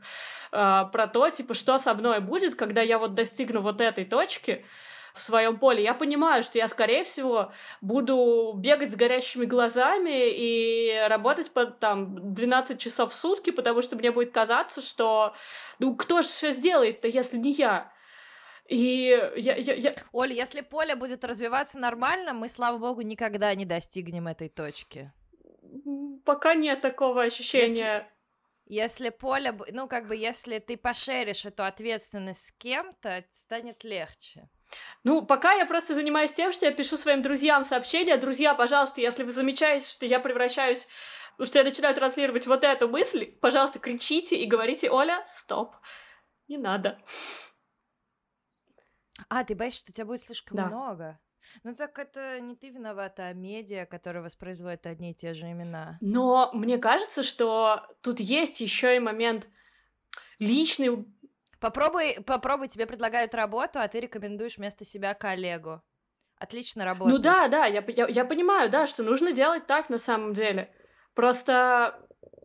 э, 0.52 0.84
про 0.92 1.08
то, 1.08 1.30
типа, 1.30 1.54
что 1.54 1.78
со 1.78 1.94
мной 1.94 2.22
будет, 2.22 2.56
когда 2.56 2.82
я 2.82 2.98
вот 2.98 3.16
достигну 3.16 3.62
вот 3.62 3.82
этой 3.82 4.06
точки 4.06 4.66
в 5.14 5.22
своем 5.22 5.60
поле. 5.60 5.84
Я 5.84 5.94
понимаю, 5.94 6.44
что 6.44 6.58
я, 6.58 6.68
скорее 6.68 7.04
всего, 7.04 7.52
буду 7.82 8.54
бегать 8.56 8.92
с 8.92 8.96
горящими 8.96 9.46
глазами 9.46 10.30
и 10.30 11.06
работать 11.10 11.52
по 11.52 11.66
там 11.66 12.34
12 12.34 12.80
часов 12.80 13.12
в 13.12 13.16
сутки, 13.16 13.50
потому 13.52 13.82
что 13.82 13.98
мне 13.98 14.12
будет 14.12 14.32
казаться, 14.32 14.82
что 14.82 15.36
ну 15.80 15.96
кто 15.96 16.22
же 16.22 16.28
все 16.28 16.52
сделает-то, 16.52 17.08
если 17.08 17.38
не 17.38 17.52
я? 17.52 17.92
И 18.70 19.10
я, 19.36 19.56
я, 19.56 19.74
я... 19.74 19.96
Оля, 20.12 20.34
если 20.34 20.62
поле 20.62 20.96
будет 20.96 21.24
развиваться 21.24 21.80
нормально, 21.80 22.34
мы, 22.34 22.48
слава 22.48 22.78
богу, 22.78 23.02
никогда 23.02 23.54
не 23.56 23.66
достигнем 23.66 24.28
этой 24.28 24.48
точки. 24.48 25.12
Пока 26.24 26.54
нет 26.54 26.82
такого 26.82 27.24
ощущения. 27.24 28.08
Если, 28.68 29.08
если 29.08 29.10
поле, 29.10 29.58
ну, 29.72 29.88
как 29.88 30.08
бы, 30.08 30.16
если 30.16 30.60
ты 30.60 30.78
пошеришь 30.78 31.46
эту 31.46 31.64
ответственность 31.64 32.46
с 32.46 32.52
кем-то, 32.52 33.26
станет 33.32 33.84
легче. 33.84 34.48
Ну, 35.04 35.26
пока 35.26 35.54
я 35.54 35.66
просто 35.66 35.96
занимаюсь 35.96 36.34
тем, 36.34 36.52
что 36.52 36.68
я 36.68 36.72
пишу 36.72 36.96
своим 36.96 37.24
друзьям 37.24 37.66
сообщения. 37.66 38.18
Друзья, 38.18 38.54
пожалуйста, 38.54 39.02
если 39.02 39.24
вы 39.24 39.32
замечаете, 39.32 39.88
что 39.88 40.06
я 40.06 40.20
превращаюсь, 40.20 40.88
что 41.44 41.58
я 41.58 41.64
начинаю 41.64 41.96
транслировать 41.96 42.46
вот 42.46 42.64
эту 42.64 42.88
мысль, 42.88 43.32
пожалуйста, 43.42 43.80
кричите 43.80 44.38
и 44.38 44.46
говорите, 44.46 44.92
Оля, 44.92 45.24
стоп, 45.26 45.74
не 46.48 46.60
надо. 46.60 47.00
А, 49.28 49.44
ты 49.44 49.56
боишься, 49.56 49.82
что 49.82 49.94
тебя 49.94 50.06
будет 50.06 50.22
слишком 50.22 50.58
да. 50.58 50.68
много? 50.68 51.20
Ну 51.64 51.76
так 51.76 51.98
это 51.98 52.40
не 52.40 52.56
ты 52.56 52.70
виновата, 52.70 53.28
а 53.28 53.34
медиа, 53.34 53.86
которые 53.86 54.24
воспроизводят 54.24 54.86
одни 54.86 55.12
и 55.12 55.16
те 55.16 55.34
же 55.34 55.52
имена. 55.52 55.98
Но 56.02 56.52
мне 56.54 56.78
кажется, 56.78 57.24
что 57.24 57.88
тут 58.02 58.20
есть 58.20 58.62
еще 58.62 58.96
и 58.96 59.00
момент 59.00 59.48
личный. 60.38 61.06
Попробуй, 61.60 62.18
попробуй, 62.26 62.68
тебе 62.68 62.86
предлагают 62.86 63.34
работу, 63.34 63.80
а 63.80 63.88
ты 63.88 64.00
рекомендуешь 64.00 64.58
вместо 64.58 64.86
себя 64.86 65.14
коллегу. 65.14 65.82
Отлично 66.38 66.86
работает. 66.86 67.18
Ну 67.18 67.22
да, 67.22 67.48
да, 67.50 67.66
я, 67.66 67.84
я, 67.88 68.08
я 68.08 68.26
понимаю, 68.26 68.70
да, 68.70 68.88
что 68.88 69.04
нужно 69.04 69.34
делать 69.34 69.68
так 69.68 69.90
на 69.90 69.98
самом 69.98 70.34
деле. 70.34 70.74
Просто 71.14 72.00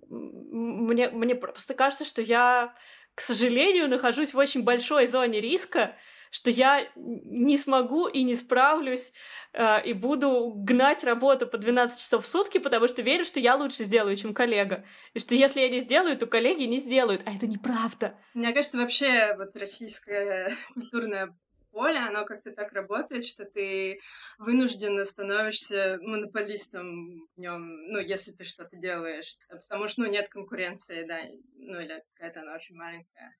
мне, 0.08 1.10
мне 1.10 1.34
просто 1.36 1.74
кажется, 1.74 2.04
что 2.04 2.20
я, 2.20 2.74
к 3.14 3.20
сожалению, 3.20 3.88
нахожусь 3.88 4.34
в 4.34 4.38
очень 4.38 4.64
большой 4.64 5.06
зоне 5.06 5.40
риска, 5.40 5.94
что 6.34 6.50
я 6.50 6.90
не 6.96 7.56
смогу 7.56 8.08
и 8.08 8.24
не 8.24 8.34
справлюсь, 8.34 9.12
э, 9.52 9.86
и 9.86 9.92
буду 9.92 10.52
гнать 10.56 11.04
работу 11.04 11.46
по 11.46 11.58
12 11.58 12.00
часов 12.00 12.24
в 12.24 12.28
сутки, 12.28 12.58
потому 12.58 12.88
что 12.88 13.02
верю, 13.02 13.24
что 13.24 13.38
я 13.38 13.54
лучше 13.54 13.84
сделаю, 13.84 14.16
чем 14.16 14.34
коллега. 14.34 14.84
И 15.12 15.20
что 15.20 15.36
если 15.36 15.60
я 15.60 15.68
не 15.68 15.78
сделаю, 15.78 16.18
то 16.18 16.26
коллеги 16.26 16.64
не 16.64 16.78
сделают. 16.78 17.22
А 17.24 17.30
это 17.30 17.46
неправда. 17.46 18.18
Мне 18.34 18.52
кажется, 18.52 18.78
вообще 18.78 19.36
вот 19.36 19.56
российское 19.56 20.50
культурное 20.74 21.36
поле, 21.70 21.98
оно 21.98 22.24
как-то 22.24 22.50
так 22.50 22.72
работает, 22.72 23.26
что 23.26 23.44
ты 23.44 24.00
вынужденно 24.38 25.04
становишься 25.04 25.98
монополистом 26.02 27.28
в 27.36 27.38
нем, 27.38 27.92
ну, 27.92 28.00
если 28.00 28.32
ты 28.32 28.42
что-то 28.42 28.76
делаешь, 28.76 29.36
потому 29.48 29.86
что, 29.86 30.00
ну, 30.00 30.10
нет 30.10 30.28
конкуренции, 30.28 31.04
да, 31.04 31.20
ну, 31.54 31.78
или 31.78 32.02
какая-то 32.14 32.40
она 32.40 32.56
очень 32.56 32.74
маленькая. 32.74 33.36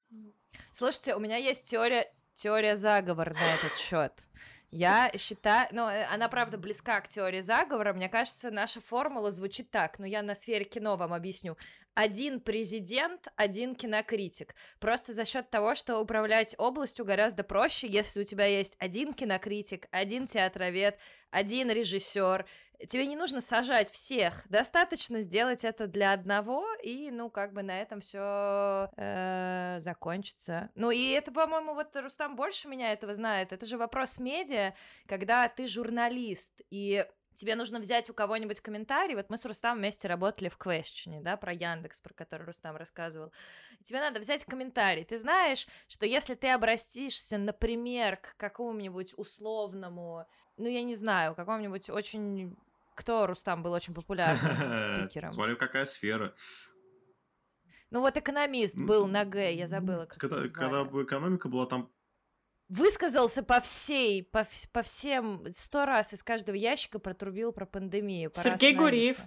Слушайте, 0.70 1.16
у 1.16 1.18
меня 1.18 1.36
есть 1.36 1.68
теория 1.68 2.08
теория 2.34 2.76
заговора 2.76 3.34
на 3.34 3.54
этот 3.54 3.76
счет. 3.78 4.12
Я 4.70 5.10
считаю, 5.16 5.68
ну, 5.70 5.88
э, 5.88 6.04
она, 6.06 6.28
правда, 6.28 6.58
близка 6.58 7.00
к 7.00 7.08
теории 7.08 7.40
заговора. 7.40 7.92
Мне 7.92 8.08
кажется, 8.08 8.50
наша 8.50 8.80
формула 8.80 9.30
звучит 9.30 9.70
так, 9.70 10.00
но 10.00 10.06
я 10.06 10.20
на 10.20 10.34
сфере 10.34 10.64
кино 10.64 10.96
вам 10.96 11.14
объясню. 11.14 11.56
Один 11.94 12.40
президент, 12.40 13.28
один 13.36 13.74
кинокритик. 13.74 14.54
Просто 14.80 15.12
за 15.12 15.24
счет 15.24 15.50
того, 15.50 15.74
что 15.74 16.00
управлять 16.00 16.54
областью 16.58 17.04
гораздо 17.04 17.44
проще, 17.44 17.86
если 17.86 18.20
у 18.20 18.24
тебя 18.24 18.46
есть 18.46 18.76
один 18.78 19.14
кинокритик, 19.14 19.86
один 19.90 20.26
театровед, 20.26 20.98
один 21.30 21.70
режиссер. 21.70 22.46
Тебе 22.88 23.06
не 23.06 23.16
нужно 23.16 23.40
сажать 23.40 23.90
всех, 23.90 24.46
достаточно 24.48 25.20
сделать 25.20 25.64
это 25.64 25.86
для 25.86 26.12
одного, 26.12 26.66
и, 26.82 27.10
ну, 27.10 27.30
как 27.30 27.52
бы 27.52 27.62
на 27.62 27.80
этом 27.80 28.00
все 28.00 28.90
э, 28.96 29.76
закончится. 29.78 30.70
Ну, 30.74 30.90
и 30.90 31.10
это, 31.10 31.32
по-моему, 31.32 31.74
вот 31.74 31.94
Рустам 31.96 32.34
больше 32.36 32.68
меня 32.68 32.92
этого 32.92 33.14
знает. 33.14 33.52
Это 33.52 33.64
же 33.64 33.78
вопрос 33.78 34.18
медиа, 34.18 34.74
когда 35.06 35.48
ты 35.48 35.66
журналист, 35.66 36.60
и 36.70 37.06
тебе 37.34 37.56
нужно 37.56 37.80
взять 37.80 38.08
у 38.10 38.14
кого-нибудь 38.14 38.60
комментарий. 38.60 39.14
Вот 39.14 39.30
мы 39.30 39.36
с 39.36 39.44
Рустам 39.44 39.78
вместе 39.78 40.08
работали 40.08 40.48
в 40.48 40.58
Question, 40.58 41.22
да, 41.22 41.36
про 41.36 41.52
Яндекс, 41.52 42.00
про 42.00 42.14
который 42.14 42.44
Рустам 42.46 42.76
рассказывал. 42.76 43.32
Тебе 43.82 44.00
надо 44.00 44.20
взять 44.20 44.44
комментарий. 44.44 45.04
Ты 45.04 45.18
знаешь, 45.18 45.66
что 45.88 46.06
если 46.06 46.34
ты 46.34 46.50
обратишься, 46.50 47.38
например, 47.38 48.16
к 48.16 48.36
какому-нибудь 48.36 49.14
условному, 49.16 50.26
ну, 50.56 50.68
я 50.68 50.82
не 50.82 50.94
знаю, 50.94 51.34
какому-нибудь 51.34 51.90
очень... 51.90 52.56
Кто, 52.94 53.26
Рустам, 53.26 53.64
был 53.64 53.72
очень 53.72 53.92
популярным 53.92 54.78
спикером? 55.08 55.32
Смотрю, 55.32 55.56
какая 55.56 55.84
сфера. 55.84 56.32
Ну 57.90 58.00
вот 58.00 58.16
экономист 58.16 58.76
был 58.76 59.06
на 59.06 59.24
Г, 59.24 59.52
я 59.52 59.66
забыла, 59.66 60.06
как 60.06 60.18
когда, 60.18 60.42
когда 60.48 60.82
экономика 61.02 61.48
была 61.48 61.66
там 61.66 61.92
высказался 62.68 63.42
по 63.42 63.60
всей, 63.60 64.22
по, 64.22 64.46
по 64.72 64.82
всем, 64.82 65.44
сто 65.52 65.84
раз 65.84 66.14
из 66.14 66.22
каждого 66.22 66.56
ящика 66.56 66.98
протрубил 66.98 67.52
про 67.52 67.66
пандемию. 67.66 68.32
Сергей 68.34 68.74
Гуриев. 68.74 69.18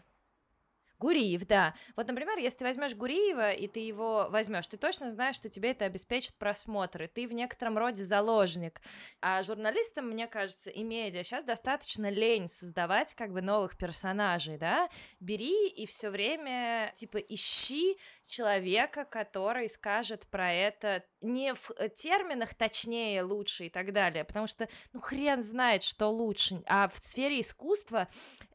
Гуриев, 1.00 1.46
да. 1.46 1.76
Вот, 1.96 2.08
например, 2.08 2.38
если 2.38 2.60
ты 2.60 2.66
возьмешь 2.66 2.96
Гуриева 2.96 3.52
и 3.52 3.68
ты 3.68 3.80
его 3.82 4.28
возьмешь, 4.30 4.68
ты 4.68 4.78
точно 4.78 5.10
знаешь, 5.10 5.36
что 5.36 5.50
тебе 5.50 5.72
это 5.72 5.86
обеспечит 5.86 6.36
просмотры. 6.36 7.08
Ты 7.08 7.28
в 7.28 7.34
некотором 7.34 7.78
роде 7.78 8.04
заложник. 8.04 8.82
А 9.22 9.44
журналистам, 9.44 10.10
мне 10.10 10.28
кажется, 10.28 10.70
и 10.70 10.84
медиа 10.84 11.24
сейчас 11.24 11.44
достаточно 11.44 12.10
лень 12.10 12.48
создавать 12.48 13.14
как 13.14 13.32
бы 13.32 13.42
новых 13.42 13.78
персонажей, 13.78 14.58
да? 14.58 14.90
Бери 15.20 15.70
и 15.70 15.86
все 15.86 16.10
время 16.10 16.92
типа 16.96 17.18
ищи 17.18 17.98
человека, 18.26 19.06
который 19.06 19.70
скажет 19.70 20.28
про 20.28 20.52
это 20.52 21.04
не 21.22 21.54
в 21.54 21.72
э, 21.78 21.90
терминах 21.90 22.54
точнее, 22.54 23.24
лучше 23.24 23.66
и 23.66 23.70
так 23.70 23.94
далее, 23.94 24.24
потому 24.24 24.48
что, 24.48 24.68
ну, 24.94 25.00
хрен 25.00 25.42
знает, 25.42 25.84
что 25.84 26.08
лучше, 26.08 26.62
а 26.68 26.88
в 26.88 26.98
сфере 26.98 27.40
искусства 27.42 28.08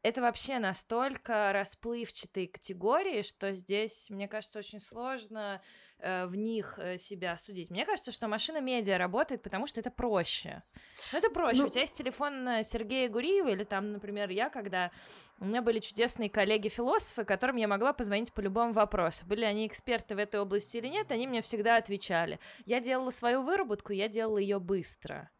это 0.02 0.20
вообще 0.20 0.58
настолько 0.58 1.52
расплывчатые 2.32 2.48
категории, 2.48 3.22
что 3.22 3.52
здесь, 3.52 4.10
мне 4.10 4.28
кажется, 4.28 4.58
очень 4.58 4.80
сложно 4.80 5.60
Э, 6.02 6.26
в 6.26 6.34
них 6.34 6.80
э, 6.82 6.98
себя 6.98 7.36
судить. 7.36 7.70
Мне 7.70 7.86
кажется, 7.86 8.10
что 8.10 8.26
машина 8.26 8.60
медиа 8.60 8.98
работает, 8.98 9.40
потому 9.40 9.68
что 9.68 9.78
это 9.78 9.90
проще. 9.92 10.64
Ну, 11.12 11.18
это 11.18 11.30
проще. 11.30 11.62
Ну... 11.62 11.68
У 11.68 11.70
тебя 11.70 11.82
есть 11.82 11.94
телефон 11.94 12.48
э, 12.48 12.64
Сергея 12.64 13.08
Гуриева, 13.08 13.50
или 13.50 13.62
там, 13.62 13.92
например, 13.92 14.28
я, 14.30 14.50
когда 14.50 14.90
у 15.38 15.44
меня 15.44 15.62
были 15.62 15.78
чудесные 15.78 16.28
коллеги-философы, 16.28 17.24
которым 17.24 17.54
я 17.54 17.68
могла 17.68 17.92
позвонить 17.92 18.32
по 18.32 18.40
любому 18.40 18.72
вопросу. 18.72 19.24
Были 19.26 19.44
они 19.44 19.64
эксперты 19.64 20.16
в 20.16 20.18
этой 20.18 20.40
области 20.40 20.76
или 20.78 20.88
нет, 20.88 21.12
они 21.12 21.28
мне 21.28 21.40
всегда 21.40 21.76
отвечали. 21.76 22.40
Я 22.66 22.80
делала 22.80 23.10
свою 23.10 23.42
выработку, 23.42 23.92
я 23.92 24.08
делала 24.08 24.38
ее 24.38 24.58
быстро. 24.58 25.30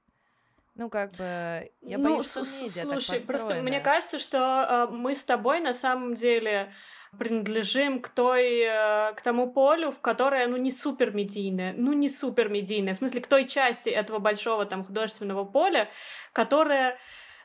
Ну, 0.75 0.89
как 0.89 1.13
бы, 1.13 1.71
я 1.83 1.99
ну, 1.99 2.05
боюсь, 2.05 2.31
что 2.31 2.41
медиа 2.41 2.83
Слушай, 2.83 3.19
так 3.19 3.27
просто 3.27 3.55
мне 3.57 3.81
кажется, 3.81 4.19
что 4.19 4.89
э, 4.89 4.93
мы 4.93 5.15
с 5.15 5.23
тобой 5.23 5.61
на 5.61 5.75
самом 5.75 6.15
деле 6.15 6.73
принадлежим 7.19 8.01
к 8.01 8.09
той, 8.09 8.61
э, 8.61 9.13
к 9.13 9.21
тому 9.23 9.53
полю, 9.53 9.91
в 9.91 10.01
которое, 10.01 10.47
ну, 10.47 10.57
не 10.57 10.71
супер 10.71 11.15
медийное, 11.15 11.75
ну, 11.77 11.93
не 11.93 12.09
супер 12.09 12.49
медийное, 12.49 12.95
в 12.95 12.97
смысле, 12.97 13.21
к 13.21 13.27
той 13.27 13.47
части 13.47 13.91
этого 13.91 14.19
большого 14.19 14.65
там 14.65 14.83
художественного 14.83 15.45
поля, 15.45 15.91
которая 16.33 16.99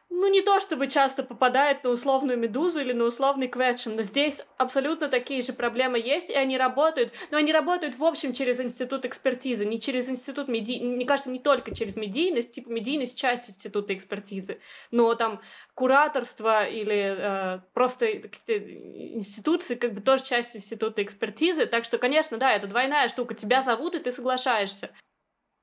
ну, 0.10 0.30
не 0.30 0.42
то 0.42 0.60
чтобы 0.60 0.88
часто 0.88 1.24
попадает 1.24 1.84
на 1.84 1.90
условную 1.90 2.38
медузу 2.38 2.82
или 2.82 2.94
на 2.94 3.06
условный 3.06 3.48
question, 3.48 3.96
но 3.96 4.02
здесь 4.02 4.46
абсолютно 4.58 5.10
такие 5.10 5.42
же 5.42 5.54
проблемы 5.54 6.00
есть, 6.00 6.30
и 6.30 6.34
они 6.34 6.58
работают, 6.58 7.14
но 7.30 7.38
они 7.38 7.52
работают, 7.52 7.98
в 7.98 8.04
общем, 8.04 8.34
через 8.34 8.60
институт 8.60 9.06
экспертизы, 9.06 9.66
не 9.66 9.80
через 9.80 10.10
институт 10.10 10.48
меди... 10.48 10.80
мне 10.82 11.06
кажется, 11.06 11.30
не 11.30 11.40
только 11.40 11.76
через 11.76 11.96
медийность, 11.96 12.52
типа 12.52 12.70
медийность 12.70 13.18
часть 13.18 13.50
института 13.50 13.94
экспертизы, 13.94 14.60
но 14.92 15.14
там 15.16 15.42
кураторство 15.76 16.66
или 16.66 17.16
э, 17.18 17.60
просто 17.74 18.08
институции 18.08 19.76
как 19.76 19.94
бы 19.94 20.02
тоже 20.02 20.24
часть 20.24 20.56
института 20.56 21.04
экспертизы, 21.04 21.66
так 21.66 21.84
что, 21.84 21.98
конечно, 21.98 22.38
да, 22.38 22.54
это 22.54 22.68
двойная 22.68 23.08
штука, 23.10 23.36
тебя 23.36 23.62
зовут, 23.62 23.96
и 23.96 24.00
ты 24.00 24.12
соглашаешься. 24.12 24.90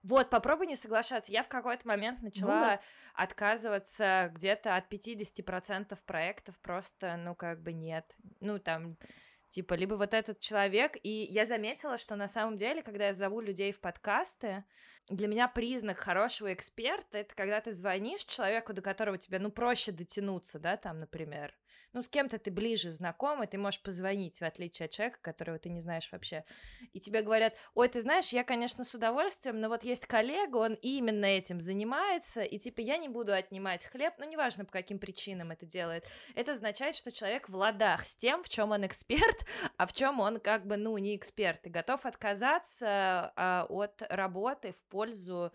Вот, 0.05 0.29
попробуй 0.29 0.67
не 0.67 0.77
соглашаться. 0.77 1.33
Я 1.33 1.43
в 1.43 1.49
какой-то 1.49 1.89
момент 1.89 2.23
начала 2.23 2.55
ну, 2.55 2.61
да. 2.61 2.81
отказываться 3.15 4.31
где-то 4.35 4.77
от 4.77 4.93
50% 4.93 5.99
проектов, 6.05 6.59
просто, 6.61 7.17
ну, 7.17 7.35
как 7.35 7.63
бы 7.63 7.73
нет. 7.73 8.15
Ну, 8.41 8.59
там, 8.59 8.99
типа, 9.49 9.73
либо 9.73 9.95
вот 9.95 10.13
этот 10.13 10.41
человек, 10.41 10.99
и 11.03 11.09
я 11.31 11.47
заметила, 11.47 11.97
что 11.97 12.17
на 12.17 12.29
самом 12.29 12.59
деле, 12.59 12.83
когда 12.83 13.07
я 13.07 13.13
зову 13.15 13.41
людей 13.41 13.73
в 13.73 13.81
подкасты, 13.81 14.65
для 15.09 15.27
меня 15.27 15.49
признак 15.49 15.97
хорошего 15.97 16.53
эксперта— 16.53 17.17
это 17.19 17.35
когда 17.35 17.63
ты 17.63 17.73
звонишь 17.73 18.25
человеку, 18.25 18.75
до 18.75 18.83
которого 18.83 19.17
тебе, 19.17 19.39
ну, 19.39 19.51
проще 19.51 19.91
дотянуться, 19.91 20.59
да, 20.59 20.77
там, 20.77 20.99
например, 20.99 21.55
ну, 21.93 22.03
с 22.03 22.09
кем-то 22.09 22.39
ты 22.39 22.51
ближе 22.51 22.91
знакомый, 22.91 23.47
ты 23.47 23.57
можешь 23.57 23.83
позвонить, 23.83 24.41
в 24.41 24.43
отличие 24.43 24.87
от 24.87 24.93
человека, 24.93 25.19
которого 25.23 25.59
ты 25.59 25.69
не 25.69 25.81
знаешь 25.81 26.11
вообще. 26.11 26.45
И 26.93 27.01
тебе 27.01 27.23
говорят, 27.23 27.55
ой, 27.75 27.89
ты 27.89 28.01
знаешь, 28.01 28.31
я, 28.31 28.45
конечно, 28.45 28.85
с 28.85 28.95
удовольствием, 28.95 29.61
но 29.61 29.69
вот 29.69 29.85
есть 29.85 30.07
коллега, 30.07 30.57
он 30.57 30.75
именно 30.83 31.25
этим 31.25 31.61
занимается, 31.61 32.43
и 32.43 32.59
типа 32.59 32.81
я 32.81 32.97
не 32.97 33.09
буду 33.09 33.33
отнимать 33.33 33.85
хлеб, 33.85 34.15
ну, 34.19 34.29
неважно, 34.29 34.65
по 34.65 34.73
каким 34.73 34.99
причинам 34.99 35.53
это 35.53 35.67
делает. 35.67 36.05
Это 36.35 36.53
означает, 36.53 36.97
что 36.97 37.13
человек 37.13 37.49
в 37.49 37.55
ладах 37.55 38.07
с 38.07 38.17
тем, 38.17 38.43
в 38.43 38.49
чем 38.49 38.73
он 38.73 38.85
эксперт, 38.87 39.47
а 39.77 39.87
в 39.87 39.93
чем 39.93 40.21
он 40.21 40.41
как 40.41 40.67
бы, 40.67 40.77
ну, 40.77 40.99
не 40.99 41.17
эксперт, 41.17 41.67
и 41.67 41.71
готов 41.71 42.07
отказаться 42.07 43.33
а, 43.37 43.67
от 43.69 44.03
работы 44.09 44.73
в 44.73 44.83
пользу 44.91 45.53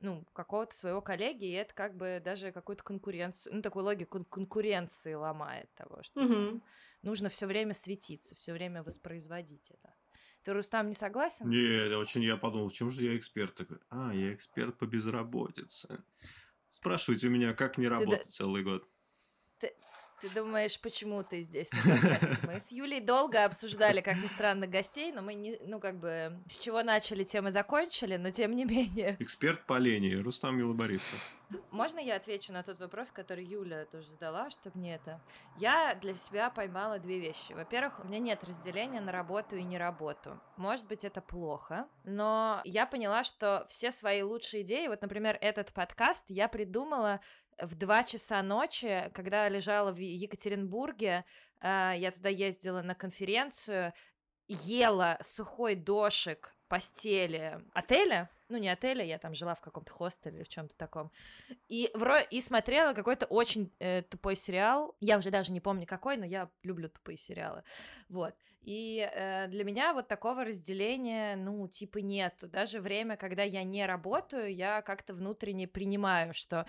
ну, 0.00 0.24
какого-то 0.32 0.74
своего 0.74 1.00
коллеги, 1.00 1.44
и 1.44 1.52
это 1.52 1.74
как 1.74 1.96
бы 1.96 2.20
даже 2.24 2.52
какую-то 2.52 2.82
конкуренцию, 2.82 3.56
ну, 3.56 3.62
такую 3.62 3.84
логику 3.84 4.24
конкуренции 4.24 5.14
ломает 5.14 5.68
того, 5.74 6.02
что 6.02 6.22
угу. 6.22 6.60
нужно 7.02 7.28
все 7.28 7.46
время 7.46 7.74
светиться, 7.74 8.34
все 8.34 8.52
время 8.52 8.82
воспроизводить 8.82 9.70
это. 9.70 9.94
Ты, 10.44 10.52
Рустам, 10.52 10.88
не 10.88 10.94
согласен? 10.94 11.48
Нет, 11.48 11.92
очень 11.92 12.22
я 12.22 12.36
подумал, 12.36 12.68
в 12.68 12.72
чем 12.72 12.90
же 12.90 13.04
я 13.04 13.16
эксперт 13.16 13.54
такой? 13.54 13.78
А, 13.90 14.14
я 14.14 14.32
эксперт 14.32 14.78
по 14.78 14.86
безработице. 14.86 16.02
Спрашивайте 16.70 17.26
у 17.26 17.30
меня, 17.30 17.54
как 17.54 17.76
не 17.76 17.88
работать 17.88 18.22
Ты... 18.22 18.30
целый 18.30 18.62
год. 18.62 18.88
Ты 20.20 20.30
думаешь, 20.30 20.80
почему 20.80 21.22
ты 21.22 21.42
здесь? 21.42 21.70
Мы 22.44 22.58
с 22.58 22.72
Юлей 22.72 23.00
долго 23.00 23.44
обсуждали, 23.44 24.00
как 24.00 24.16
ни 24.16 24.26
странно, 24.26 24.66
гостей, 24.66 25.12
но 25.12 25.22
мы 25.22 25.34
не, 25.34 25.58
ну 25.64 25.78
как 25.78 25.98
бы, 26.00 26.36
с 26.50 26.58
чего 26.58 26.82
начали, 26.82 27.22
тем 27.22 27.46
и 27.46 27.50
закончили, 27.50 28.16
но 28.16 28.30
тем 28.30 28.56
не 28.56 28.64
менее. 28.64 29.16
Эксперт 29.20 29.64
по 29.64 29.78
лени, 29.78 30.14
Рустам 30.14 30.58
Милоборисов. 30.58 31.34
Можно 31.70 31.98
я 31.98 32.16
отвечу 32.16 32.52
на 32.52 32.62
тот 32.62 32.78
вопрос, 32.78 33.10
который 33.10 33.44
Юля 33.44 33.86
тоже 33.86 34.08
задала, 34.08 34.50
чтобы 34.50 34.78
мне 34.78 34.96
это... 34.96 35.20
Я 35.56 35.94
для 35.94 36.14
себя 36.14 36.50
поймала 36.50 36.98
две 36.98 37.18
вещи. 37.20 37.52
Во-первых, 37.52 38.00
у 38.00 38.08
меня 38.08 38.18
нет 38.18 38.44
разделения 38.44 39.00
на 39.00 39.12
работу 39.12 39.56
и 39.56 39.62
не 39.62 39.78
работу. 39.78 40.38
Может 40.56 40.88
быть, 40.88 41.04
это 41.04 41.20
плохо, 41.20 41.88
но 42.04 42.60
я 42.64 42.86
поняла, 42.86 43.24
что 43.24 43.64
все 43.68 43.92
свои 43.92 44.22
лучшие 44.22 44.62
идеи, 44.62 44.88
вот, 44.88 45.00
например, 45.00 45.38
этот 45.40 45.72
подкаст 45.72 46.26
я 46.28 46.48
придумала 46.48 47.20
в 47.60 47.74
2 47.74 48.04
часа 48.04 48.42
ночи, 48.42 49.10
когда 49.14 49.48
лежала 49.48 49.92
в 49.92 49.98
Екатеринбурге, 49.98 51.24
э, 51.60 51.92
я 51.96 52.10
туда 52.10 52.28
ездила 52.28 52.82
на 52.82 52.94
конференцию, 52.94 53.92
ела 54.48 55.18
сухой 55.22 55.74
дошик 55.74 56.54
постели 56.68 57.60
отеля, 57.72 58.30
ну 58.48 58.58
не 58.58 58.68
отеля, 58.68 59.04
я 59.04 59.18
там 59.18 59.34
жила 59.34 59.54
в 59.54 59.60
каком-то 59.60 59.90
хостеле 59.90 60.36
или 60.36 60.44
в 60.44 60.48
чем-то 60.48 60.76
таком, 60.76 61.10
и, 61.68 61.90
вро... 61.94 62.18
и 62.30 62.40
смотрела 62.40 62.92
какой-то 62.92 63.26
очень 63.26 63.72
э, 63.78 64.02
тупой 64.02 64.36
сериал, 64.36 64.94
я 65.00 65.18
уже 65.18 65.30
даже 65.30 65.50
не 65.50 65.60
помню 65.60 65.86
какой, 65.86 66.18
но 66.18 66.26
я 66.26 66.50
люблю 66.62 66.88
тупые 66.90 67.16
сериалы, 67.16 67.62
вот, 68.08 68.34
и 68.60 69.08
э, 69.10 69.48
для 69.48 69.64
меня 69.64 69.94
вот 69.94 70.08
такого 70.08 70.44
разделения, 70.44 71.36
ну, 71.36 71.66
типа 71.68 71.98
нету, 71.98 72.48
даже 72.48 72.80
время, 72.80 73.16
когда 73.16 73.42
я 73.42 73.64
не 73.64 73.86
работаю, 73.86 74.54
я 74.54 74.82
как-то 74.82 75.14
внутренне 75.14 75.66
принимаю, 75.66 76.34
что 76.34 76.66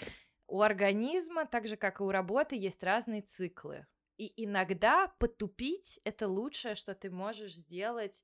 у 0.50 0.62
организма, 0.62 1.46
так 1.46 1.68
же 1.68 1.78
как 1.78 2.00
и 2.00 2.04
у 2.04 2.12
работы, 2.12 2.56
есть 2.56 2.84
разные 2.84 3.22
циклы. 3.22 3.86
И 4.18 4.34
иногда 4.44 5.08
потупить 5.20 6.00
это 6.04 6.28
лучшее, 6.28 6.76
что 6.76 6.94
ты 6.94 7.10
можешь 7.10 7.56
сделать 7.56 8.24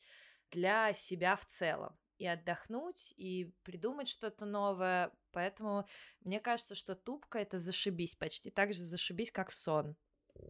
для 0.52 0.92
себя 0.94 1.36
в 1.36 1.46
целом. 1.46 1.98
И 2.18 2.26
отдохнуть, 2.26 3.14
и 3.18 3.54
придумать 3.64 4.08
что-то 4.08 4.46
новое. 4.46 5.12
Поэтому 5.32 5.86
мне 6.22 6.40
кажется, 6.40 6.74
что 6.76 6.96
тупка 6.96 7.40
это 7.40 7.58
зашибись 7.58 8.16
почти 8.16 8.50
так 8.50 8.74
же 8.74 8.80
зашибись, 8.80 9.32
как 9.32 9.52
сон. 9.52 9.96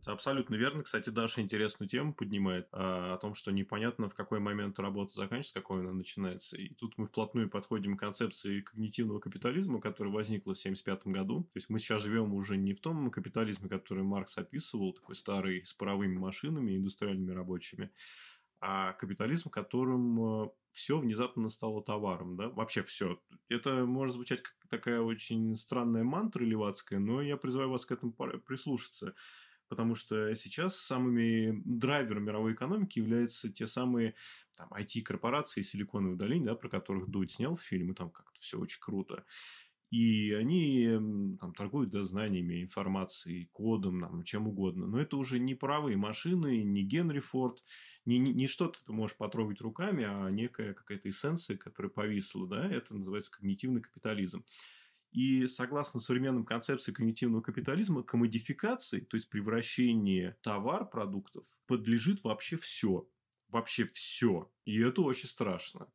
Абсолютно 0.05 0.55
верно. 0.55 0.83
Кстати, 0.83 1.09
Даша 1.09 1.41
интересную 1.41 1.89
тему 1.89 2.13
поднимает 2.13 2.67
а, 2.71 3.15
о 3.15 3.17
том, 3.17 3.33
что 3.35 3.51
непонятно, 3.51 4.07
в 4.07 4.13
какой 4.13 4.39
момент 4.39 4.79
работа 4.79 5.13
заканчивается, 5.13 5.53
какой 5.55 5.81
она 5.81 5.93
начинается. 5.93 6.57
И 6.57 6.69
тут 6.69 6.97
мы 6.97 7.05
вплотную 7.05 7.49
подходим 7.49 7.97
к 7.97 7.99
концепции 7.99 8.61
когнитивного 8.61 9.19
капитализма, 9.19 9.81
которая 9.81 10.13
возникла 10.13 10.53
в 10.53 10.59
1975 10.59 11.13
году. 11.13 11.43
То 11.43 11.57
есть 11.57 11.69
мы 11.69 11.79
сейчас 11.79 12.03
живем 12.03 12.33
уже 12.33 12.57
не 12.57 12.73
в 12.73 12.81
том 12.81 13.09
капитализме, 13.09 13.69
который 13.69 14.03
Маркс 14.03 14.37
описывал, 14.37 14.93
такой 14.93 15.15
старый, 15.15 15.65
с 15.65 15.73
паровыми 15.73 16.17
машинами, 16.17 16.75
индустриальными 16.75 17.31
рабочими, 17.31 17.91
а 18.61 18.93
капитализм, 18.93 19.49
в 19.49 19.51
котором 19.51 20.45
э, 20.45 20.49
все 20.71 20.97
внезапно 20.97 21.49
стало 21.49 21.83
товаром, 21.83 22.35
да, 22.35 22.49
вообще 22.49 22.81
все. 22.81 23.19
Это 23.49 23.85
может 23.85 24.15
звучать 24.15 24.41
как 24.41 24.55
такая 24.69 25.01
очень 25.01 25.55
странная 25.55 26.03
мантра 26.03 26.43
левацкая, 26.43 26.99
но 26.99 27.21
я 27.21 27.37
призываю 27.37 27.69
вас 27.69 27.85
к 27.85 27.91
этому 27.91 28.13
прислушаться, 28.13 29.13
потому 29.67 29.95
что 29.95 30.33
сейчас 30.35 30.77
самыми 30.77 31.61
драйверами 31.65 32.25
мировой 32.25 32.53
экономики 32.53 32.99
являются 32.99 33.51
те 33.51 33.67
самые 33.67 34.15
там, 34.55 34.69
IT-корпорации 34.73 35.61
Силиконовой 35.61 36.17
долины, 36.17 36.45
да, 36.45 36.55
про 36.55 36.69
которых 36.69 37.09
Дудь 37.09 37.31
снял 37.31 37.57
фильм, 37.57 37.91
и 37.91 37.95
там 37.95 38.09
как-то 38.09 38.39
все 38.39 38.59
очень 38.59 38.79
круто. 38.79 39.25
И 39.91 40.31
они 40.33 40.89
там, 41.39 41.53
торгуют 41.53 41.91
да, 41.91 42.03
знаниями, 42.03 42.63
информацией, 42.63 43.49
кодом, 43.51 44.01
там, 44.01 44.23
чем 44.23 44.47
угодно. 44.47 44.87
Но 44.87 44.99
это 44.99 45.15
уже 45.15 45.39
не 45.39 45.55
правые 45.55 45.95
машины, 45.95 46.63
не 46.63 46.83
Генри 46.83 47.19
Форд, 47.19 47.63
не, 48.05 48.17
не, 48.17 48.33
не 48.33 48.47
что-то 48.47 48.83
ты 48.83 48.91
можешь 48.91 49.17
потрогать 49.17 49.61
руками, 49.61 50.03
а 50.03 50.29
некая 50.29 50.73
какая-то 50.73 51.09
эссенция, 51.09 51.57
которая 51.57 51.91
повисла. 51.91 52.47
Да? 52.47 52.67
Это 52.67 52.95
называется 52.95 53.31
когнитивный 53.31 53.81
капитализм. 53.81 54.43
И 55.15 55.47
согласно 55.47 56.01
современным 56.01 56.43
концепции 56.43 56.91
когнитивного 56.91 57.41
капитализма, 57.41 58.03
комодификации, 58.03 58.99
то 58.99 59.15
есть 59.15 59.29
превращение 59.29 60.35
товар 60.41 60.89
продуктов, 60.89 61.45
подлежит 61.67 62.21
вообще 62.25 62.57
все. 62.57 63.07
Вообще 63.47 63.85
все. 63.85 64.51
И 64.65 64.77
это 64.77 65.01
очень 65.03 65.29
страшно. 65.29 65.87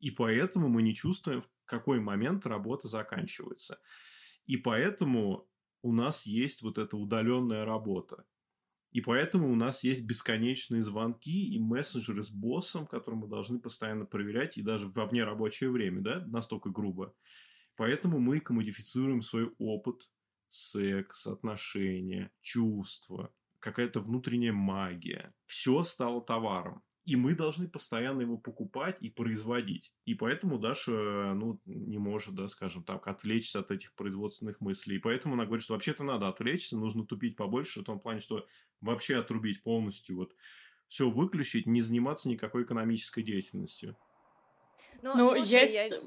И 0.00 0.10
поэтому 0.10 0.68
мы 0.68 0.82
не 0.82 0.96
чувствуем, 0.96 1.42
в 1.42 1.48
какой 1.64 2.00
момент 2.00 2.44
работа 2.44 2.88
заканчивается. 2.88 3.78
И 4.46 4.56
поэтому 4.56 5.48
у 5.82 5.92
нас 5.92 6.26
есть 6.26 6.62
вот 6.62 6.78
эта 6.78 6.96
удаленная 6.96 7.64
работа. 7.64 8.26
И 8.90 9.00
поэтому 9.00 9.52
у 9.52 9.54
нас 9.54 9.84
есть 9.84 10.04
бесконечные 10.04 10.82
звонки 10.82 11.54
и 11.54 11.60
мессенджеры 11.60 12.24
с 12.24 12.30
боссом, 12.30 12.88
которые 12.88 13.20
мы 13.20 13.28
должны 13.28 13.60
постоянно 13.60 14.06
проверять, 14.06 14.58
и 14.58 14.62
даже 14.62 14.88
во 14.88 15.06
вне 15.06 15.22
рабочее 15.22 15.70
время, 15.70 16.00
да, 16.00 16.24
настолько 16.26 16.70
грубо. 16.70 17.14
Поэтому 17.76 18.18
мы 18.18 18.40
комодифицируем 18.40 19.22
свой 19.22 19.52
опыт, 19.58 20.10
секс, 20.48 21.26
отношения, 21.26 22.30
чувства, 22.40 23.32
какая-то 23.58 24.00
внутренняя 24.00 24.52
магия. 24.52 25.34
Все 25.46 25.84
стало 25.84 26.22
товаром. 26.22 26.82
И 27.04 27.14
мы 27.14 27.36
должны 27.36 27.68
постоянно 27.68 28.22
его 28.22 28.36
покупать 28.36 28.96
и 29.00 29.10
производить. 29.10 29.94
И 30.06 30.14
поэтому 30.14 30.58
Даша, 30.58 31.34
ну, 31.34 31.60
не 31.64 31.98
может, 31.98 32.34
да, 32.34 32.48
скажем 32.48 32.82
так, 32.82 33.06
отвлечься 33.06 33.60
от 33.60 33.70
этих 33.70 33.94
производственных 33.94 34.60
мыслей. 34.60 34.96
И 34.96 34.98
поэтому 35.00 35.34
она 35.34 35.44
говорит, 35.44 35.62
что 35.62 35.74
вообще-то 35.74 36.02
надо 36.02 36.26
отвлечься, 36.26 36.76
нужно 36.76 37.06
тупить 37.06 37.36
побольше, 37.36 37.82
в 37.82 37.84
том 37.84 38.00
плане, 38.00 38.18
что 38.18 38.44
вообще 38.80 39.18
отрубить 39.18 39.62
полностью, 39.62 40.16
вот, 40.16 40.34
все 40.88 41.08
выключить, 41.08 41.66
не 41.66 41.80
заниматься 41.80 42.28
никакой 42.28 42.64
экономической 42.64 43.22
деятельностью. 43.22 43.96
Ну, 45.02 45.16
ну 45.16 45.32
слушай, 45.32 45.60
есть... 45.60 45.74
я 45.74 46.00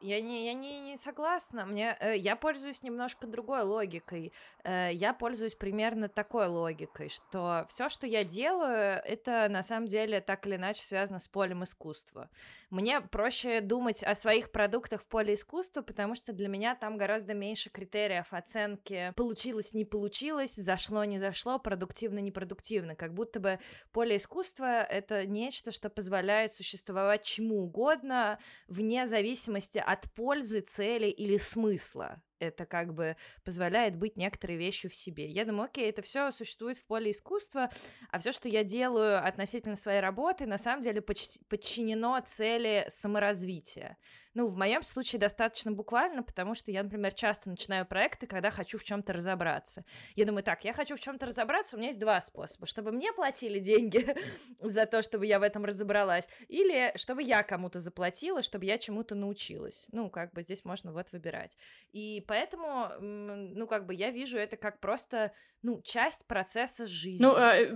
я 0.00 0.20
не, 0.20 0.44
я 0.46 0.52
не, 0.52 0.80
не 0.80 0.96
согласна. 0.96 1.64
Мне, 1.64 1.96
э, 2.00 2.16
я 2.16 2.36
пользуюсь 2.36 2.82
немножко 2.82 3.26
другой 3.26 3.62
логикой. 3.62 4.32
Э, 4.64 4.90
я 4.92 5.14
пользуюсь 5.14 5.54
примерно 5.54 6.08
такой 6.08 6.46
логикой, 6.46 7.08
что 7.08 7.64
все, 7.68 7.88
что 7.88 8.06
я 8.06 8.24
делаю, 8.24 9.00
это 9.04 9.48
на 9.48 9.62
самом 9.62 9.86
деле 9.86 10.20
так 10.20 10.46
или 10.46 10.56
иначе 10.56 10.82
связано 10.82 11.18
с 11.18 11.28
полем 11.28 11.62
искусства. 11.62 12.28
Мне 12.70 13.00
проще 13.00 13.60
думать 13.60 14.02
о 14.02 14.14
своих 14.14 14.52
продуктах 14.52 15.02
в 15.02 15.08
поле 15.08 15.34
искусства, 15.34 15.82
потому 15.82 16.14
что 16.14 16.32
для 16.32 16.48
меня 16.48 16.74
там 16.74 16.96
гораздо 16.98 17.34
меньше 17.34 17.70
критериев 17.70 18.32
оценки 18.32 19.12
получилось, 19.16 19.72
не 19.72 19.84
получилось, 19.84 20.54
зашло, 20.54 21.04
не 21.04 21.18
зашло, 21.18 21.58
продуктивно, 21.58 22.18
не 22.18 22.30
продуктивно. 22.30 22.94
Как 22.94 23.14
будто 23.14 23.40
бы 23.40 23.58
поле 23.92 24.16
искусства— 24.16 24.82
это 24.82 25.26
нечто, 25.26 25.70
что 25.70 25.88
позволяет 25.88 26.52
существовать 26.52 27.22
чему 27.22 27.62
угодно, 27.62 28.38
вне 28.68 29.06
зависимости 29.06 29.78
от 29.86 30.12
пользы, 30.14 30.60
цели 30.60 31.06
или 31.06 31.36
смысла 31.36 32.20
это 32.38 32.66
как 32.66 32.94
бы 32.94 33.16
позволяет 33.44 33.96
быть 33.96 34.16
некоторой 34.16 34.56
вещью 34.56 34.90
в 34.90 34.94
себе. 34.94 35.28
Я 35.28 35.44
думаю, 35.44 35.66
окей, 35.66 35.88
это 35.88 36.02
все 36.02 36.30
существует 36.30 36.78
в 36.78 36.84
поле 36.84 37.10
искусства, 37.10 37.70
а 38.10 38.18
все, 38.18 38.32
что 38.32 38.48
я 38.48 38.64
делаю 38.64 39.24
относительно 39.26 39.76
своей 39.76 40.00
работы, 40.00 40.46
на 40.46 40.58
самом 40.58 40.82
деле 40.82 41.00
подчинено 41.00 42.20
цели 42.24 42.84
саморазвития. 42.88 43.96
Ну, 44.36 44.46
в 44.48 44.58
моем 44.58 44.82
случае 44.82 45.18
достаточно 45.18 45.72
буквально, 45.72 46.22
потому 46.22 46.54
что 46.54 46.70
я, 46.70 46.82
например, 46.82 47.14
часто 47.14 47.48
начинаю 47.48 47.86
проекты, 47.86 48.26
когда 48.26 48.50
хочу 48.50 48.76
в 48.76 48.84
чем-то 48.84 49.14
разобраться. 49.14 49.86
Я 50.14 50.26
думаю, 50.26 50.42
так, 50.42 50.62
я 50.64 50.74
хочу 50.74 50.94
в 50.94 51.00
чем-то 51.00 51.24
разобраться, 51.24 51.74
у 51.74 51.78
меня 51.78 51.88
есть 51.88 51.98
два 51.98 52.20
способа. 52.20 52.66
Чтобы 52.66 52.92
мне 52.92 53.14
платили 53.14 53.60
деньги 53.60 54.14
за 54.60 54.84
то, 54.84 55.00
чтобы 55.00 55.24
я 55.24 55.38
в 55.38 55.42
этом 55.42 55.64
разобралась, 55.64 56.28
или 56.48 56.92
чтобы 56.96 57.22
я 57.22 57.42
кому-то 57.42 57.80
заплатила, 57.80 58.42
чтобы 58.42 58.66
я 58.66 58.76
чему-то 58.76 59.14
научилась. 59.14 59.88
Ну, 59.92 60.10
как 60.10 60.34
бы 60.34 60.42
здесь 60.42 60.66
можно 60.66 60.92
вот 60.92 61.12
выбирать. 61.12 61.56
И 61.92 62.22
поэтому, 62.26 62.90
ну, 63.00 63.66
как 63.66 63.86
бы 63.86 63.94
я 63.94 64.10
вижу 64.10 64.38
это 64.38 64.56
как 64.56 64.80
просто, 64.80 65.32
ну, 65.62 65.80
часть 65.82 66.26
процесса 66.26 66.86
жизни. 66.86 67.22
Ну, 67.22 67.34
э, 67.36 67.70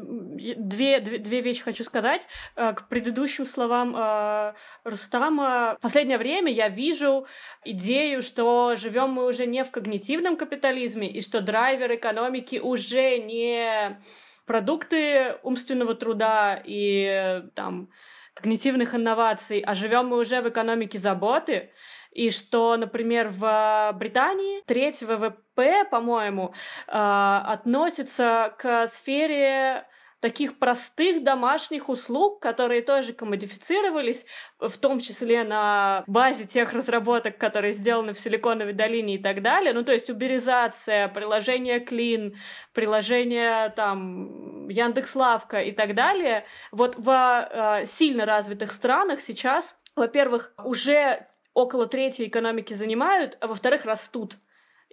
две, 0.56 1.00
две, 1.00 1.18
две 1.18 1.40
вещи 1.40 1.62
хочу 1.62 1.84
сказать. 1.84 2.26
Э, 2.56 2.72
к 2.72 2.88
предыдущим 2.88 3.46
словам 3.46 3.96
э, 3.96 4.54
Рустама. 4.84 5.76
В 5.78 5.82
последнее 5.82 6.18
время 6.18 6.52
я 6.52 6.68
вижу 6.68 7.26
идею, 7.64 8.22
что 8.22 8.74
живем 8.76 9.10
мы 9.10 9.26
уже 9.26 9.46
не 9.46 9.64
в 9.64 9.70
когнитивном 9.70 10.36
капитализме, 10.36 11.10
и 11.10 11.20
что 11.20 11.40
драйвер 11.40 11.94
экономики 11.94 12.56
уже 12.56 13.18
не 13.18 14.00
продукты 14.46 15.36
умственного 15.42 15.94
труда 15.94 16.60
и 16.64 17.42
там 17.54 17.90
когнитивных 18.34 18.94
инноваций, 18.94 19.60
а 19.60 19.74
живем 19.74 20.08
мы 20.08 20.18
уже 20.18 20.40
в 20.40 20.48
экономике 20.48 20.98
заботы, 20.98 21.70
и 22.12 22.30
что, 22.30 22.76
например, 22.76 23.28
в 23.28 23.92
Британии 23.94 24.62
треть 24.66 25.02
ВВП, 25.02 25.84
по-моему, 25.90 26.54
а, 26.88 27.44
относится 27.46 28.54
к 28.58 28.86
сфере 28.88 29.86
таких 30.20 30.58
простых 30.58 31.24
домашних 31.24 31.88
услуг, 31.88 32.40
которые 32.40 32.82
тоже 32.82 33.14
комодифицировались, 33.14 34.26
в 34.58 34.76
том 34.76 35.00
числе 35.00 35.44
на 35.44 36.04
базе 36.06 36.44
тех 36.44 36.72
разработок, 36.72 37.38
которые 37.38 37.72
сделаны 37.72 38.12
в 38.12 38.20
Силиконовой 38.20 38.74
долине 38.74 39.14
и 39.14 39.18
так 39.18 39.42
далее. 39.42 39.72
Ну, 39.72 39.82
то 39.82 39.92
есть 39.92 40.10
уберизация, 40.10 41.08
приложение 41.08 41.82
Clean, 41.82 42.34
приложение 42.74 43.70
там 43.70 44.68
Яндекс.Лавка 44.68 45.62
и 45.62 45.72
так 45.72 45.94
далее. 45.94 46.44
Вот 46.70 46.96
в 46.96 47.08
э, 47.10 47.86
сильно 47.86 48.26
развитых 48.26 48.72
странах 48.72 49.22
сейчас, 49.22 49.76
во-первых, 49.96 50.52
уже 50.62 51.26
около 51.54 51.86
трети 51.86 52.26
экономики 52.26 52.74
занимают, 52.74 53.36
а 53.40 53.46
во-вторых, 53.46 53.84
растут. 53.84 54.38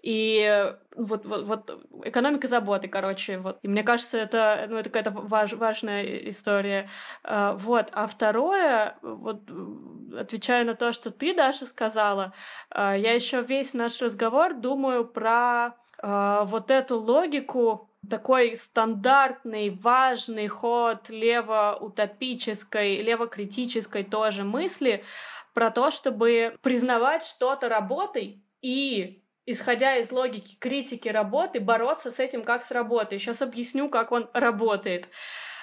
И 0.03 0.73
вот, 0.95 1.25
вот, 1.25 1.45
вот 1.45 1.83
экономика 2.03 2.47
заботы, 2.47 2.87
короче, 2.87 3.39
вот. 3.39 3.57
И 3.63 3.67
мне 3.67 3.83
кажется, 3.83 4.19
это, 4.19 4.67
ну, 4.69 4.77
это 4.77 4.89
какая-то 4.89 5.11
важ, 5.11 5.53
важная 5.53 6.03
история. 6.29 6.89
А, 7.23 7.53
вот. 7.53 7.89
А 7.93 8.05
второе, 8.05 8.97
вот, 9.01 9.41
отвечая 10.15 10.65
на 10.65 10.75
то, 10.75 10.93
что 10.93 11.09
ты, 11.09 11.33
Даша, 11.33 11.65
сказала, 11.65 12.33
я 12.73 13.13
еще 13.13 13.41
весь 13.41 13.73
наш 13.73 14.01
разговор 14.01 14.53
думаю 14.53 15.05
про 15.05 15.75
вот 16.01 16.69
эту 16.69 16.99
логику 16.99 17.86
такой 18.09 18.55
стандартный, 18.55 19.69
важный 19.69 20.47
ход 20.47 21.09
лево-утопической, 21.09 23.01
лево-критической 23.01 24.03
тоже 24.03 24.43
мысли 24.43 25.03
про 25.53 25.71
то, 25.71 25.91
чтобы 25.91 26.57
признавать 26.61 27.23
что-то 27.23 27.69
работой 27.69 28.43
и 28.61 29.23
исходя 29.45 29.95
из 29.97 30.11
логики 30.11 30.55
критики 30.59 31.09
работы, 31.09 31.59
бороться 31.59 32.11
с 32.11 32.19
этим 32.19 32.43
как 32.43 32.63
с 32.63 32.71
работой. 32.71 33.17
Сейчас 33.17 33.41
объясню, 33.41 33.89
как 33.89 34.11
он 34.11 34.29
работает. 34.33 35.09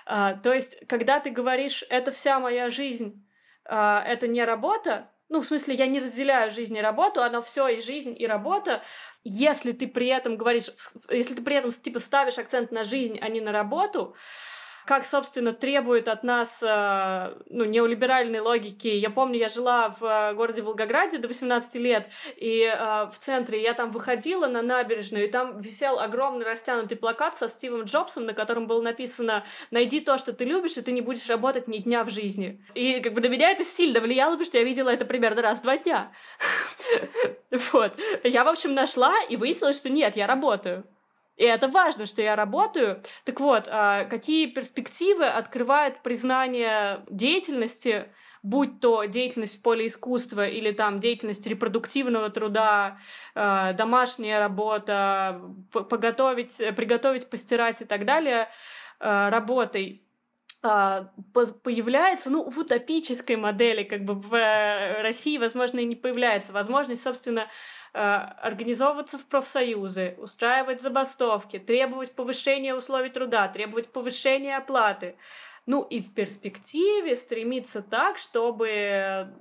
А, 0.07 0.35
то 0.35 0.53
есть, 0.53 0.87
когда 0.89 1.21
ты 1.21 1.31
говоришь, 1.31 1.85
это 1.89 2.11
вся 2.11 2.41
моя 2.41 2.71
жизнь, 2.71 3.27
а, 3.65 4.03
это 4.05 4.27
не 4.27 4.43
работа, 4.45 5.11
ну, 5.35 5.41
в 5.41 5.47
смысле, 5.47 5.75
я 5.75 5.89
не 5.89 5.99
разделяю 5.99 6.53
жизнь 6.53 6.77
и 6.77 6.81
работу, 6.81 7.21
оно 7.21 7.43
все 7.43 7.67
и 7.67 7.81
жизнь, 7.81 8.15
и 8.17 8.25
работа. 8.25 8.85
Если 9.25 9.73
ты 9.73 9.89
при 9.89 10.07
этом 10.07 10.37
говоришь, 10.37 10.69
если 11.11 11.35
ты 11.35 11.43
при 11.43 11.57
этом, 11.57 11.73
типа, 11.73 11.99
ставишь 11.99 12.39
акцент 12.39 12.71
на 12.71 12.85
жизнь, 12.85 13.19
а 13.21 13.29
не 13.29 13.41
на 13.41 13.51
работу, 13.51 14.15
как, 14.87 15.05
собственно, 15.05 15.53
требует 15.53 16.09
от 16.09 16.23
нас 16.23 16.63
э, 16.63 17.35
ну, 17.49 17.65
неолиберальной 17.65 18.41
логики. 18.41 18.89
Я 18.89 19.11
помню, 19.11 19.39
я 19.39 19.49
жила 19.49 19.97
в 19.99 20.05
э, 20.05 20.35
городе 20.35 20.63
Волгограде 20.63 21.19
до 21.19 21.29
18 21.29 21.75
лет, 21.77 22.09
и 22.37 22.61
э, 22.63 23.07
в 23.11 23.15
центре 23.19 23.63
я 23.63 23.73
там 23.75 23.91
выходила 23.91 24.47
на 24.47 24.63
набережную, 24.63 25.29
и 25.29 25.31
там 25.31 25.61
висел 25.61 25.99
огромный 25.99 26.45
растянутый 26.45 26.99
плакат 26.99 27.39
со 27.39 27.49
Стивом 27.49 27.85
Джобсом, 27.85 28.27
на 28.27 28.35
котором 28.35 28.67
было 28.67 28.83
написано 28.83 29.45
«Найди 29.71 30.01
то, 30.01 30.19
что 30.19 30.33
ты 30.33 30.45
любишь, 30.45 30.77
и 30.77 30.83
ты 30.83 30.93
не 30.93 31.01
будешь 31.01 31.29
работать 31.29 31.67
ни 31.67 31.79
дня 31.79 32.05
в 32.05 32.11
жизни». 32.11 32.63
И 32.75 33.01
как 33.01 33.15
бы 33.15 33.21
на 33.21 33.27
меня 33.27 33.51
это 33.51 33.65
сильно 33.65 34.01
влияло, 34.01 34.33
потому 34.33 34.47
что 34.47 34.59
я 34.59 34.65
видела 34.65 34.91
это 34.91 35.05
примерно 35.05 35.43
раз 35.43 35.61
в 35.61 35.63
два 35.63 35.79
дня. 35.79 36.13
Вот. 37.73 37.93
Я, 38.25 38.45
в 38.45 38.49
общем, 38.49 38.75
нашла, 38.75 39.15
и 39.29 39.37
выяснилось, 39.37 39.79
что 39.79 39.89
нет, 39.89 40.17
я 40.17 40.27
работаю. 40.27 40.85
И 41.37 41.45
это 41.45 41.69
важно, 41.69 42.07
что 42.07 42.23
я 42.23 42.37
работаю. 42.37 43.03
Так 43.25 43.41
вот, 43.41 43.69
а, 43.69 44.05
какие 44.05 44.47
перспективы 44.47 45.27
открывает 45.27 46.03
признание 46.03 47.05
деятельности, 47.11 48.09
будь 48.43 48.81
то 48.81 49.05
деятельность 49.05 49.59
в 49.59 49.63
поле 49.63 49.87
искусства 49.87 50.47
или 50.47 50.71
там 50.71 51.01
деятельность 51.01 51.47
репродуктивного 51.47 52.31
труда, 52.31 52.99
а, 53.35 53.73
домашняя 53.73 54.39
работа, 54.39 55.41
поготовить, 55.73 56.59
приготовить, 56.77 57.29
постирать 57.29 57.83
и 57.83 57.85
так 57.85 58.05
далее 58.05 58.49
а, 59.01 59.31
работой 59.31 60.03
появляется, 61.63 62.31
ну, 62.31 62.51
в 62.51 62.59
утопической 62.59 63.37
модели, 63.37 63.83
как 63.83 64.05
бы 64.07 64.15
в 64.15 64.35
э, 64.35 65.03
России, 65.03 65.37
возможно, 65.37 65.81
и 65.81 65.85
не 65.85 65.95
появляется 65.95 66.55
возможность, 66.55 67.03
собственно, 67.03 67.49
организовываться 67.95 69.19
в 69.19 69.25
профсоюзы, 69.25 70.17
устраивать 70.19 70.83
забастовки, 70.83 71.61
требовать 71.61 72.13
повышения 72.13 72.75
условий 72.75 73.11
труда, 73.11 73.47
требовать 73.49 73.93
повышения 73.93 74.57
оплаты. 74.57 75.17
Ну 75.67 75.83
и 75.83 76.01
в 76.01 76.13
перспективе 76.13 77.17
стремиться 77.17 77.83
так, 77.83 78.19
чтобы 78.19 79.33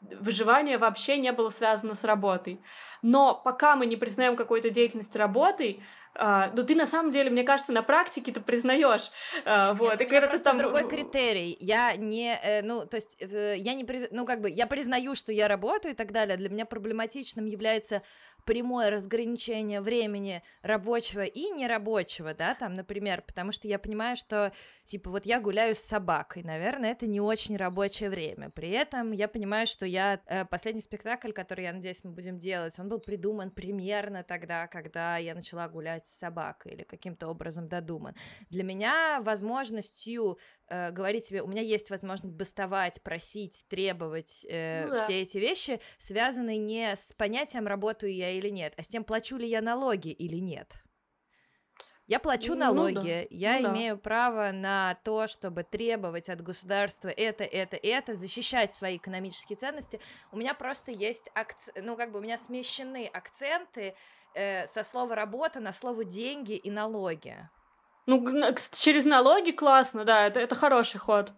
выживание 0.00 0.78
вообще 0.78 1.18
не 1.18 1.30
было 1.32 1.50
связано 1.50 1.94
с 1.94 2.04
работой. 2.04 2.60
Но 3.00 3.34
пока 3.34 3.76
мы 3.76 3.86
не 3.86 3.96
признаем 3.96 4.34
какой-то 4.34 4.70
деятельность 4.70 5.14
работой, 5.14 5.82
Uh, 6.16 6.50
ну, 6.54 6.64
ты 6.64 6.74
на 6.74 6.86
самом 6.86 7.12
деле, 7.12 7.30
мне 7.30 7.44
кажется, 7.44 7.72
на 7.72 7.82
практике 7.82 8.32
ты 8.32 8.40
признаешь. 8.40 9.10
Uh, 9.44 9.74
вот. 9.74 9.92
Нет, 9.92 10.00
и 10.00 10.04
у 10.04 10.08
меня 10.08 10.26
просто 10.26 10.44
там... 10.44 10.56
другой 10.56 10.88
критерий. 10.88 11.56
Я 11.60 11.94
не, 11.96 12.38
э, 12.42 12.62
ну, 12.62 12.84
то 12.84 12.96
есть, 12.96 13.16
э, 13.20 13.54
я 13.56 13.74
не, 13.74 13.84
приз... 13.84 14.08
ну, 14.10 14.26
как 14.26 14.40
бы, 14.40 14.50
я 14.50 14.66
признаю, 14.66 15.14
что 15.14 15.32
я 15.32 15.46
работаю 15.46 15.94
и 15.94 15.96
так 15.96 16.10
далее. 16.10 16.36
Для 16.36 16.48
меня 16.48 16.66
проблематичным 16.66 17.46
является 17.46 18.02
прямое 18.44 18.90
разграничение 18.90 19.80
времени 19.80 20.42
рабочего 20.62 21.22
и 21.22 21.50
нерабочего, 21.50 22.34
да, 22.34 22.54
там, 22.54 22.74
например, 22.74 23.22
потому 23.22 23.52
что 23.52 23.68
я 23.68 23.78
понимаю, 23.78 24.16
что, 24.16 24.52
типа, 24.84 25.10
вот 25.10 25.26
я 25.26 25.40
гуляю 25.40 25.74
с 25.74 25.78
собакой, 25.78 26.42
наверное, 26.42 26.92
это 26.92 27.06
не 27.06 27.20
очень 27.20 27.56
рабочее 27.56 28.10
время. 28.10 28.50
При 28.50 28.70
этом 28.70 29.12
я 29.12 29.28
понимаю, 29.28 29.66
что 29.66 29.86
я... 29.86 30.20
Э, 30.26 30.44
последний 30.44 30.80
спектакль, 30.80 31.32
который, 31.32 31.64
я 31.64 31.72
надеюсь, 31.72 32.02
мы 32.04 32.10
будем 32.10 32.38
делать, 32.38 32.78
он 32.78 32.88
был 32.88 32.98
придуман 32.98 33.50
примерно 33.50 34.22
тогда, 34.22 34.66
когда 34.66 35.16
я 35.16 35.34
начала 35.34 35.68
гулять 35.68 36.06
с 36.06 36.18
собакой 36.18 36.72
или 36.72 36.82
каким-то 36.82 37.28
образом 37.28 37.68
додуман. 37.68 38.14
Для 38.50 38.64
меня 38.64 39.20
возможностью 39.22 40.38
э, 40.68 40.90
говорить 40.90 41.24
себе, 41.24 41.42
у 41.42 41.46
меня 41.46 41.62
есть 41.62 41.90
возможность 41.90 42.34
бастовать, 42.34 43.02
просить, 43.02 43.64
требовать, 43.68 44.46
э, 44.48 44.86
ну, 44.86 44.94
да. 44.94 44.98
все 44.98 45.22
эти 45.22 45.38
вещи 45.38 45.80
связаны 45.98 46.56
не 46.56 46.94
с 46.94 47.12
понятием 47.12 47.66
работаю 47.66 48.14
я 48.14 48.29
или 48.30 48.48
нет, 48.48 48.74
а 48.76 48.82
с 48.82 48.88
тем, 48.88 49.04
плачу 49.04 49.36
ли 49.36 49.48
я 49.48 49.60
налоги 49.60 50.08
или 50.10 50.36
нет. 50.36 50.74
Я 52.10 52.18
плачу 52.18 52.56
налоги, 52.56 52.96
ну, 52.96 53.02
да. 53.02 53.26
я 53.30 53.60
ну, 53.60 53.70
имею 53.70 53.94
да. 53.94 54.00
право 54.00 54.50
на 54.50 54.98
то, 55.04 55.28
чтобы 55.28 55.62
требовать 55.62 56.28
от 56.28 56.40
государства 56.40 57.08
это, 57.08 57.44
это, 57.44 57.76
это, 57.76 58.14
защищать 58.14 58.72
свои 58.72 58.96
экономические 58.96 59.56
ценности. 59.56 60.00
У 60.32 60.36
меня 60.36 60.54
просто 60.54 60.90
есть 60.90 61.30
акц... 61.36 61.68
ну 61.80 61.96
как 61.96 62.10
бы 62.10 62.18
у 62.18 62.22
меня 62.22 62.36
смещены 62.36 63.06
акценты 63.06 63.94
э, 64.34 64.66
со 64.66 64.82
слова 64.82 65.14
работа 65.14 65.60
на 65.60 65.72
слово 65.72 66.04
деньги 66.04 66.54
и 66.54 66.68
налоги. 66.68 67.48
Ну, 68.06 68.26
через 68.72 69.04
налоги 69.04 69.52
классно, 69.52 70.04
да, 70.04 70.26
это, 70.26 70.40
это 70.40 70.56
хороший 70.56 70.98
ход. 70.98 71.32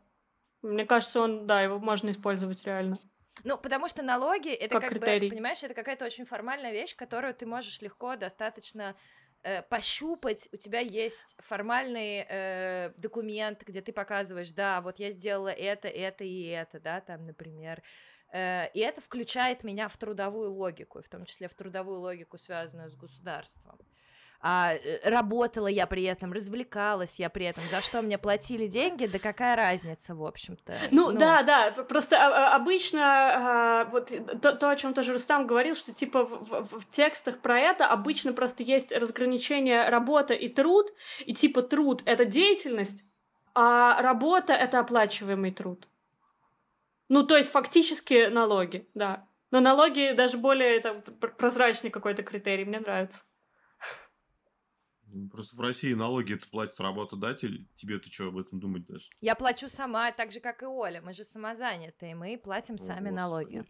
Мне 0.62 0.86
кажется, 0.86 1.20
он, 1.20 1.46
да, 1.46 1.60
его 1.60 1.80
можно 1.80 2.08
использовать 2.08 2.64
реально. 2.64 2.98
Ну, 3.44 3.58
потому 3.58 3.88
что 3.88 4.02
налоги 4.02 4.50
это 4.50 4.78
как, 4.78 4.90
как 4.90 5.00
бы, 5.00 5.06
понимаешь, 5.06 5.62
это 5.62 5.74
какая-то 5.74 6.04
очень 6.04 6.24
формальная 6.24 6.72
вещь, 6.72 6.94
которую 6.94 7.34
ты 7.34 7.46
можешь 7.46 7.80
легко 7.80 8.16
достаточно 8.16 8.94
э, 9.42 9.62
пощупать. 9.62 10.48
У 10.52 10.56
тебя 10.56 10.80
есть 10.80 11.36
формальный 11.38 12.26
э, 12.28 12.92
документ, 12.96 13.62
где 13.64 13.80
ты 13.80 13.92
показываешь, 13.92 14.52
да, 14.52 14.80
вот 14.80 14.98
я 14.98 15.10
сделала 15.10 15.48
это, 15.48 15.88
это 15.88 16.24
и 16.24 16.46
это, 16.46 16.78
да, 16.78 17.00
там, 17.00 17.24
например. 17.24 17.82
Э, 18.32 18.68
и 18.74 18.80
это 18.80 19.00
включает 19.00 19.64
меня 19.64 19.88
в 19.88 19.96
трудовую 19.96 20.50
логику, 20.50 21.02
в 21.02 21.08
том 21.08 21.24
числе 21.24 21.48
в 21.48 21.54
трудовую 21.54 21.98
логику, 21.98 22.38
связанную 22.38 22.90
с 22.90 22.96
государством 22.96 23.78
а, 24.44 24.74
э, 24.74 25.08
работала 25.08 25.68
я 25.68 25.86
при 25.86 26.02
этом, 26.02 26.32
развлекалась 26.32 27.20
я 27.20 27.30
при 27.30 27.46
этом, 27.46 27.62
за 27.70 27.80
что 27.80 28.02
мне 28.02 28.18
платили 28.18 28.66
деньги, 28.66 29.06
да 29.06 29.20
какая 29.20 29.54
разница, 29.54 30.16
в 30.16 30.24
общем-то. 30.24 30.74
Ну, 30.90 31.12
ну... 31.12 31.18
да, 31.18 31.44
да, 31.44 31.70
просто 31.70 32.16
а, 32.16 32.28
а, 32.28 32.56
обычно 32.56 33.00
а, 33.02 33.84
вот 33.84 34.12
то, 34.42 34.52
то, 34.52 34.70
о 34.70 34.76
чем 34.76 34.94
тоже 34.94 35.12
Рустам 35.12 35.46
говорил, 35.46 35.76
что 35.76 35.94
типа 35.94 36.24
в, 36.24 36.42
в, 36.42 36.80
в 36.80 36.90
текстах 36.90 37.38
про 37.38 37.60
это 37.60 37.86
обычно 37.86 38.32
просто 38.32 38.64
есть 38.64 38.90
разграничение 38.90 39.88
работа 39.88 40.34
и 40.34 40.48
труд, 40.48 40.92
и 41.24 41.34
типа 41.34 41.62
труд— 41.62 42.02
это 42.04 42.24
деятельность, 42.24 43.04
а 43.54 44.02
работа— 44.02 44.52
это 44.54 44.80
оплачиваемый 44.80 45.52
труд. 45.52 45.86
Ну, 47.08 47.22
то 47.22 47.36
есть 47.36 47.52
фактически 47.52 48.26
налоги, 48.26 48.88
да. 48.94 49.24
Но 49.52 49.60
налоги 49.60 50.14
даже 50.16 50.38
более 50.38 50.80
там, 50.80 51.02
прозрачный 51.36 51.90
какой-то 51.90 52.22
критерий, 52.22 52.64
мне 52.64 52.80
нравится. 52.80 53.22
Просто 55.30 55.56
в 55.56 55.60
России 55.60 55.94
налоги 55.94 56.34
это 56.34 56.48
платит 56.48 56.78
работодатель. 56.80 57.68
Тебе 57.74 57.98
ты 57.98 58.10
что 58.10 58.28
об 58.28 58.38
этом 58.38 58.60
думать 58.60 58.86
даже? 58.86 59.06
Я 59.20 59.34
плачу 59.34 59.68
сама, 59.68 60.10
так 60.12 60.32
же, 60.32 60.40
как 60.40 60.62
и 60.62 60.66
Оля. 60.66 61.02
Мы 61.02 61.12
же 61.12 61.24
самозанятые, 61.24 62.14
мы 62.14 62.38
платим 62.38 62.76
О, 62.76 62.78
сами 62.78 63.10
Господи. 63.10 63.14
налоги. 63.14 63.64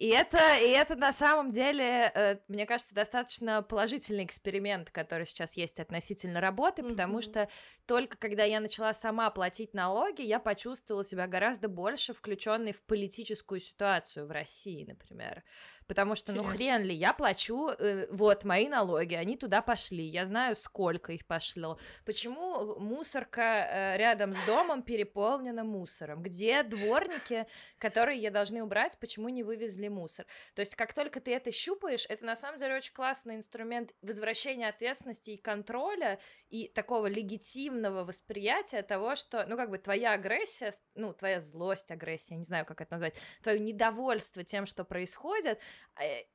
И 0.00 0.06
это, 0.06 0.38
и 0.56 0.70
это 0.70 0.96
на 0.96 1.12
самом 1.12 1.52
деле, 1.52 2.10
э, 2.14 2.38
мне 2.48 2.64
кажется, 2.64 2.94
достаточно 2.94 3.60
положительный 3.60 4.24
эксперимент, 4.24 4.90
который 4.90 5.26
сейчас 5.26 5.58
есть 5.58 5.78
относительно 5.78 6.40
работы, 6.40 6.80
mm-hmm. 6.80 6.88
потому 6.88 7.20
что 7.20 7.50
только 7.84 8.16
когда 8.16 8.44
я 8.44 8.60
начала 8.60 8.94
сама 8.94 9.28
платить 9.28 9.74
налоги, 9.74 10.22
я 10.22 10.38
почувствовала 10.38 11.04
себя 11.04 11.26
гораздо 11.26 11.68
больше 11.68 12.14
включенной 12.14 12.72
в 12.72 12.82
политическую 12.82 13.60
ситуацию 13.60 14.26
в 14.26 14.30
России, 14.30 14.86
например. 14.88 15.42
Потому 15.90 16.14
что, 16.14 16.32
ну, 16.32 16.42
Интересно. 16.42 16.52
ну, 16.52 16.78
хрен 16.78 16.82
ли, 16.86 16.94
я 16.94 17.12
плачу, 17.12 17.70
э, 17.70 18.06
вот, 18.12 18.44
мои 18.44 18.68
налоги, 18.68 19.16
они 19.16 19.36
туда 19.36 19.60
пошли, 19.60 20.04
я 20.04 20.24
знаю, 20.24 20.54
сколько 20.54 21.10
их 21.10 21.26
пошло. 21.26 21.80
Почему 22.04 22.78
мусорка 22.78 23.42
э, 23.42 23.96
рядом 23.96 24.32
с 24.32 24.36
домом 24.46 24.84
переполнена 24.84 25.64
мусором? 25.64 26.22
Где 26.22 26.62
дворники, 26.62 27.44
которые 27.78 28.20
я 28.20 28.30
должны 28.30 28.62
убрать, 28.62 28.98
почему 29.00 29.30
не 29.30 29.42
вывезли 29.42 29.88
мусор? 29.88 30.26
То 30.54 30.60
есть, 30.60 30.76
как 30.76 30.94
только 30.94 31.18
ты 31.18 31.34
это 31.34 31.50
щупаешь, 31.50 32.06
это 32.08 32.24
на 32.24 32.36
самом 32.36 32.60
деле 32.60 32.76
очень 32.76 32.92
классный 32.92 33.34
инструмент 33.34 33.92
возвращения 34.00 34.68
ответственности 34.68 35.32
и 35.32 35.38
контроля, 35.38 36.20
и 36.50 36.68
такого 36.68 37.08
легитимного 37.08 38.04
восприятия 38.04 38.82
того, 38.82 39.16
что, 39.16 39.44
ну, 39.48 39.56
как 39.56 39.70
бы 39.70 39.78
твоя 39.78 40.12
агрессия, 40.12 40.72
ну, 40.94 41.12
твоя 41.12 41.40
злость, 41.40 41.90
агрессия, 41.90 42.36
не 42.36 42.44
знаю, 42.44 42.64
как 42.64 42.80
это 42.80 42.92
назвать, 42.92 43.16
твое 43.42 43.58
недовольство 43.58 44.44
тем, 44.44 44.66
что 44.66 44.84
происходит, 44.84 45.58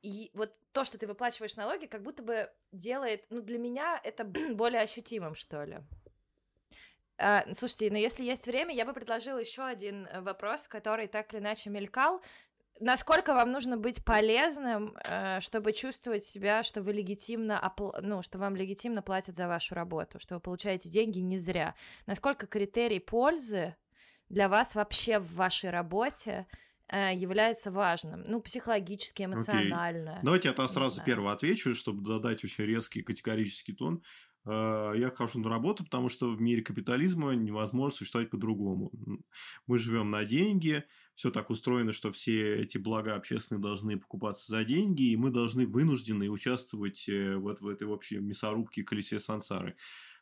и 0.02 0.30
вот 0.34 0.54
то, 0.72 0.84
что 0.84 0.98
ты 0.98 1.06
выплачиваешь 1.06 1.56
налоги, 1.56 1.86
как 1.86 2.02
будто 2.02 2.22
бы 2.22 2.50
делает, 2.72 3.24
ну, 3.30 3.40
для 3.40 3.58
меня 3.58 4.00
это 4.04 4.24
более 4.54 4.82
ощутимым, 4.82 5.34
что 5.34 5.64
ли. 5.64 5.78
А, 7.18 7.44
слушайте, 7.54 7.90
ну 7.90 7.96
если 7.96 8.24
есть 8.24 8.46
время, 8.46 8.74
я 8.74 8.84
бы 8.84 8.92
предложила 8.92 9.38
еще 9.38 9.64
один 9.64 10.06
э, 10.06 10.20
вопрос, 10.20 10.68
который 10.68 11.06
так 11.06 11.32
или 11.32 11.40
иначе 11.40 11.70
мелькал. 11.70 12.20
Насколько 12.78 13.32
вам 13.32 13.52
нужно 13.52 13.78
быть 13.78 14.04
полезным, 14.04 14.94
э, 15.02 15.40
чтобы 15.40 15.72
чувствовать 15.72 16.24
себя, 16.24 16.62
что 16.62 16.82
вы 16.82 16.92
легитимно, 16.92 17.58
опл... 17.58 17.92
ну, 18.02 18.20
что 18.20 18.36
вам 18.36 18.54
легитимно 18.54 19.00
платят 19.00 19.34
за 19.34 19.48
вашу 19.48 19.74
работу, 19.74 20.18
что 20.18 20.34
вы 20.34 20.40
получаете 20.42 20.90
деньги 20.90 21.20
не 21.20 21.38
зря? 21.38 21.74
Насколько 22.04 22.46
критерий 22.46 23.00
пользы 23.00 23.74
для 24.28 24.50
вас 24.50 24.74
вообще 24.74 25.18
в 25.18 25.36
вашей 25.36 25.70
работе 25.70 26.46
Э, 26.50 26.60
является 26.90 27.70
важным. 27.70 28.22
Ну, 28.26 28.40
психологически, 28.40 29.24
эмоционально. 29.24 30.10
Okay. 30.10 30.20
Давайте 30.22 30.48
я 30.48 30.54
тогда 30.54 30.72
сразу 30.72 31.02
знаю. 31.02 31.28
отвечу, 31.28 31.74
чтобы 31.74 32.06
задать 32.06 32.44
очень 32.44 32.64
резкий 32.64 33.02
категорический 33.02 33.74
тон. 33.74 34.02
Э, 34.46 34.92
я 34.96 35.10
хожу 35.10 35.40
на 35.40 35.50
работу, 35.50 35.84
потому 35.84 36.08
что 36.08 36.30
в 36.30 36.40
мире 36.40 36.62
капитализма 36.62 37.34
невозможно 37.34 37.96
существовать 37.96 38.30
по-другому. 38.30 38.92
Мы 39.66 39.78
живем 39.78 40.10
на 40.10 40.24
деньги, 40.24 40.84
все 41.14 41.30
так 41.30 41.50
устроено, 41.50 41.92
что 41.92 42.10
все 42.12 42.62
эти 42.62 42.78
блага 42.78 43.16
общественные 43.16 43.60
должны 43.60 43.98
покупаться 43.98 44.50
за 44.50 44.64
деньги, 44.64 45.10
и 45.10 45.16
мы 45.16 45.30
должны 45.30 45.66
вынуждены 45.66 46.28
участвовать 46.28 47.08
э, 47.08 47.36
вот 47.36 47.60
в 47.60 47.68
этой 47.68 47.86
общей 47.88 48.18
мясорубке 48.18 48.84
колесе 48.84 49.18
сансары. 49.18 49.76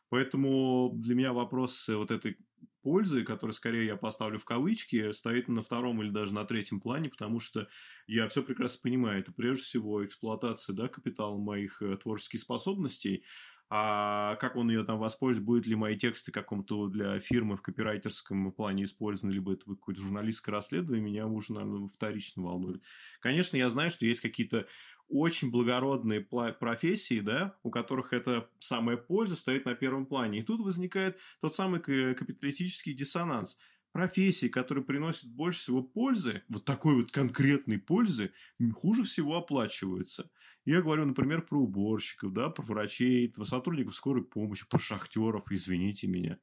Поэтому 0.09 0.91
для 0.95 1.15
меня 1.15 1.33
вопрос 1.33 1.87
вот 1.89 2.11
этой 2.11 2.37
пользы, 2.85 3.23
который 3.23 3.51
скорее 3.51 3.87
я 3.87 3.95
поставлю 3.95 4.37
в 4.37 4.45
кавычки, 4.45 5.11
стоит 5.11 5.47
на 5.47 5.63
втором 5.63 6.03
или 6.03 6.11
даже 6.11 6.35
на 6.35 6.45
третьем 6.45 6.79
плане, 6.79 7.09
потому 7.09 7.39
что 7.39 7.67
я 8.05 8.27
все 8.27 8.43
прекрасно 8.43 8.79
понимаю, 8.83 9.19
это 9.21 9.31
прежде 9.31 9.63
всего 9.63 10.05
эксплуатация 10.05 10.75
да, 10.75 10.87
капитала 10.87 11.35
моих 11.35 11.81
э, 11.81 11.97
творческих 11.97 12.41
способностей, 12.41 13.23
а 13.67 14.35
как 14.35 14.55
он 14.55 14.69
ее 14.69 14.83
там 14.83 14.99
воспользует, 14.99 15.45
будет 15.45 15.65
ли 15.65 15.75
мои 15.75 15.97
тексты 15.97 16.31
каком-то 16.31 16.87
для 16.87 17.19
фирмы 17.19 17.55
в 17.55 17.63
копирайтерском 17.63 18.51
плане 18.51 18.83
использованы, 18.83 19.33
либо 19.33 19.53
это 19.53 19.65
будет 19.65 19.79
какое-то 19.79 20.03
журналистское 20.03 20.53
расследование, 20.53 21.03
меня 21.03 21.25
уже, 21.25 21.53
наверное, 21.53 21.87
вторично 21.87 22.43
волнует. 22.43 22.83
Конечно, 23.19 23.57
я 23.57 23.67
знаю, 23.69 23.89
что 23.89 24.05
есть 24.05 24.21
какие-то 24.21 24.67
очень 25.09 25.51
благородные 25.51 26.21
профессии, 26.21 27.19
да, 27.19 27.55
у 27.63 27.69
которых 27.69 28.13
эта 28.13 28.49
самая 28.59 28.97
польза 28.97 29.35
стоит 29.35 29.65
на 29.65 29.75
первом 29.75 30.05
плане. 30.05 30.39
И 30.39 30.43
тут 30.43 30.61
возникает 30.61 31.17
тот 31.41 31.55
самый 31.55 31.79
капиталистический 31.79 32.93
диссонанс. 32.93 33.57
Профессии, 33.91 34.47
которые 34.47 34.83
приносят 34.83 35.29
больше 35.31 35.59
всего 35.59 35.81
пользы, 35.81 36.43
вот 36.49 36.65
такой 36.65 36.95
вот 36.95 37.11
конкретной 37.11 37.77
пользы, 37.77 38.31
хуже 38.73 39.03
всего 39.03 39.37
оплачиваются. 39.37 40.29
Я 40.65 40.81
говорю, 40.81 41.05
например, 41.05 41.43
про 41.43 41.59
уборщиков, 41.61 42.33
да, 42.33 42.49
про 42.49 42.63
врачей, 42.63 43.29
про 43.29 43.45
сотрудников 43.45 43.95
скорой 43.95 44.23
помощи, 44.23 44.67
про 44.67 44.79
шахтеров, 44.79 45.51
извините 45.51 46.07
меня. 46.07 46.39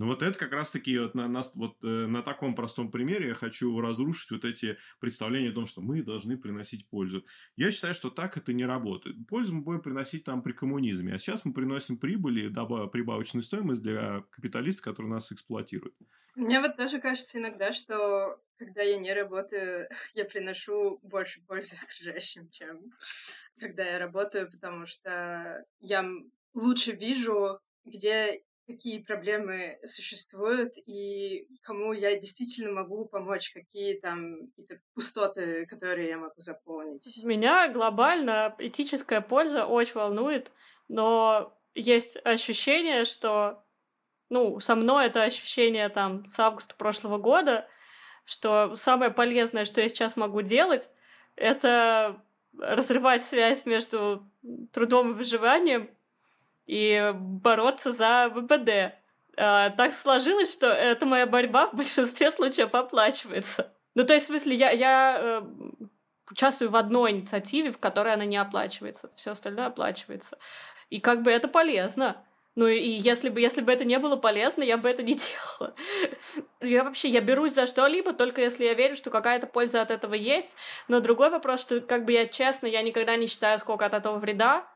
Но 0.00 0.06
вот 0.06 0.22
это 0.22 0.38
как 0.38 0.52
раз-таки 0.52 0.98
вот 0.98 1.14
на, 1.14 1.28
на, 1.28 1.42
вот, 1.54 1.76
э, 1.84 1.86
на 1.86 2.22
таком 2.22 2.54
простом 2.54 2.90
примере 2.90 3.28
я 3.28 3.34
хочу 3.34 3.78
разрушить 3.82 4.30
вот 4.30 4.46
эти 4.46 4.78
представления 4.98 5.50
о 5.50 5.52
том, 5.52 5.66
что 5.66 5.82
мы 5.82 6.02
должны 6.02 6.38
приносить 6.38 6.88
пользу. 6.88 7.26
Я 7.56 7.70
считаю, 7.70 7.92
что 7.92 8.08
так 8.08 8.38
это 8.38 8.54
не 8.54 8.64
работает. 8.64 9.16
Пользу 9.28 9.56
мы 9.56 9.60
будем 9.60 9.82
приносить 9.82 10.24
там 10.24 10.42
при 10.42 10.52
коммунизме, 10.52 11.12
а 11.12 11.18
сейчас 11.18 11.44
мы 11.44 11.52
приносим 11.52 11.98
прибыли, 11.98 12.48
добав, 12.48 12.90
прибавочную 12.90 13.42
стоимость 13.42 13.82
для 13.82 14.24
капиталистов, 14.30 14.86
которые 14.86 15.12
нас 15.12 15.30
эксплуатируют. 15.32 15.94
Мне 16.34 16.60
вот 16.60 16.78
тоже 16.78 16.98
кажется 16.98 17.38
иногда, 17.38 17.74
что 17.74 18.40
когда 18.56 18.80
я 18.80 18.96
не 18.96 19.12
работаю, 19.12 19.86
я 20.14 20.24
приношу 20.24 20.98
больше 21.02 21.42
пользы 21.42 21.76
окружающим, 21.82 22.48
чем 22.48 22.94
когда 23.58 23.84
я 23.84 23.98
работаю, 23.98 24.50
потому 24.50 24.86
что 24.86 25.62
я 25.78 26.10
лучше 26.54 26.92
вижу, 26.92 27.60
где 27.84 28.42
какие 28.70 29.02
проблемы 29.02 29.78
существуют 29.84 30.72
и 30.86 31.46
кому 31.62 31.92
я 31.92 32.18
действительно 32.18 32.72
могу 32.72 33.04
помочь, 33.04 33.52
какие 33.52 33.98
там 33.98 34.48
какие-то 34.48 34.80
пустоты, 34.94 35.66
которые 35.66 36.08
я 36.08 36.18
могу 36.18 36.40
заполнить. 36.40 37.20
Меня 37.24 37.68
глобально 37.68 38.54
этическая 38.58 39.20
польза 39.20 39.66
очень 39.66 39.94
волнует, 39.94 40.50
но 40.88 41.56
есть 41.74 42.18
ощущение, 42.24 43.04
что 43.04 43.62
ну, 44.28 44.60
со 44.60 44.76
мной 44.76 45.06
это 45.06 45.24
ощущение 45.24 45.88
там 45.88 46.26
с 46.26 46.38
августа 46.38 46.74
прошлого 46.76 47.18
года, 47.18 47.68
что 48.24 48.76
самое 48.76 49.10
полезное, 49.10 49.64
что 49.64 49.80
я 49.80 49.88
сейчас 49.88 50.16
могу 50.16 50.42
делать, 50.42 50.88
это 51.36 52.22
разрывать 52.58 53.24
связь 53.24 53.66
между 53.66 54.28
трудом 54.72 55.10
и 55.10 55.14
выживанием 55.14 55.90
и 56.70 57.12
бороться 57.14 57.90
за 57.90 58.30
ВПД. 58.32 58.94
А, 59.36 59.70
так 59.70 59.92
сложилось, 59.92 60.52
что 60.52 60.68
эта 60.68 61.04
моя 61.04 61.26
борьба 61.26 61.66
в 61.66 61.74
большинстве 61.74 62.30
случаев 62.30 62.74
оплачивается. 62.74 63.72
Ну, 63.96 64.04
то 64.04 64.14
есть, 64.14 64.26
в 64.26 64.28
смысле, 64.28 64.54
я, 64.54 64.70
я 64.70 65.18
э, 65.18 65.42
участвую 66.30 66.70
в 66.70 66.76
одной 66.76 67.10
инициативе, 67.10 67.72
в 67.72 67.78
которой 67.78 68.14
она 68.14 68.24
не 68.24 68.36
оплачивается. 68.36 69.10
Все 69.16 69.32
остальное 69.32 69.66
оплачивается. 69.66 70.38
И 70.90 71.00
как 71.00 71.22
бы 71.22 71.32
это 71.32 71.48
полезно. 71.48 72.24
Ну 72.54 72.68
и 72.68 72.88
если 72.88 73.30
бы, 73.30 73.40
если 73.40 73.62
бы 73.62 73.72
это 73.72 73.84
не 73.84 73.98
было 73.98 74.14
полезно, 74.14 74.62
я 74.62 74.76
бы 74.76 74.88
это 74.88 75.02
не 75.02 75.14
делала. 75.58 75.74
Я 76.60 76.84
вообще, 76.84 77.08
я 77.08 77.20
берусь 77.20 77.54
за 77.54 77.66
что-либо, 77.66 78.12
только 78.12 78.42
если 78.42 78.64
я 78.64 78.74
верю, 78.74 78.96
что 78.96 79.10
какая-то 79.10 79.48
польза 79.48 79.82
от 79.82 79.90
этого 79.90 80.14
есть. 80.14 80.54
Но 80.86 81.00
другой 81.00 81.30
вопрос, 81.30 81.62
что 81.62 81.80
как 81.80 82.04
бы 82.04 82.12
я 82.12 82.28
честно, 82.28 82.68
я 82.68 82.82
никогда 82.82 83.16
не 83.16 83.26
считаю, 83.26 83.58
сколько 83.58 83.86
от 83.86 83.94
этого 83.94 84.18
вреда. 84.18 84.69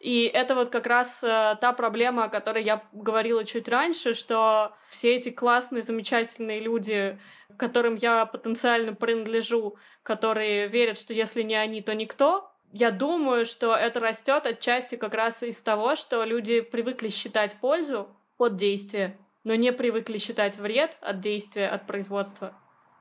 И 0.00 0.24
это 0.24 0.54
вот 0.54 0.70
как 0.70 0.86
раз 0.86 1.22
э, 1.22 1.56
та 1.60 1.74
проблема, 1.74 2.24
о 2.24 2.28
которой 2.30 2.64
я 2.64 2.82
говорила 2.92 3.44
чуть 3.44 3.68
раньше, 3.68 4.14
что 4.14 4.72
все 4.88 5.14
эти 5.14 5.30
классные, 5.30 5.82
замечательные 5.82 6.58
люди, 6.58 7.18
которым 7.58 7.96
я 7.96 8.24
потенциально 8.24 8.94
принадлежу, 8.94 9.76
которые 10.02 10.68
верят, 10.68 10.98
что 10.98 11.12
если 11.12 11.42
не 11.42 11.54
они, 11.54 11.82
то 11.82 11.94
никто, 11.94 12.50
я 12.72 12.90
думаю, 12.90 13.44
что 13.44 13.76
это 13.76 14.00
растет 14.00 14.46
отчасти 14.46 14.94
как 14.94 15.12
раз 15.12 15.42
из 15.42 15.62
того, 15.62 15.96
что 15.96 16.24
люди 16.24 16.62
привыкли 16.62 17.10
считать 17.10 17.56
пользу 17.60 18.08
от 18.38 18.56
действия, 18.56 19.18
но 19.44 19.54
не 19.54 19.70
привыкли 19.70 20.16
считать 20.16 20.56
вред 20.56 20.96
от 21.02 21.20
действия, 21.20 21.68
от 21.68 21.86
производства. 21.86 22.54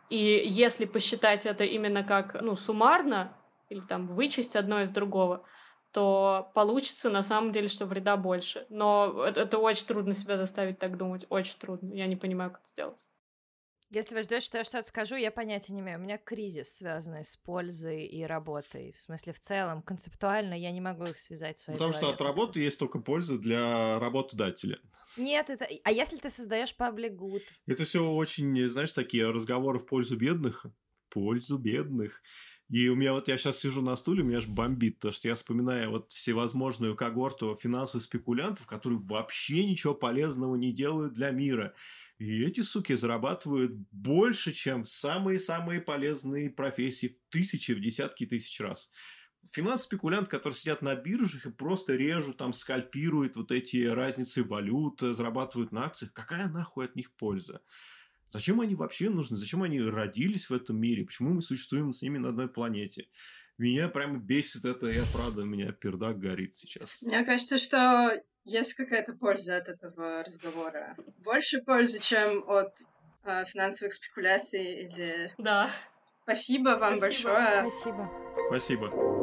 И 0.10 0.18
если 0.18 0.84
посчитать 0.84 1.46
это 1.46 1.64
именно 1.64 2.04
как, 2.04 2.42
ну, 2.42 2.58
суммарно, 2.58 3.38
или 3.70 3.80
там 3.80 4.08
вычесть 4.08 4.58
одно 4.58 4.82
из 4.82 4.90
другого, 4.90 5.46
то 5.92 6.52
получится 6.54 7.10
на 7.10 7.24
самом 7.24 7.52
деле, 7.52 7.68
что 7.68 7.86
вреда 7.86 8.18
больше. 8.18 8.66
Но 8.70 9.24
это, 9.26 9.42
это 9.42 9.58
очень 9.58 9.86
трудно 9.86 10.14
себя 10.14 10.38
заставить 10.38 10.80
так 10.80 10.98
думать, 10.98 11.26
очень 11.30 11.58
трудно. 11.58 11.94
Я 11.94 12.08
не 12.08 12.16
понимаю, 12.16 12.52
как 12.52 12.62
это 12.62 12.70
сделать. 12.70 13.06
Если 13.92 14.14
вы 14.14 14.22
ждете, 14.22 14.46
что 14.46 14.60
я 14.60 14.64
что-то 14.64 14.88
скажу, 14.88 15.16
я 15.16 15.32
понятия 15.32 15.74
не 15.74 15.80
имею. 15.80 15.98
У 15.98 16.04
меня 16.04 16.20
кризис, 16.20 16.78
связанный 16.78 17.24
с 17.24 17.36
пользой 17.38 18.06
и 18.06 18.24
работой. 18.24 18.92
В 18.92 19.02
смысле, 19.02 19.34
в 19.34 19.40
целом, 19.40 19.82
концептуально 19.82 20.54
я 20.54 20.70
не 20.72 20.80
могу 20.80 21.06
их 21.06 21.18
связать 21.18 21.58
в 21.58 21.64
своей 21.64 21.78
Потому 21.80 21.92
голове. 21.94 22.06
что 22.06 22.14
от 22.14 22.22
работы 22.22 22.60
есть 22.60 22.78
только 22.78 23.00
польза 23.00 23.40
для 23.40 23.98
работодателя. 23.98 24.80
Нет, 25.18 25.50
это... 25.50 25.68
А 25.84 25.92
если 25.92 26.18
ты 26.18 26.30
создаешь 26.30 26.76
паблик 26.76 27.14
good? 27.14 27.42
Это 27.66 27.84
все 27.84 28.08
очень, 28.08 28.68
знаешь, 28.68 28.92
такие 28.92 29.28
разговоры 29.32 29.80
в 29.80 29.88
пользу 29.88 30.18
бедных. 30.18 30.68
Пользу 31.10 31.58
бедных. 31.58 32.22
И 32.70 32.88
у 32.88 32.96
меня 32.96 33.14
вот 33.14 33.28
я 33.28 33.38
сейчас 33.38 33.60
сижу 33.60 33.82
на 33.82 33.96
стуле, 33.96 34.22
у 34.22 34.26
меня 34.26 34.38
аж 34.38 34.48
бомбит, 34.48 35.00
то 35.00 35.12
что 35.12 35.28
я 35.28 35.34
вспоминаю 35.34 35.90
вот 35.90 36.12
всевозможную 36.12 36.96
когорту 36.96 37.58
финансовых 37.60 38.04
спекулянтов, 38.04 38.68
которые 38.68 39.00
вообще 39.00 39.66
ничего 39.66 39.96
полезного 39.96 40.56
не 40.56 40.72
делают 40.72 41.14
для 41.14 41.32
мира. 41.32 41.74
И 42.20 42.44
эти 42.44 42.62
суки 42.62 42.94
зарабатывают 42.96 43.72
больше, 43.92 44.52
чем 44.52 44.86
самые-самые 44.86 45.82
полезные 45.82 46.52
профессии 46.52 47.08
в 47.08 47.32
тысячи, 47.32 47.72
в 47.72 47.80
десятки 47.80 48.28
тысяч 48.28 48.60
раз. 48.60 48.92
Финанс-спекулянт, 49.52 50.28
которые 50.28 50.58
сидят 50.58 50.82
на 50.84 50.94
биржах 50.96 51.46
и 51.48 51.52
просто 51.52 51.96
режут, 51.96 52.38
там, 52.38 52.54
скальпируют 52.54 53.36
вот 53.36 53.52
эти 53.52 53.86
разницы 53.86 54.44
валют, 54.44 55.00
зарабатывают 55.00 55.72
на 55.72 55.86
акциях. 55.86 56.14
Какая 56.14 56.48
нахуй 56.50 56.86
от 56.86 56.96
них 56.96 57.12
польза? 57.14 57.62
Зачем 58.30 58.62
они 58.62 58.76
вообще 58.76 59.10
нужны? 59.10 59.38
Зачем 59.38 59.64
они 59.64 59.82
родились 59.82 60.50
в 60.50 60.54
этом 60.54 60.80
мире? 60.80 61.04
Почему 61.04 61.34
мы 61.34 61.42
существуем 61.42 61.94
с 61.94 62.02
ними 62.02 62.20
на 62.20 62.30
одной 62.30 62.48
планете? 62.48 63.08
Меня 63.58 63.90
прямо 63.90 64.20
бесит 64.20 64.64
это, 64.64 64.88
я 64.88 65.04
правда, 65.14 65.42
у 65.42 65.46
меня 65.46 65.72
пердак 65.74 66.18
горит 66.18 66.56
сейчас. 66.56 67.02
Мне 67.02 67.26
кажется, 67.26 67.58
что 67.58 68.22
есть 68.46 68.76
какая-то 68.76 69.14
польза 69.14 69.58
от 69.58 69.68
этого 69.68 70.24
разговора. 70.24 70.96
Больше 71.18 71.62
пользы, 71.62 72.02
чем 72.02 72.48
от 72.48 72.74
э, 73.26 73.46
финансовых 73.46 73.94
спекуляций 73.94 74.86
или... 74.86 75.34
Да. 75.38 75.72
Спасибо 76.24 76.78
вам 76.78 77.00
Спасибо. 77.00 77.34
большое. 77.34 77.72
Спасибо. 77.72 78.12
Спасибо. 78.48 79.19